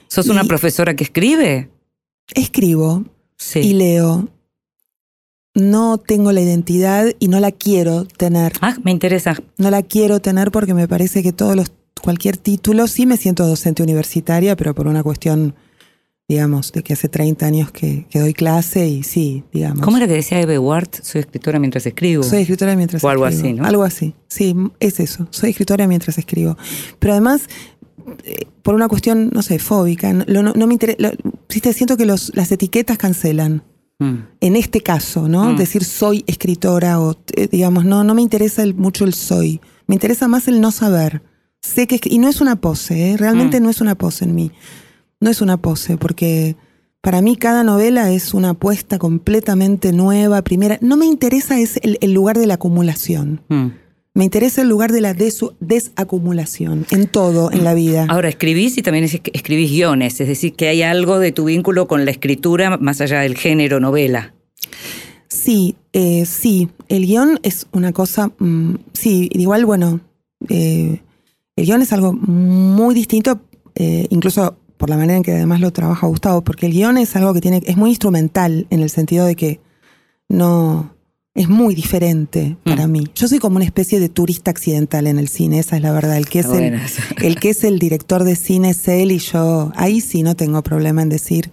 ¿Sos 0.07 0.28
una 0.28 0.43
profesora 0.43 0.95
que 0.95 1.05
escribe? 1.05 1.70
Escribo 2.36 3.05
Sí. 3.38 3.59
y 3.59 3.74
leo. 3.74 4.30
No 5.55 5.97
tengo 5.97 6.32
la 6.32 6.41
identidad 6.41 7.07
y 7.20 7.28
no 7.28 7.39
la 7.39 7.51
quiero 7.51 8.05
tener. 8.05 8.53
Ah, 8.61 8.76
me 8.84 8.91
interesa. 8.91 9.38
No 9.57 9.70
la 9.70 9.82
quiero 9.84 10.20
tener 10.20 10.51
porque 10.51 10.74
me 10.74 10.88
parece 10.88 11.24
que 11.24 11.32
todos 11.32 11.55
los, 11.55 11.72
cualquier 12.01 12.38
título, 12.38 12.88
sí 12.88 13.05
me 13.05 13.18
siento 13.18 13.45
docente 13.47 13.84
universitaria, 13.84 14.55
pero 14.55 14.74
por 14.76 14.88
una 14.88 15.03
cuestión, 15.03 15.55
digamos, 16.28 16.72
de 16.72 16.84
que 16.84 16.94
hace 16.94 17.10
30 17.10 17.46
años 17.46 17.72
que, 17.72 18.06
que 18.10 18.20
doy 18.20 18.34
clase 18.34 18.88
y 18.88 19.04
sí, 19.04 19.44
digamos. 19.52 19.82
¿Cómo 19.82 19.98
era 19.98 20.08
que 20.08 20.14
decía 20.14 20.40
Eve 20.40 20.58
Ward? 20.58 20.90
Soy 21.02 21.20
escritora 21.22 21.60
mientras 21.60 21.86
escribo. 21.86 22.24
Soy 22.24 22.42
escritora 22.42 22.76
mientras 22.76 23.04
O 23.04 23.10
algo 23.10 23.28
escribo. 23.28 23.48
así, 23.50 23.54
¿no? 23.60 23.66
Algo 23.66 23.84
así, 23.84 24.16
sí, 24.28 24.56
es 24.80 25.00
eso. 25.00 25.28
Soy 25.32 25.50
escritora 25.52 25.86
mientras 25.88 26.18
escribo. 26.18 26.58
Pero 27.00 27.14
además, 27.14 27.48
eh, 28.24 28.46
por 28.64 28.74
una 28.74 28.88
cuestión, 28.88 29.32
no 29.34 29.42
sé, 29.42 29.60
fóbica, 29.60 30.12
no, 30.14 30.24
lo- 30.28 30.54
no 30.54 30.68
me 30.68 30.74
interesa. 30.74 31.12
Siento 31.74 31.98
que 31.98 32.06
los, 32.06 32.32
las 32.36 32.52
etiquetas 32.52 32.98
cancelan. 32.98 33.64
Mm. 34.00 34.16
En 34.42 34.56
este 34.56 34.82
caso, 34.82 35.28
¿no? 35.28 35.52
Mm. 35.54 35.58
Decir 35.58 35.84
soy 35.84 36.24
escritora 36.26 37.00
o, 37.00 37.16
eh, 37.36 37.48
digamos, 37.52 37.86
no, 37.86 38.04
no 38.04 38.16
me 38.16 38.22
interesa 38.22 38.64
el- 38.64 38.74
mucho 38.76 39.04
el 39.06 39.14
soy. 39.14 39.62
Me 39.88 39.96
interesa 39.96 40.28
más 40.28 40.48
el 40.48 40.62
no 40.62 40.72
saber. 40.72 41.22
Sé 41.62 41.86
que, 41.86 42.00
y 42.06 42.18
no 42.18 42.28
es 42.30 42.42
una 42.42 42.56
pose, 42.60 43.12
¿eh? 43.12 43.18
realmente 43.18 43.60
Mm. 43.60 43.64
no 43.64 43.70
es 43.70 43.82
una 43.82 43.96
pose 43.96 44.26
en 44.26 44.36
mí. 44.36 44.52
No 45.24 45.30
es 45.30 45.42
una 45.42 45.58
pose, 45.58 45.96
porque 45.98 46.56
para 47.02 47.22
mí 47.22 47.36
cada 47.38 47.64
novela 47.64 48.12
es 48.12 48.34
una 48.34 48.50
apuesta 48.52 48.98
completamente 49.00 49.92
nueva, 49.94 50.42
primera. 50.42 50.78
No 50.82 50.98
me 50.98 51.06
interesa 51.06 51.60
es 51.60 51.78
el, 51.82 51.98
el 52.02 52.14
lugar 52.14 52.38
de 52.38 52.46
la 52.48 52.56
acumulación. 52.56 53.42
Mm. 53.50 53.68
Me 54.16 54.24
interesa 54.26 54.62
el 54.62 54.68
lugar 54.70 54.92
de 54.92 55.02
la 55.02 55.14
desacumulación 55.60 56.86
en 56.92 57.08
todo 57.08 57.52
en 57.52 57.64
la 57.64 57.74
vida. 57.74 58.06
Ahora, 58.10 58.30
escribís 58.30 58.78
y 58.78 58.82
también 58.82 59.06
es- 59.06 59.20
escribís 59.34 59.72
guiones, 59.72 60.20
es 60.22 60.28
decir, 60.28 60.54
que 60.54 60.68
hay 60.68 60.82
algo 60.84 61.20
de 61.20 61.32
tu 61.32 61.46
vínculo 61.46 61.88
con 61.88 62.06
la 62.06 62.12
escritura 62.12 62.78
más 62.78 63.02
allá 63.02 63.22
del 63.22 63.36
género 63.38 63.80
novela. 63.80 64.34
Sí, 65.28 65.76
eh, 65.94 66.26
sí. 66.26 66.70
El 66.90 67.06
guion 67.08 67.40
es 67.44 67.68
una 67.72 67.92
cosa. 67.92 68.32
mm, 68.40 68.76
sí, 68.94 69.30
igual, 69.34 69.66
bueno. 69.66 70.00
eh, 70.50 71.02
el 71.56 71.66
guion 71.66 71.82
es 71.82 71.94
algo 71.94 72.14
muy 72.14 72.94
distinto, 72.96 73.40
eh, 73.76 74.08
incluso 74.10 74.58
por 74.84 74.90
la 74.90 74.98
manera 74.98 75.16
en 75.16 75.24
que 75.24 75.32
además 75.32 75.62
lo 75.62 75.72
trabaja 75.72 76.08
Gustavo, 76.08 76.44
porque 76.44 76.66
el 76.66 76.74
guion 76.74 76.98
es 76.98 77.16
algo 77.16 77.34
que 77.34 77.40
tiene. 77.40 77.62
es 77.66 77.78
muy 77.78 77.92
instrumental 77.92 78.68
en 78.70 78.82
el 78.82 78.90
sentido 78.90 79.26
de 79.26 79.34
que 79.38 79.62
no. 80.28 80.94
es 81.36 81.48
muy 81.48 81.74
diferente 81.74 82.58
para 82.66 82.86
Mm. 82.86 82.92
mí. 82.92 83.04
Yo 83.16 83.30
soy 83.30 83.40
como 83.40 83.56
una 83.56 83.64
especie 83.64 84.02
de 84.02 84.10
turista 84.10 84.52
accidental 84.52 85.08
en 85.08 85.18
el 85.20 85.30
cine, 85.30 85.60
esa 85.60 85.78
es 85.78 85.82
la 85.82 85.94
verdad. 85.94 86.18
El 86.18 86.28
que 86.28 86.40
es 86.40 86.48
el, 86.48 86.82
el 87.22 87.40
que 87.40 87.50
es 87.52 87.64
el 87.64 87.80
director 87.80 88.26
de 88.26 88.36
cine 88.36 88.72
es 88.72 88.86
él 88.90 89.12
y 89.14 89.20
yo. 89.20 89.72
Ahí 89.78 90.02
sí 90.02 90.22
no 90.22 90.36
tengo 90.36 90.62
problema 90.64 91.02
en 91.02 91.08
decir. 91.08 91.50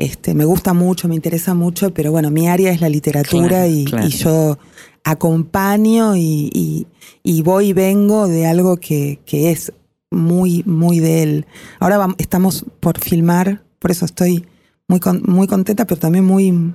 Este, 0.00 0.34
me 0.34 0.44
gusta 0.44 0.72
mucho, 0.74 1.06
me 1.06 1.14
interesa 1.14 1.54
mucho, 1.54 1.94
pero 1.94 2.10
bueno, 2.10 2.30
mi 2.32 2.48
área 2.48 2.72
es 2.72 2.80
la 2.80 2.88
literatura 2.88 3.48
Claro, 3.48 3.70
y, 3.70 3.84
claro. 3.84 4.06
y 4.08 4.10
yo 4.10 4.58
acompaño 5.04 6.16
y, 6.16 6.50
y- 6.52 6.86
y 7.22 7.42
voy 7.42 7.68
y 7.68 7.72
vengo 7.74 8.26
de 8.26 8.46
algo 8.46 8.76
que, 8.78 9.20
que 9.24 9.50
es 9.52 9.72
muy, 10.10 10.62
muy 10.66 10.98
de 11.00 11.22
él. 11.22 11.46
Ahora 11.78 12.08
estamos 12.18 12.64
por 12.80 12.98
filmar, 12.98 13.62
por 13.78 13.90
eso 13.90 14.04
estoy 14.04 14.46
muy, 14.88 15.00
con- 15.00 15.22
muy 15.26 15.46
contenta, 15.46 15.86
pero 15.86 16.00
también 16.00 16.24
muy 16.24 16.74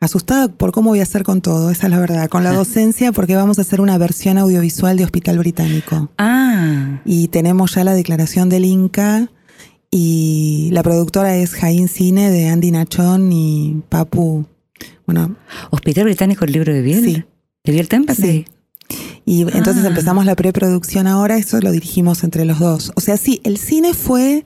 asustada 0.00 0.48
por 0.48 0.72
cómo 0.72 0.90
voy 0.90 1.00
a 1.00 1.04
hacer 1.04 1.22
con 1.24 1.40
todo, 1.42 1.70
esa 1.70 1.86
es 1.86 1.90
la 1.90 1.98
verdad, 1.98 2.28
con 2.28 2.44
la 2.44 2.52
docencia, 2.54 3.12
porque 3.12 3.36
vamos 3.36 3.58
a 3.58 3.62
hacer 3.62 3.80
una 3.80 3.98
versión 3.98 4.38
audiovisual 4.38 4.96
de 4.96 5.04
Hospital 5.04 5.38
Británico. 5.38 6.10
Ah, 6.18 7.00
Y 7.04 7.28
tenemos 7.28 7.74
ya 7.74 7.84
la 7.84 7.94
declaración 7.94 8.48
del 8.48 8.64
Inca 8.64 9.30
y 9.90 10.70
la 10.72 10.82
productora 10.82 11.36
es 11.36 11.52
Jaín 11.54 11.88
Cine 11.88 12.30
de 12.30 12.48
Andy 12.48 12.70
Nachón 12.70 13.32
y 13.32 13.82
Papu. 13.88 14.46
Bueno, 15.06 15.36
Hospital 15.70 16.04
Británico, 16.04 16.44
el 16.44 16.52
libro 16.52 16.72
de 16.72 16.80
Biel. 16.82 17.04
Sí. 17.04 17.24
¿De 17.64 17.72
Biel 17.72 17.88
Tempest? 17.88 18.20
Sí. 18.22 18.44
Y 19.26 19.42
entonces 19.42 19.84
Ah. 19.84 19.88
empezamos 19.88 20.24
la 20.26 20.34
preproducción 20.36 21.06
ahora, 21.06 21.36
eso 21.36 21.60
lo 21.60 21.70
dirigimos 21.72 22.24
entre 22.24 22.44
los 22.44 22.58
dos. 22.58 22.92
O 22.96 23.00
sea, 23.00 23.16
sí, 23.16 23.40
el 23.44 23.56
cine 23.58 23.94
fue 23.94 24.44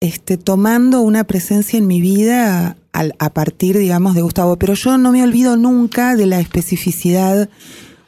este, 0.00 0.38
tomando 0.38 1.02
una 1.02 1.24
presencia 1.24 1.78
en 1.78 1.86
mi 1.86 2.00
vida 2.00 2.76
al- 2.92 3.14
a 3.18 3.30
partir, 3.34 3.76
digamos, 3.76 4.14
de 4.14 4.22
Gustavo, 4.22 4.56
pero 4.56 4.72
yo 4.74 4.96
no 4.96 5.12
me 5.12 5.22
olvido 5.22 5.56
nunca 5.58 6.16
de 6.16 6.24
la 6.26 6.40
especificidad. 6.40 7.50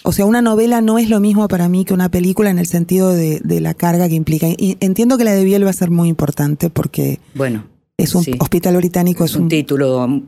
O 0.03 0.11
sea, 0.13 0.25
una 0.25 0.41
novela 0.41 0.81
no 0.81 0.99
es 0.99 1.11
lo 1.11 1.21
mismo 1.21 1.47
para 1.49 1.69
mí 1.69 1.85
que 1.85 1.93
una 1.95 2.11
película 2.11 2.49
en 2.51 2.59
el 2.59 2.67
sentido 2.67 3.11
de, 3.13 3.41
de 3.45 3.61
la 3.61 3.75
carga 3.75 4.09
que 4.09 4.15
implica. 4.15 4.49
Y 4.49 4.79
entiendo 4.81 5.19
que 5.19 5.25
la 5.25 5.33
de 5.35 5.45
Biel 5.45 5.67
va 5.67 5.71
a 5.71 5.75
ser 5.75 5.91
muy 5.91 6.09
importante 6.09 6.71
porque 6.71 7.21
Bueno, 7.35 7.67
es 7.99 8.15
un 8.15 8.25
Sí. 8.25 8.33
hospital 8.41 8.77
británico, 8.79 9.25
es 9.25 9.37
un 9.37 9.49
título 9.51 10.23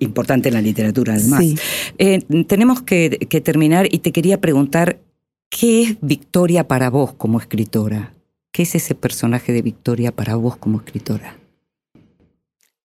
importante 0.00 0.48
en 0.48 0.54
la 0.54 0.62
literatura, 0.62 1.14
además. 1.14 1.40
Sí. 1.40 1.56
Eh, 1.98 2.20
tenemos 2.46 2.82
que, 2.82 3.10
que 3.28 3.40
terminar 3.40 3.88
y 3.92 3.98
te 3.98 4.12
quería 4.12 4.40
preguntar, 4.40 5.00
¿qué 5.50 5.82
es 5.82 5.96
Victoria 6.00 6.68
para 6.68 6.90
vos 6.90 7.12
como 7.14 7.38
escritora? 7.38 8.14
¿Qué 8.52 8.62
es 8.62 8.74
ese 8.74 8.94
personaje 8.94 9.52
de 9.52 9.62
Victoria 9.62 10.10
para 10.14 10.36
vos 10.36 10.56
como 10.56 10.78
escritora? 10.78 11.36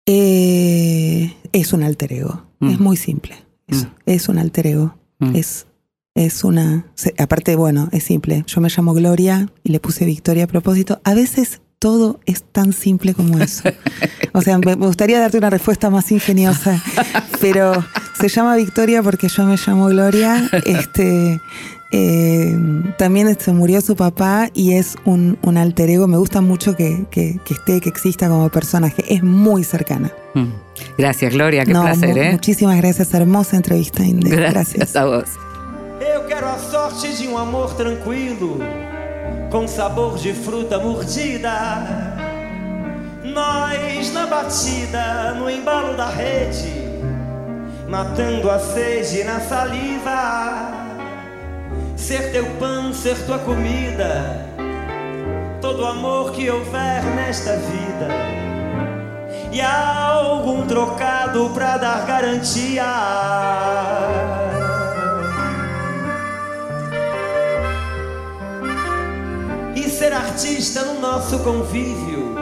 Eh, 0.07 1.35
es 1.53 1.73
un 1.73 1.83
alter 1.83 2.13
ego. 2.13 2.45
Mm. 2.61 2.69
Es 2.71 2.81
muy 2.81 2.97
simple. 2.97 3.35
Mm. 3.69 3.81
Es 4.07 4.29
un 4.29 4.39
alter 4.39 4.67
ego. 4.67 4.97
Mm. 5.19 5.37
Es, 5.37 5.67
es 6.15 6.45
una. 6.45 6.87
se- 6.95 7.15
aparte, 7.19 7.55
bueno, 7.57 7.89
es 7.93 8.05
simple. 8.05 8.45
Yo 8.47 8.61
me 8.61 8.69
llamo 8.69 8.95
Gloria 8.95 9.49
y 9.63 9.71
le 9.71 9.81
puse 9.81 10.05
Victoria 10.05 10.45
a 10.45 10.49
propósito. 10.49 11.01
A 11.05 11.15
veces 11.15 11.61
todo 11.83 12.21
es 12.27 12.45
tan 12.45 12.73
simple 12.73 13.13
como 13.13 13.39
eso. 13.41 13.65
O 14.33 14.41
sea, 14.41 14.57
me 14.59 14.75
gustaría 14.77 15.19
darte 15.19 15.37
una 15.39 15.51
respuesta 15.51 15.91
más 15.91 16.13
ingeniosa, 16.13 16.81
pero 17.41 17.73
se 18.21 18.29
llama 18.29 18.55
Victoria 18.55 19.03
porque 19.03 19.27
yo 19.29 19.45
me 19.45 19.57
llamo 19.67 19.89
Gloria. 19.89 20.49
Este. 20.65 21.41
eh, 21.91 22.57
también 22.99 23.37
se 23.39 23.53
murió 23.53 23.81
su 23.81 23.97
papá 23.97 24.49
y 24.55 24.75
es 24.75 24.95
un, 25.05 25.39
un 25.43 25.57
alter 25.59 25.91
ego. 25.91 26.07
Me 26.07 26.17
gusta 26.17 26.41
mucho 26.41 26.77
que, 26.77 27.05
que- 27.11 27.39
que 27.45 27.55
esté, 27.55 27.81
que 27.81 27.89
exista 27.89 28.29
como 28.29 28.49
personaje. 28.49 29.05
Es 29.13 29.23
muy 29.25 29.65
cercana. 29.65 30.11
Mm. 30.35 30.47
Gracias, 30.97 31.33
Gloria, 31.35 31.65
qué 31.65 31.73
No, 31.73 31.83
placer, 31.83 32.17
¿eh? 32.17 32.31
Muchísimas 32.33 32.77
gracias. 32.79 33.13
Hermosa 33.13 33.57
entrevista, 33.57 34.05
Inde. 34.05 34.31
Gracias 34.31 34.95
a 34.97 35.05
vos. 35.05 35.25
Eu 36.15 36.27
quero 36.27 36.49
a 36.49 36.59
sorte 36.59 37.09
de 37.17 37.29
um 37.29 37.37
amor 37.39 37.77
tranquilo, 37.77 38.59
com 39.53 39.69
sabor 39.69 40.17
de 40.17 40.33
fruta 40.33 40.79
mordida. 40.79 41.53
Nós 43.23 44.11
na 44.15 44.27
batida, 44.27 45.35
no 45.35 45.49
embalo 45.51 45.95
da 45.95 46.09
rede, 46.09 46.73
matando 47.87 48.51
a 48.51 48.59
sede 48.59 49.23
na 49.25 49.41
saliva. 49.41 50.73
Ser 51.95 52.33
teu 52.33 52.47
pão, 52.59 52.95
ser 52.95 53.17
tua 53.27 53.39
comida, 53.41 54.49
todo 55.61 55.87
amor 55.87 56.33
que 56.33 56.51
houver 56.51 57.05
nesta 57.15 57.57
vida. 57.57 58.09
E 59.53 59.61
algum 59.61 60.67
trocado 60.67 61.51
pra 61.51 61.77
dar 61.77 62.07
garantia. 62.07 62.87
Ser 70.03 70.13
artista 70.13 70.83
no 70.83 71.01
nosso 71.01 71.39
convívio 71.45 72.35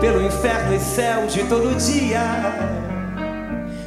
pelo 0.00 0.20
inferno 0.20 0.74
e 0.74 0.80
céu 0.80 1.28
de 1.28 1.44
todo 1.44 1.76
dia. 1.76 2.20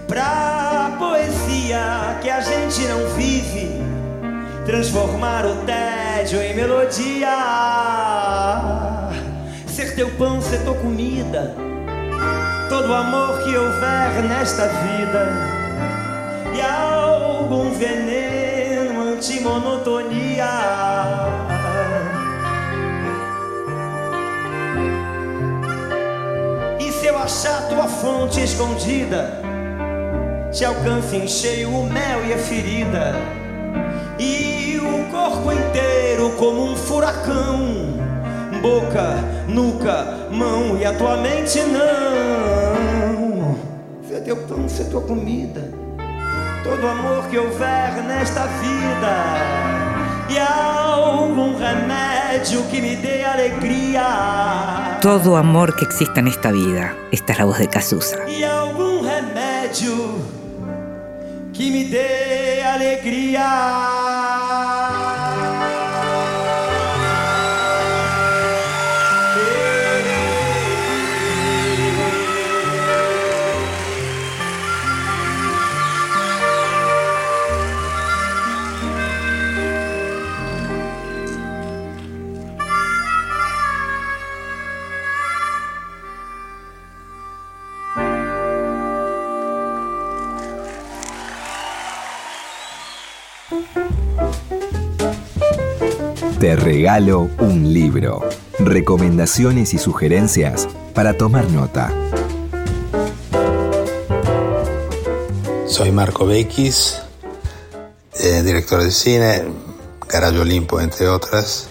Pra 0.08 0.96
poesia 0.98 2.18
que 2.22 2.30
a 2.30 2.40
gente 2.40 2.80
não 2.84 3.06
vive, 3.18 3.70
transformar 4.66 5.46
o 5.46 5.58
tédio 5.66 6.42
em 6.42 6.56
melodia. 6.56 7.36
Ser 9.68 9.94
teu 9.94 10.10
pão, 10.12 10.42
ser 10.42 10.64
tua 10.64 10.76
comida, 10.76 11.54
todo 12.70 12.94
amor 12.94 13.44
que 13.44 13.58
houver 13.58 14.24
nesta 14.24 14.68
vida. 14.68 15.28
E 16.56 16.62
algum 16.62 17.72
veneno 17.72 19.02
anti-monotonia. 19.02 21.51
Eu 27.22 27.26
achar 27.26 27.68
tua 27.70 27.88
fonte 27.88 28.42
escondida, 28.42 29.40
te 30.52 30.66
alcance 30.66 31.16
em 31.16 31.28
cheio 31.28 31.70
o 31.70 31.86
mel 31.86 32.26
e 32.26 32.34
a 32.34 32.38
ferida, 32.38 33.14
e 34.18 34.80
o 34.80 35.12
corpo 35.12 35.52
inteiro 35.52 36.32
como 36.38 36.72
um 36.72 36.76
furacão, 36.76 37.94
boca, 38.60 39.20
nuca, 39.48 40.28
mão 40.32 40.78
e 40.80 40.86
a 40.86 40.94
tua 40.94 41.18
mente 41.18 41.60
não. 41.60 43.56
Ser 44.08 44.22
teu 44.22 44.38
pão, 44.38 44.68
ser 44.68 44.86
tua 44.86 45.02
comida, 45.02 45.72
todo 46.64 46.88
amor 46.88 47.28
que 47.30 47.38
houver 47.38 48.04
nesta 48.04 48.48
vida. 48.48 49.14
E 50.28 50.40
algum 50.40 51.56
remédio 51.56 52.11
Todo 55.02 55.36
amor 55.36 55.76
que 55.76 55.84
exista 55.84 56.22
en 56.22 56.28
esta 56.28 56.52
vida. 56.52 56.96
Esta 57.12 57.34
es 57.34 57.40
la 57.40 57.46
voz 57.46 57.60
de 57.60 57.68
Cazuza. 57.68 58.18
E 58.28 58.46
algum 58.46 59.04
remédio 59.04 60.16
que 61.52 61.70
me 61.70 61.86
dê 61.86 62.64
alegria. 62.64 64.81
Te 96.42 96.56
regalo 96.56 97.30
un 97.38 97.72
libro. 97.72 98.28
Recomendaciones 98.58 99.76
y 99.76 99.78
sugerencias 99.78 100.68
para 100.96 101.16
tomar 101.16 101.48
nota. 101.52 101.94
Soy 105.68 105.92
Marco 105.92 106.26
Bequis, 106.26 107.00
eh, 108.20 108.42
director 108.42 108.82
de 108.82 108.90
cine, 108.90 109.44
Garayo 110.10 110.42
Olimpo, 110.42 110.82
entre 110.82 111.08
otras, 111.10 111.70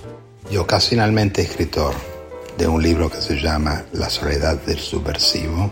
y 0.48 0.56
ocasionalmente 0.56 1.42
escritor 1.42 1.92
de 2.56 2.68
un 2.68 2.80
libro 2.80 3.10
que 3.10 3.20
se 3.20 3.40
llama 3.40 3.86
La 3.90 4.08
soledad 4.08 4.54
del 4.54 4.78
subversivo, 4.78 5.68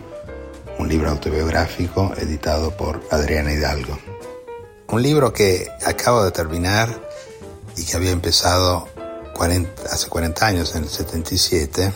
un 0.77 0.89
libro 0.89 1.09
autobiográfico 1.09 2.11
editado 2.17 2.75
por 2.75 3.01
Adriana 3.11 3.53
Hidalgo. 3.53 3.97
Un 4.89 5.01
libro 5.01 5.31
que 5.31 5.69
acabo 5.85 6.25
de 6.25 6.31
terminar 6.31 7.07
y 7.79 7.85
que 7.85 7.95
había 7.95 8.11
empezado 8.11 8.88
40 9.39 9.83
hace 9.89 10.09
40 10.09 10.45
años, 10.45 10.75
en 10.75 10.83
el 10.83 10.89
77, 10.89 11.93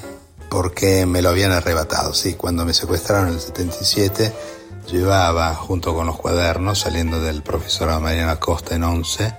porque 0.49 1.05
me 1.05 1.21
lo 1.21 1.27
habían 1.29 1.51
arrebatado. 1.51 2.13
Sí, 2.13 2.35
cuando 2.35 2.63
me 2.63 2.73
secuestraron 2.73 3.27
en 3.27 3.33
el 3.33 3.41
77, 3.41 4.31
llevaba 4.89 5.53
junto 5.53 5.93
con 5.93 6.07
los 6.07 6.17
cuadernos, 6.17 6.79
saliendo 6.79 7.19
del 7.19 7.43
profesor 7.43 7.99
Mariana 7.99 8.39
Costa 8.39 8.75
en 8.75 8.85
11, 8.85 9.33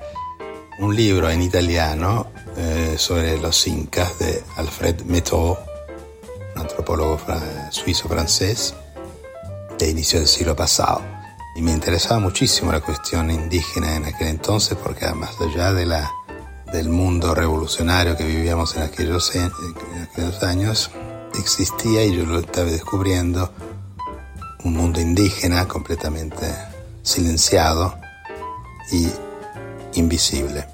un 0.81 0.95
libro 0.95 1.31
en 1.31 1.41
italiano 1.41 2.27
eh, 2.59 2.97
sobre 2.99 3.39
los 3.41 3.67
incas 3.67 4.19
de 4.19 4.45
Alfred 4.59 5.01
Meteau, 5.07 5.57
un 6.55 6.61
antropólogo 6.61 7.17
fra- 7.17 7.71
suizo-francés 7.73 8.75
de 9.79 9.89
inicio 9.89 10.19
del 10.19 10.29
siglo 10.29 10.55
pasado. 10.55 11.01
Y 11.57 11.63
me 11.63 11.71
interesaba 11.73 12.21
muchísimo 12.21 12.71
la 12.71 12.81
cuestión 12.81 13.31
indígena 13.31 13.97
en 13.97 14.05
aquel 14.05 14.29
entonces, 14.29 14.77
porque 14.77 15.07
más 15.15 15.41
allá 15.41 15.73
de 15.73 15.87
la, 15.87 16.11
del 16.75 16.89
mundo 16.89 17.37
revolucionario 17.37 18.17
que 18.17 18.25
vivíamos 18.25 18.75
en 18.75 18.83
aquellos, 18.83 19.33
en 19.37 19.53
aquellos 20.03 20.43
años, 20.43 20.91
existía, 21.39 22.05
y 22.05 22.17
yo 22.17 22.27
lo 22.27 22.41
estaba 22.41 22.69
descubriendo, 22.69 23.53
un 24.65 24.75
mundo 24.77 25.01
indígena 25.01 25.69
completamente 25.69 26.53
silenciado 27.03 27.95
y 28.91 29.09
invisible. 29.95 30.67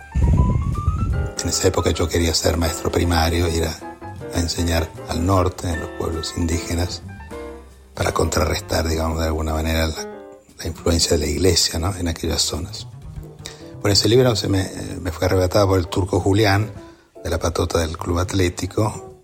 En 1.42 1.48
esa 1.50 1.68
época 1.68 1.90
yo 1.90 2.08
quería 2.08 2.32
ser 2.32 2.56
maestro 2.56 2.90
primario, 2.90 3.46
ir 3.48 3.64
a, 3.64 3.76
a 4.34 4.40
enseñar 4.40 4.90
al 5.10 5.26
norte, 5.26 5.68
en 5.68 5.80
los 5.80 5.90
pueblos 5.98 6.32
indígenas, 6.38 7.02
para 7.94 8.12
contrarrestar, 8.12 8.88
digamos, 8.88 9.20
de 9.20 9.26
alguna 9.26 9.52
manera 9.52 9.86
la, 9.86 10.08
la 10.58 10.66
influencia 10.66 11.18
de 11.18 11.26
la 11.26 11.30
iglesia 11.30 11.78
¿no? 11.78 11.94
en 11.94 12.08
aquellas 12.08 12.40
zonas. 12.40 12.86
Bueno, 13.80 13.94
ese 13.94 14.10
libro 14.10 14.36
se 14.36 14.46
me, 14.46 14.70
me 15.00 15.10
fue 15.10 15.24
arrebatado 15.24 15.68
por 15.68 15.78
el 15.78 15.88
turco 15.88 16.20
Julián, 16.20 16.70
de 17.24 17.30
la 17.30 17.38
patota 17.38 17.78
del 17.78 17.96
Club 17.96 18.18
Atlético, 18.18 19.16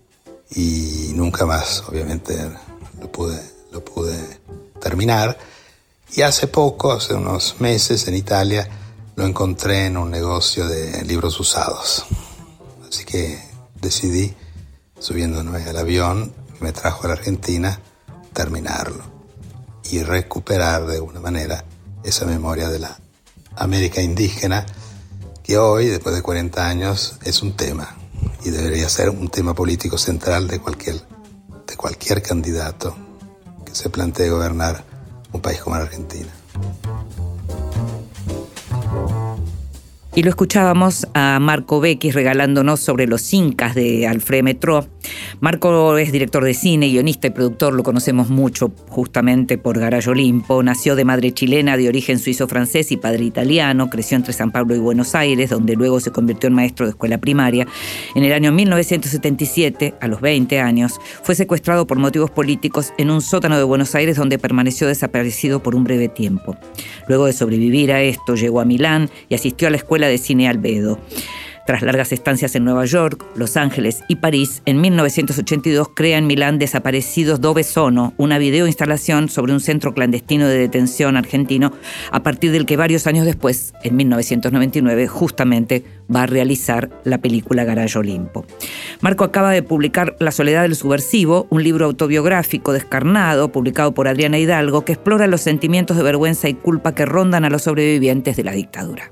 y 0.49 1.11
nunca 1.13 1.45
más, 1.45 1.83
obviamente, 1.87 2.35
lo 2.99 3.11
pude, 3.11 3.39
lo 3.71 3.85
pude 3.85 4.17
terminar. 4.81 5.37
Y 6.15 6.23
hace 6.23 6.47
poco, 6.47 6.91
hace 6.91 7.13
unos 7.13 7.57
meses, 7.59 8.07
en 8.07 8.15
Italia, 8.15 8.67
lo 9.15 9.27
encontré 9.27 9.85
en 9.85 9.95
un 9.95 10.09
negocio 10.09 10.67
de 10.67 11.05
libros 11.05 11.39
usados. 11.39 12.07
Así 12.89 13.05
que 13.05 13.39
decidí, 13.79 14.33
subiéndome 14.97 15.65
al 15.65 15.77
avión 15.77 16.33
que 16.57 16.63
me 16.63 16.71
trajo 16.71 17.03
a 17.03 17.09
la 17.09 17.13
Argentina, 17.13 17.79
terminarlo 18.33 19.03
y 19.91 20.01
recuperar 20.01 20.87
de 20.87 20.95
alguna 20.95 21.19
manera 21.19 21.63
esa 22.03 22.25
memoria 22.25 22.69
de 22.69 22.79
la 22.79 22.99
América 23.57 24.01
indígena 24.01 24.65
que 25.43 25.57
hoy, 25.57 25.87
después 25.87 26.13
de 26.15 26.21
40 26.21 26.67
años, 26.67 27.17
es 27.23 27.41
un 27.41 27.55
tema 27.55 27.95
y 28.43 28.49
debería 28.49 28.89
ser 28.89 29.09
un 29.09 29.29
tema 29.29 29.53
político 29.53 29.97
central 29.97 30.47
de 30.47 30.59
cualquier, 30.59 30.95
de 31.65 31.75
cualquier 31.75 32.21
candidato 32.21 32.95
que 33.65 33.73
se 33.73 33.89
plantee 33.89 34.29
gobernar 34.29 34.83
un 35.31 35.41
país 35.41 35.59
como 35.59 35.77
la 35.77 35.83
Argentina. 35.83 36.29
Y 40.17 40.23
lo 40.23 40.29
escuchábamos 40.29 41.07
a 41.13 41.37
Marco 41.39 41.79
Bequis 41.79 42.15
regalándonos 42.15 42.79
sobre 42.79 43.05
los 43.05 43.31
incas 43.35 43.75
de 43.75 44.07
Alfred 44.07 44.41
Metro. 44.41 44.87
Marco 45.41 45.95
es 45.95 46.11
director 46.11 46.43
de 46.43 46.55
cine, 46.55 46.89
guionista 46.89 47.27
y 47.27 47.29
productor, 47.29 47.75
lo 47.75 47.83
conocemos 47.83 48.27
mucho 48.27 48.73
justamente 48.89 49.59
por 49.59 49.77
Garayo 49.77 50.13
Olimpo. 50.13 50.63
Nació 50.63 50.95
de 50.95 51.05
madre 51.05 51.33
chilena 51.33 51.77
de 51.77 51.87
origen 51.87 52.17
suizo-francés 52.17 52.91
y 52.91 52.97
padre 52.97 53.25
italiano. 53.25 53.91
Creció 53.91 54.17
entre 54.17 54.33
San 54.33 54.51
Pablo 54.51 54.75
y 54.75 54.79
Buenos 54.79 55.13
Aires, 55.13 55.51
donde 55.51 55.75
luego 55.75 55.99
se 55.99 56.09
convirtió 56.09 56.47
en 56.47 56.55
maestro 56.55 56.87
de 56.87 56.93
escuela 56.93 57.19
primaria. 57.19 57.67
En 58.15 58.23
el 58.23 58.33
año 58.33 58.51
1977, 58.51 59.93
a 60.01 60.07
los 60.07 60.19
20 60.19 60.59
años, 60.59 60.99
fue 61.21 61.35
secuestrado 61.35 61.85
por 61.85 61.99
motivos 61.99 62.31
políticos 62.31 62.91
en 62.97 63.11
un 63.11 63.21
sótano 63.21 63.55
de 63.55 63.63
Buenos 63.65 63.93
Aires 63.93 64.17
donde 64.17 64.39
permaneció 64.39 64.87
desaparecido 64.87 65.61
por 65.61 65.75
un 65.75 65.83
breve 65.83 66.07
tiempo. 66.07 66.57
Luego 67.07 67.27
de 67.27 67.33
sobrevivir 67.33 67.91
a 67.91 68.01
esto, 68.01 68.33
llegó 68.33 68.61
a 68.61 68.65
Milán 68.65 69.11
y 69.29 69.35
asistió 69.35 69.67
a 69.67 69.71
la 69.71 69.77
escuela 69.77 70.06
de 70.07 70.17
cine 70.17 70.47
Albedo. 70.47 70.99
Tras 71.67 71.81
largas 71.81 72.13
estancias 72.13 72.55
en 72.55 72.63
Nueva 72.63 72.85
York, 72.85 73.25
Los 73.35 73.57
Ángeles 73.57 74.01
y 74.07 74.15
París, 74.15 74.61
en 74.65 74.79
1982 74.79 75.89
crea 75.93 76.17
en 76.17 76.25
Milán 76.25 76.59
Desaparecidos 76.59 77.41
Dove 77.41 77.65
Sono, 77.65 78.13
una 78.15 78.37
videoinstalación 78.37 79.27
sobre 79.27 79.51
un 79.51 79.59
centro 79.59 79.93
clandestino 79.93 80.47
de 80.47 80.59
detención 80.59 81.17
argentino, 81.17 81.73
a 82.09 82.23
partir 82.23 82.53
del 82.53 82.65
que 82.65 82.77
varios 82.77 83.05
años 83.05 83.25
después, 83.25 83.73
en 83.83 83.97
1999, 83.97 85.07
justamente 85.07 85.83
va 86.09 86.23
a 86.23 86.25
realizar 86.25 86.89
la 87.03 87.17
película 87.17 87.65
Garayo 87.65 87.99
Olimpo. 87.99 88.45
Marco 89.01 89.25
acaba 89.25 89.51
de 89.51 89.61
publicar 89.61 90.15
La 90.21 90.31
soledad 90.31 90.61
del 90.61 90.77
subversivo, 90.77 91.47
un 91.49 91.63
libro 91.63 91.85
autobiográfico 91.87 92.71
descarnado, 92.71 93.51
publicado 93.51 93.93
por 93.93 94.07
Adriana 94.07 94.39
Hidalgo, 94.39 94.85
que 94.85 94.93
explora 94.93 95.27
los 95.27 95.41
sentimientos 95.41 95.97
de 95.97 96.03
vergüenza 96.03 96.47
y 96.47 96.53
culpa 96.53 96.95
que 96.95 97.05
rondan 97.05 97.43
a 97.43 97.49
los 97.49 97.63
sobrevivientes 97.63 98.37
de 98.37 98.43
la 98.45 98.53
dictadura. 98.53 99.11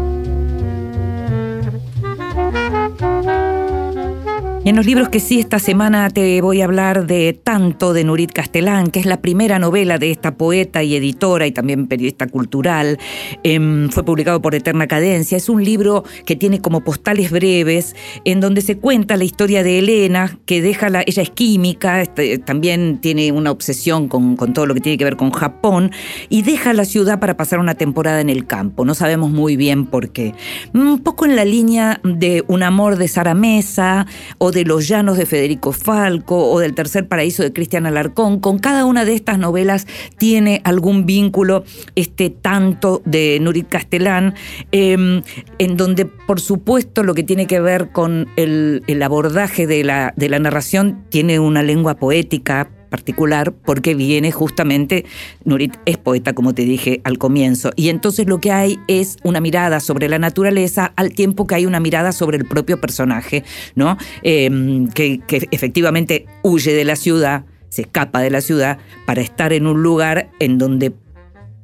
Y 4.63 4.69
en 4.69 4.75
los 4.75 4.85
libros 4.85 5.09
que 5.09 5.19
sí 5.19 5.39
esta 5.39 5.57
semana 5.57 6.11
te 6.11 6.39
voy 6.39 6.61
a 6.61 6.65
hablar 6.65 7.07
de 7.07 7.33
Tanto 7.33 7.93
de 7.93 8.03
Nurit 8.03 8.31
Castellán, 8.31 8.91
que 8.91 8.99
es 8.99 9.07
la 9.07 9.19
primera 9.19 9.57
novela 9.57 9.97
de 9.97 10.11
esta 10.11 10.35
poeta 10.35 10.83
y 10.83 10.95
editora 10.95 11.47
y 11.47 11.51
también 11.51 11.87
periodista 11.87 12.27
cultural. 12.27 12.99
Em, 13.41 13.89
fue 13.89 14.05
publicado 14.05 14.39
por 14.39 14.53
Eterna 14.53 14.85
Cadencia. 14.85 15.35
Es 15.35 15.49
un 15.49 15.63
libro 15.63 16.03
que 16.27 16.35
tiene 16.35 16.61
como 16.61 16.81
postales 16.83 17.31
breves 17.31 17.95
en 18.23 18.39
donde 18.39 18.61
se 18.61 18.77
cuenta 18.77 19.17
la 19.17 19.23
historia 19.23 19.63
de 19.63 19.79
Elena, 19.79 20.37
que 20.45 20.61
deja 20.61 20.91
la, 20.91 21.01
ella 21.07 21.23
es 21.23 21.31
química, 21.31 22.03
este, 22.03 22.37
también 22.37 22.99
tiene 23.01 23.31
una 23.31 23.49
obsesión 23.49 24.07
con, 24.07 24.35
con 24.35 24.53
todo 24.53 24.67
lo 24.67 24.75
que 24.75 24.81
tiene 24.81 24.99
que 24.99 25.05
ver 25.05 25.17
con 25.17 25.31
Japón 25.31 25.89
y 26.29 26.43
deja 26.43 26.73
la 26.73 26.85
ciudad 26.85 27.19
para 27.19 27.35
pasar 27.35 27.57
una 27.57 27.73
temporada 27.73 28.21
en 28.21 28.29
el 28.29 28.45
campo. 28.45 28.85
No 28.85 28.93
sabemos 28.93 29.31
muy 29.31 29.55
bien 29.55 29.87
por 29.87 30.11
qué. 30.11 30.35
Un 30.75 30.99
poco 30.99 31.25
en 31.25 31.35
la 31.35 31.45
línea 31.45 31.99
de 32.03 32.43
Un 32.47 32.61
amor 32.61 32.97
de 32.97 33.07
Sara 33.07 33.33
Mesa 33.33 34.05
o 34.37 34.50
de 34.51 34.65
Los 34.65 34.87
Llanos 34.87 35.17
de 35.17 35.25
Federico 35.25 35.71
Falco 35.71 36.51
o 36.51 36.59
del 36.59 36.75
Tercer 36.75 37.07
Paraíso 37.07 37.43
de 37.43 37.53
Cristian 37.53 37.85
Alarcón. 37.85 38.39
Con 38.39 38.59
cada 38.59 38.85
una 38.85 39.05
de 39.05 39.13
estas 39.13 39.39
novelas 39.39 39.87
tiene 40.17 40.61
algún 40.63 41.05
vínculo, 41.05 41.63
este 41.95 42.29
tanto 42.29 43.01
de 43.05 43.39
Nurit 43.41 43.69
Castellán, 43.69 44.35
eh, 44.71 45.21
en 45.59 45.77
donde 45.77 46.05
por 46.05 46.39
supuesto 46.39 47.03
lo 47.03 47.13
que 47.13 47.23
tiene 47.23 47.47
que 47.47 47.59
ver 47.59 47.91
con 47.91 48.27
el, 48.35 48.83
el 48.87 49.03
abordaje 49.03 49.67
de 49.67 49.83
la, 49.83 50.13
de 50.15 50.29
la 50.29 50.39
narración 50.39 51.03
tiene 51.09 51.39
una 51.39 51.63
lengua 51.63 51.95
poética 51.95 52.69
particular 52.91 53.53
porque 53.53 53.95
viene 53.95 54.31
justamente, 54.31 55.05
Nurit 55.45 55.75
es 55.87 55.97
poeta 55.97 56.33
como 56.33 56.53
te 56.53 56.63
dije 56.63 57.01
al 57.03 57.17
comienzo, 57.17 57.71
y 57.75 57.89
entonces 57.89 58.27
lo 58.27 58.39
que 58.39 58.51
hay 58.51 58.77
es 58.87 59.17
una 59.23 59.41
mirada 59.41 59.79
sobre 59.79 60.07
la 60.09 60.19
naturaleza 60.19 60.93
al 60.95 61.13
tiempo 61.13 61.47
que 61.47 61.55
hay 61.55 61.65
una 61.65 61.79
mirada 61.79 62.11
sobre 62.11 62.37
el 62.37 62.45
propio 62.45 62.79
personaje, 62.79 63.43
¿no? 63.73 63.97
Que, 64.21 65.19
que 65.25 65.47
efectivamente 65.49 66.27
huye 66.43 66.73
de 66.73 66.85
la 66.85 66.95
ciudad, 66.95 67.45
se 67.69 67.83
escapa 67.83 68.19
de 68.19 68.29
la 68.29 68.41
ciudad 68.41 68.77
para 69.07 69.21
estar 69.21 69.53
en 69.53 69.65
un 69.65 69.81
lugar 69.81 70.29
en 70.39 70.57
donde 70.57 70.93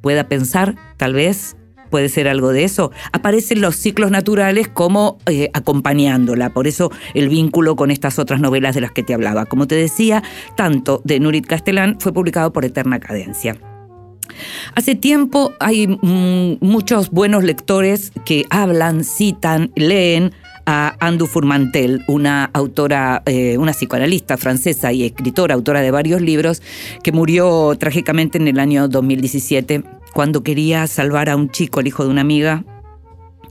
pueda 0.00 0.28
pensar, 0.28 0.76
tal 0.96 1.12
vez, 1.12 1.56
puede 1.88 2.08
ser 2.08 2.28
algo 2.28 2.52
de 2.52 2.64
eso. 2.64 2.92
Aparecen 3.12 3.60
los 3.60 3.76
ciclos 3.76 4.10
naturales 4.10 4.68
como 4.68 5.18
eh, 5.26 5.50
acompañándola, 5.52 6.50
por 6.50 6.66
eso 6.66 6.90
el 7.14 7.28
vínculo 7.28 7.76
con 7.76 7.90
estas 7.90 8.18
otras 8.18 8.40
novelas 8.40 8.74
de 8.74 8.80
las 8.80 8.92
que 8.92 9.02
te 9.02 9.14
hablaba. 9.14 9.46
Como 9.46 9.66
te 9.66 9.74
decía, 9.74 10.22
tanto 10.56 11.00
de 11.04 11.20
Nurit 11.20 11.46
Castellán 11.46 11.96
fue 12.00 12.12
publicado 12.12 12.52
por 12.52 12.64
Eterna 12.64 13.00
Cadencia. 13.00 13.56
Hace 14.74 14.94
tiempo 14.94 15.52
hay 15.58 15.86
mm, 15.86 16.58
muchos 16.60 17.10
buenos 17.10 17.44
lectores 17.44 18.12
que 18.24 18.44
hablan, 18.50 19.04
citan, 19.04 19.72
leen 19.74 20.32
a 20.66 20.96
Andu 21.00 21.26
Furmantel, 21.26 22.04
una 22.08 22.50
autora, 22.52 23.22
eh, 23.24 23.56
una 23.56 23.72
psicoanalista 23.72 24.36
francesa 24.36 24.92
y 24.92 25.04
escritora, 25.04 25.54
autora 25.54 25.80
de 25.80 25.90
varios 25.90 26.20
libros, 26.20 26.62
que 27.02 27.10
murió 27.10 27.74
trágicamente 27.78 28.36
en 28.36 28.48
el 28.48 28.58
año 28.58 28.86
2017 28.86 29.82
cuando 30.14 30.42
quería 30.42 30.86
salvar 30.86 31.28
a 31.28 31.36
un 31.36 31.50
chico, 31.50 31.80
el 31.80 31.86
hijo 31.86 32.04
de 32.04 32.10
una 32.10 32.20
amiga, 32.20 32.64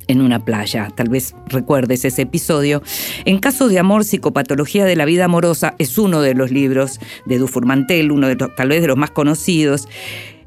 en 0.08 0.22
una 0.22 0.44
playa. 0.44 0.90
Tal 0.96 1.10
vez 1.10 1.36
recuerdes 1.48 2.06
ese 2.06 2.24
episodio. 2.24 2.82
En 3.26 3.40
caso 3.40 3.68
de 3.68 3.80
amor, 3.80 4.06
psicopatología 4.06 4.86
de 4.86 4.96
la 4.96 5.06
vida 5.06 5.26
amorosa 5.26 5.76
es 5.78 5.98
uno 5.98 6.22
de 6.22 6.34
los 6.34 6.52
libros 6.52 7.00
de 7.26 7.38
Dufurmantel, 7.38 8.12
uno 8.12 8.28
de 8.28 8.36
los, 8.36 8.56
tal 8.56 8.70
vez 8.70 8.82
de 8.82 8.88
los 8.88 8.98
más 8.98 9.12
conocidos. 9.12 9.88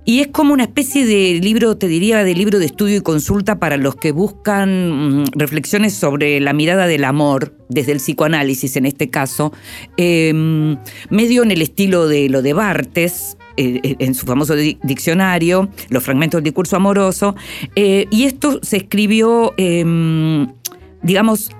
Y 0.06 0.20
es 0.20 0.28
como 0.28 0.54
una 0.54 0.64
especie 0.64 1.04
de 1.04 1.38
libro, 1.42 1.76
te 1.76 1.86
diría, 1.86 2.24
de 2.24 2.34
libro 2.34 2.58
de 2.58 2.64
estudio 2.64 2.96
y 2.96 3.00
consulta 3.00 3.58
para 3.58 3.76
los 3.76 3.96
que 3.96 4.12
buscan 4.12 5.20
mm, 5.20 5.24
reflexiones 5.34 5.92
sobre 5.92 6.40
la 6.40 6.54
mirada 6.54 6.86
del 6.86 7.04
amor, 7.04 7.54
desde 7.68 7.92
el 7.92 7.98
psicoanálisis 7.98 8.76
en 8.76 8.86
este 8.86 9.10
caso, 9.10 9.52
eh, 9.98 10.32
medio 11.10 11.42
en 11.42 11.50
el 11.50 11.60
estilo 11.60 12.08
de 12.08 12.30
lo 12.30 12.40
de 12.40 12.54
Bartes, 12.54 13.36
eh, 13.60 13.96
en 13.98 14.14
su 14.14 14.26
famoso 14.26 14.54
di- 14.54 14.78
diccionario, 14.82 15.68
los 15.88 16.02
fragmentos 16.02 16.38
del 16.38 16.44
discurso 16.44 16.76
amoroso, 16.76 17.34
eh, 17.76 18.06
y 18.10 18.24
esto 18.24 18.60
se 18.62 18.78
escribió, 18.78 19.54
eh, 19.56 20.46
digamos, 21.02 21.50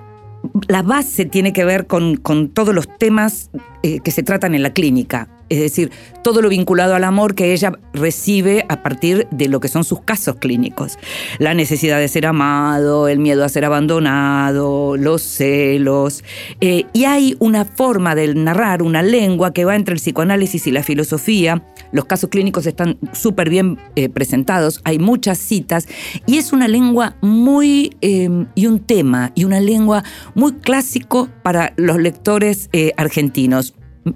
la 0.67 0.81
base 0.81 1.25
tiene 1.25 1.53
que 1.53 1.65
ver 1.65 1.85
con, 1.85 2.17
con 2.17 2.49
todos 2.49 2.73
los 2.73 2.87
temas 2.97 3.51
eh, 3.83 3.99
que 4.03 4.11
se 4.11 4.23
tratan 4.23 4.55
en 4.55 4.63
la 4.63 4.73
clínica. 4.73 5.27
Es 5.51 5.59
decir, 5.59 5.91
todo 6.23 6.41
lo 6.41 6.47
vinculado 6.47 6.95
al 6.95 7.03
amor 7.03 7.35
que 7.35 7.51
ella 7.51 7.73
recibe 7.93 8.65
a 8.69 8.81
partir 8.81 9.27
de 9.31 9.49
lo 9.49 9.59
que 9.59 9.67
son 9.67 9.83
sus 9.83 9.99
casos 9.99 10.37
clínicos. 10.37 10.97
La 11.39 11.53
necesidad 11.53 11.99
de 11.99 12.07
ser 12.07 12.25
amado, 12.25 13.09
el 13.09 13.19
miedo 13.19 13.43
a 13.43 13.49
ser 13.49 13.65
abandonado, 13.65 14.95
los 14.95 15.21
celos. 15.21 16.23
Eh, 16.61 16.85
y 16.93 17.03
hay 17.03 17.35
una 17.39 17.65
forma 17.65 18.15
de 18.15 18.33
narrar, 18.33 18.81
una 18.81 19.01
lengua 19.01 19.51
que 19.51 19.65
va 19.65 19.75
entre 19.75 19.93
el 19.93 19.99
psicoanálisis 19.99 20.67
y 20.67 20.71
la 20.71 20.83
filosofía. 20.83 21.65
Los 21.91 22.05
casos 22.05 22.29
clínicos 22.29 22.65
están 22.65 22.97
súper 23.11 23.49
bien 23.49 23.77
eh, 23.97 24.07
presentados, 24.07 24.79
hay 24.85 24.99
muchas 24.99 25.37
citas 25.37 25.85
y 26.25 26.37
es 26.37 26.53
una 26.53 26.69
lengua 26.69 27.17
muy, 27.19 27.97
eh, 27.99 28.29
y 28.55 28.67
un 28.67 28.79
tema, 28.79 29.33
y 29.35 29.43
una 29.43 29.59
lengua 29.59 30.05
muy 30.33 30.53
clásico 30.53 31.27
para 31.43 31.73
los 31.75 31.97
lectores 31.97 32.69
argentinos. 32.95 33.73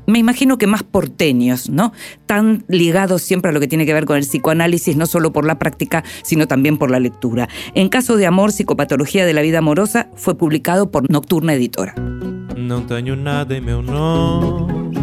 Me 0.08 0.20
imagino 0.20 0.58
que 0.58 0.68
más 0.68 0.84
porteños, 0.84 1.70
¿no? 1.70 1.94
Tan 2.26 2.64
ligados 2.68 3.22
siempre 3.22 3.50
a 3.50 3.54
lo 3.54 3.60
que 3.60 3.68
tiene 3.68 3.86
que 3.86 3.94
ver 3.94 4.06
con 4.06 4.18
el 4.18 4.24
psicoanálisis, 4.24 4.96
no 4.96 5.06
solo 5.06 5.32
por 5.32 5.46
la 5.46 5.60
práctica, 5.60 6.04
sino 6.24 6.48
también 6.48 6.78
por 6.78 6.90
la 6.90 7.00
lectura. 7.00 7.48
En 7.76 7.90
caso 7.90 8.18
de 8.18 8.26
amor, 8.26 8.52
psicopatología 8.52 9.26
de 9.26 9.34
la 9.34 9.42
vida 9.42 9.60
amorosa, 9.60 10.10
fue 10.16 10.38
publicado 10.38 10.90
por 10.90 11.10
Nocturna 11.10 11.54
Editora. 11.54 11.94
Não 12.58 12.82
tenho 12.82 13.16
nada 13.16 13.56
em 13.56 13.62
meu 13.62 13.82
nome, 13.82 14.96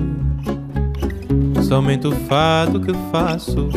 somente 1.63 2.09
o 2.09 2.13
fado 2.13 2.81
que 2.81 2.93
faço. 3.13 3.69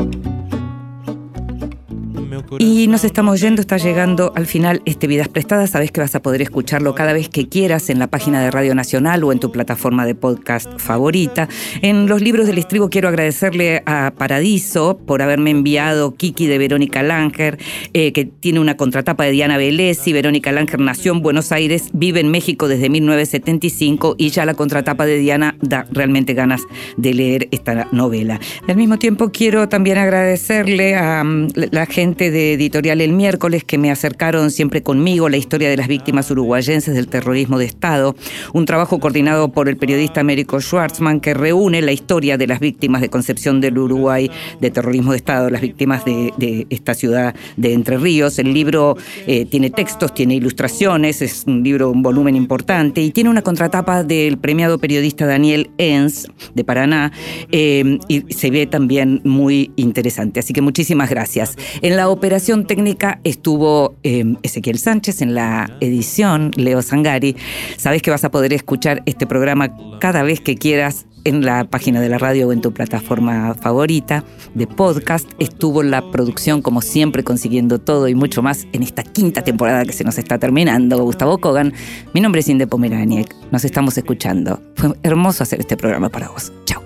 Y 2.60 2.88
nos 2.88 3.04
estamos 3.04 3.42
yendo, 3.42 3.62
está 3.62 3.78
llegando 3.78 4.32
al 4.36 4.46
final 4.46 4.82
este 4.86 5.08
Vidas 5.08 5.28
Prestadas. 5.28 5.72
Sabes 5.72 5.92
que 5.92 6.02
vas 6.02 6.16
a 6.16 6.22
poder 6.22 6.42
escucharlo 6.42 6.96
cada 6.96 7.14
vez 7.14 7.30
que 7.30 7.48
quieras 7.48 7.90
en 7.90 8.00
la 8.00 8.08
página 8.08 8.42
de 8.42 8.52
Radio 8.52 8.76
Nacional 8.76 9.24
o 9.24 9.32
en 9.32 9.40
tu 9.40 9.52
plataforma 9.52 10.06
de 10.06 10.16
podcast 10.16 10.70
favorita. 10.78 11.48
En 11.82 12.08
los 12.08 12.22
libros 12.22 12.48
del 12.48 12.58
estribo 12.58 12.90
quiero 12.90 13.10
agradecerle 13.10 13.84
a 13.86 14.14
Paradiso 14.18 14.98
por 15.06 15.22
haberme 15.22 15.52
enviado 15.52 16.16
Kiki 16.16 16.48
de 16.48 16.58
Verónica 16.58 17.04
Langer, 17.04 17.58
eh, 17.94 18.12
que 18.12 18.26
tiene 18.26 18.60
una 18.60 18.78
contratapa 18.78 19.26
de 19.26 19.32
Diana 19.32 19.58
Velesi. 19.58 20.14
Verónica 20.14 20.52
Langer 20.52 20.80
nació 20.80 21.14
en 21.14 21.22
Buenos 21.22 21.52
Aires, 21.52 21.90
vive 21.94 22.20
en 22.20 22.30
México 22.30 22.68
desde 22.68 22.90
1975 22.90 24.16
y 24.18 24.30
ya 24.30 24.46
la 24.46 24.54
contratapa 24.54 25.06
de 25.06 25.18
Diana 25.18 25.56
da 25.62 25.86
realmente 25.92 26.34
ganas 26.34 26.62
de 26.98 27.14
leer 27.14 27.48
esta 27.52 27.88
novela. 27.92 28.40
Al 28.68 28.76
mismo 28.76 28.98
tiempo 28.98 29.32
quiero 29.32 29.70
también 29.70 29.98
agradecerle 29.98 30.96
a 30.96 31.24
mm, 31.24 31.48
la 31.72 31.86
gente 31.86 32.25
de 32.32 32.54
Editorial 32.54 33.02
El 33.02 33.14
Miércoles 33.14 33.64
que 33.64 33.78
me 33.78 33.92
acercaron 33.92 34.52
siempre 34.52 34.84
conmigo 34.84 35.30
la 35.30 35.38
historia 35.38 35.70
de 35.70 35.78
las 35.78 35.88
víctimas 35.88 36.30
uruguayenses 36.32 36.94
del 36.96 37.08
terrorismo 37.08 37.58
de 37.58 37.66
Estado, 37.66 38.16
un 38.54 38.66
trabajo 38.66 39.00
coordinado 39.00 39.52
por 39.52 39.70
el 39.70 39.78
periodista 39.78 40.22
Américo 40.22 40.60
Schwartzman 40.60 41.20
que 41.20 41.34
reúne 41.34 41.82
la 41.82 41.92
historia 41.92 42.38
de 42.38 42.48
las 42.48 42.60
víctimas 42.60 43.02
de 43.02 43.10
Concepción 43.10 43.62
del 43.62 43.78
Uruguay 43.78 44.30
de 44.60 44.72
terrorismo 44.72 45.12
de 45.12 45.18
Estado, 45.18 45.50
las 45.50 45.62
víctimas 45.62 46.06
de, 46.06 46.68
esta 46.70 46.94
ciudad 46.94 47.36
de 47.58 47.74
Entre 47.74 47.98
Ríos. 47.98 48.40
El 48.40 48.54
libro 48.54 48.98
eh, 49.28 49.46
tiene 49.46 49.70
textos, 49.70 50.14
tiene 50.14 50.36
ilustraciones, 50.36 51.22
es 51.22 51.44
un 51.48 51.64
libro, 51.64 51.92
un 51.92 52.02
volumen 52.02 52.36
importante 52.36 53.02
y 53.02 53.12
tiene 53.12 53.30
una 53.30 53.42
contratapa 53.42 54.04
del 54.04 54.38
premiado 54.38 54.80
periodista 54.80 55.26
Daniel 55.26 55.70
Enz 55.78 56.28
de 56.54 56.64
Paraná 56.64 57.12
eh, 57.52 58.00
y 58.08 58.34
se 58.34 58.52
ve 58.52 58.68
también 58.68 59.22
muy 59.24 59.72
interesante. 59.76 60.40
Así 60.40 60.54
que 60.54 60.62
muchísimas 60.62 61.10
gracias. 61.10 61.56
En 61.82 61.96
la 61.96 62.05
operación 62.10 62.66
técnica 62.66 63.20
estuvo 63.24 63.95
eh, 64.03 64.36
Ezequiel 64.43 64.78
Sánchez, 64.78 65.22
en 65.22 65.36
la 65.36 65.70
edición 65.80 66.51
Leo 66.56 66.82
Sangari. 66.82 67.36
Sabes 67.78 68.01
que 68.01 68.12
vas 68.12 68.24
a 68.24 68.32
poder 68.32 68.53
escuchar 68.53 69.03
este 69.06 69.28
programa 69.28 69.76
cada 69.99 70.24
vez 70.24 70.39
que 70.39 70.56
quieras 70.56 71.06
en 71.26 71.43
la 71.43 71.66
página 71.66 71.99
de 71.99 72.08
la 72.08 72.18
radio 72.18 72.47
o 72.47 72.53
en 72.53 72.62
tu 72.62 72.72
plataforma 72.72 73.53
favorita 73.56 74.24
de 74.53 74.68
podcast. 74.68 75.30
Estuvo 75.39 75.82
en 75.82 75.91
la 75.91 76.10
producción, 76.12 76.62
como 76.62 76.82
siempre, 76.82 77.24
consiguiendo 77.24 77.80
todo 77.80 78.08
y 78.08 78.16
mucho 78.16 78.41
más 78.41 78.68
en 78.72 78.84
esta 78.84 79.03
quinta 79.03 79.41
temporada 79.41 79.84
que 79.84 79.93
se 79.93 80.03
nos 80.03 80.18
está 80.18 80.38
terminando. 80.38 81.03
Gustavo 81.03 81.39
Kogan, 81.39 81.74
mi 82.14 82.22
nombre 82.22 82.41
es 82.41 82.47
Inde 82.47 82.68
Pomeraniec. 82.68 83.36
Nos 83.51 83.66
estamos 83.66 83.97
escuchando. 83.97 84.62
Fue 84.76 84.93
hermoso 85.03 85.43
hacer 85.43 85.60
este 85.60 85.76
programa 85.76 86.10
para 86.10 86.30
vos. 86.30 86.53
Chao. 86.66 86.82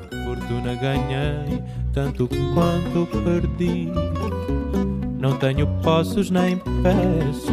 Não 5.19 5.37
tenho 5.37 5.67
posses 5.83 6.31
nem 6.31 6.57
peço, 6.81 7.51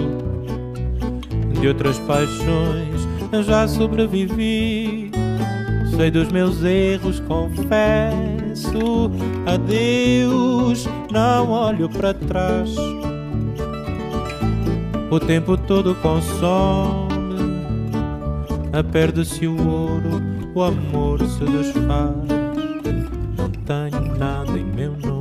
de 1.61 1.69
outras 1.69 1.99
paixões 2.01 3.07
já 3.45 3.69
sobrevivi. 3.69 5.11
Sei 5.97 6.11
dos 6.11 6.31
meus 6.31 6.63
erros, 6.63 7.21
confesso. 7.21 8.37
peço 8.57 9.11
a 9.45 9.57
Deus, 9.59 10.89
não 11.13 11.51
olho 11.51 11.89
para 11.91 12.15
trás. 12.15 12.75
O 15.11 15.21
tempo 15.21 15.57
todo 15.57 15.95
consome, 15.97 17.37
a 18.73 18.83
perde-se 18.83 19.47
o 19.47 19.57
ouro, 19.69 20.23
o 20.55 20.63
amor 20.63 21.21
se 21.21 21.45
desfaz. 21.45 22.17
Não 23.37 23.51
tenho 23.67 24.17
nada 24.17 24.59
em 24.59 24.65
meu 24.65 24.93
nome. 24.93 25.16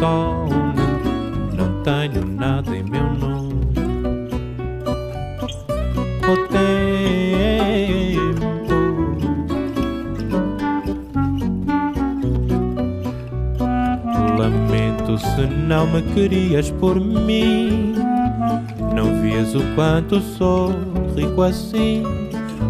Não 0.00 1.82
tenho 1.82 2.24
nada 2.24 2.76
em 2.76 2.84
meu 2.84 3.02
nome. 3.14 3.48
O 6.22 6.36
tempo 6.48 6.78
Lamento 14.38 15.18
se 15.18 15.46
não 15.46 15.86
me 15.88 16.02
querias 16.14 16.70
por 16.70 17.00
mim. 17.00 17.94
Não 18.94 19.20
vias 19.20 19.54
o 19.54 19.62
quanto 19.74 20.20
sou 20.20 20.70
rico 21.16 21.42
assim. 21.42 22.04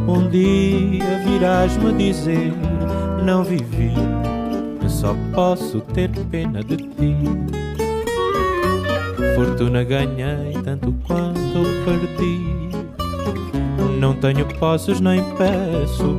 Um 0.06 0.30
dia 0.30 1.18
virás 1.26 1.76
me 1.76 1.92
dizer: 1.92 2.54
Não 3.22 3.44
vivi, 3.44 3.92
só 4.98 5.14
posso 5.32 5.80
ter 5.80 6.10
pena 6.26 6.60
de 6.60 6.76
ti. 6.76 7.16
Fortuna 9.36 9.84
ganhei 9.84 10.52
tanto 10.64 10.92
quanto 11.06 11.62
perdi. 11.84 12.40
Não 14.00 14.12
tenho 14.14 14.44
posses 14.58 15.00
nem 15.00 15.22
peço. 15.36 16.16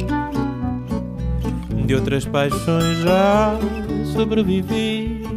De 1.86 1.94
outras 1.94 2.24
paixões 2.24 3.00
já 3.00 3.58
sobrevivi. 4.14 5.28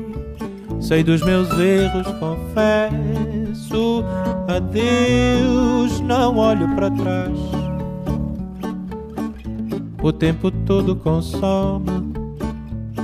Sei 0.80 1.02
dos 1.02 1.20
meus 1.22 1.50
erros, 1.58 2.06
confesso. 2.20 4.04
Adeus, 4.46 5.98
não 6.00 6.36
olho 6.36 6.68
para 6.76 6.90
trás. 6.92 7.38
O 10.00 10.12
tempo 10.12 10.48
todo 10.64 10.94
consome. 10.94 11.91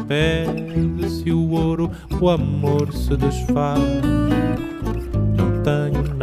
Perde-se 0.08 1.30
o 1.30 1.50
ouro, 1.50 1.90
o 2.18 2.30
amor 2.30 2.92
se 2.94 3.14
desfaz. 3.16 3.78
Não 5.36 5.62
tenho 5.62 6.17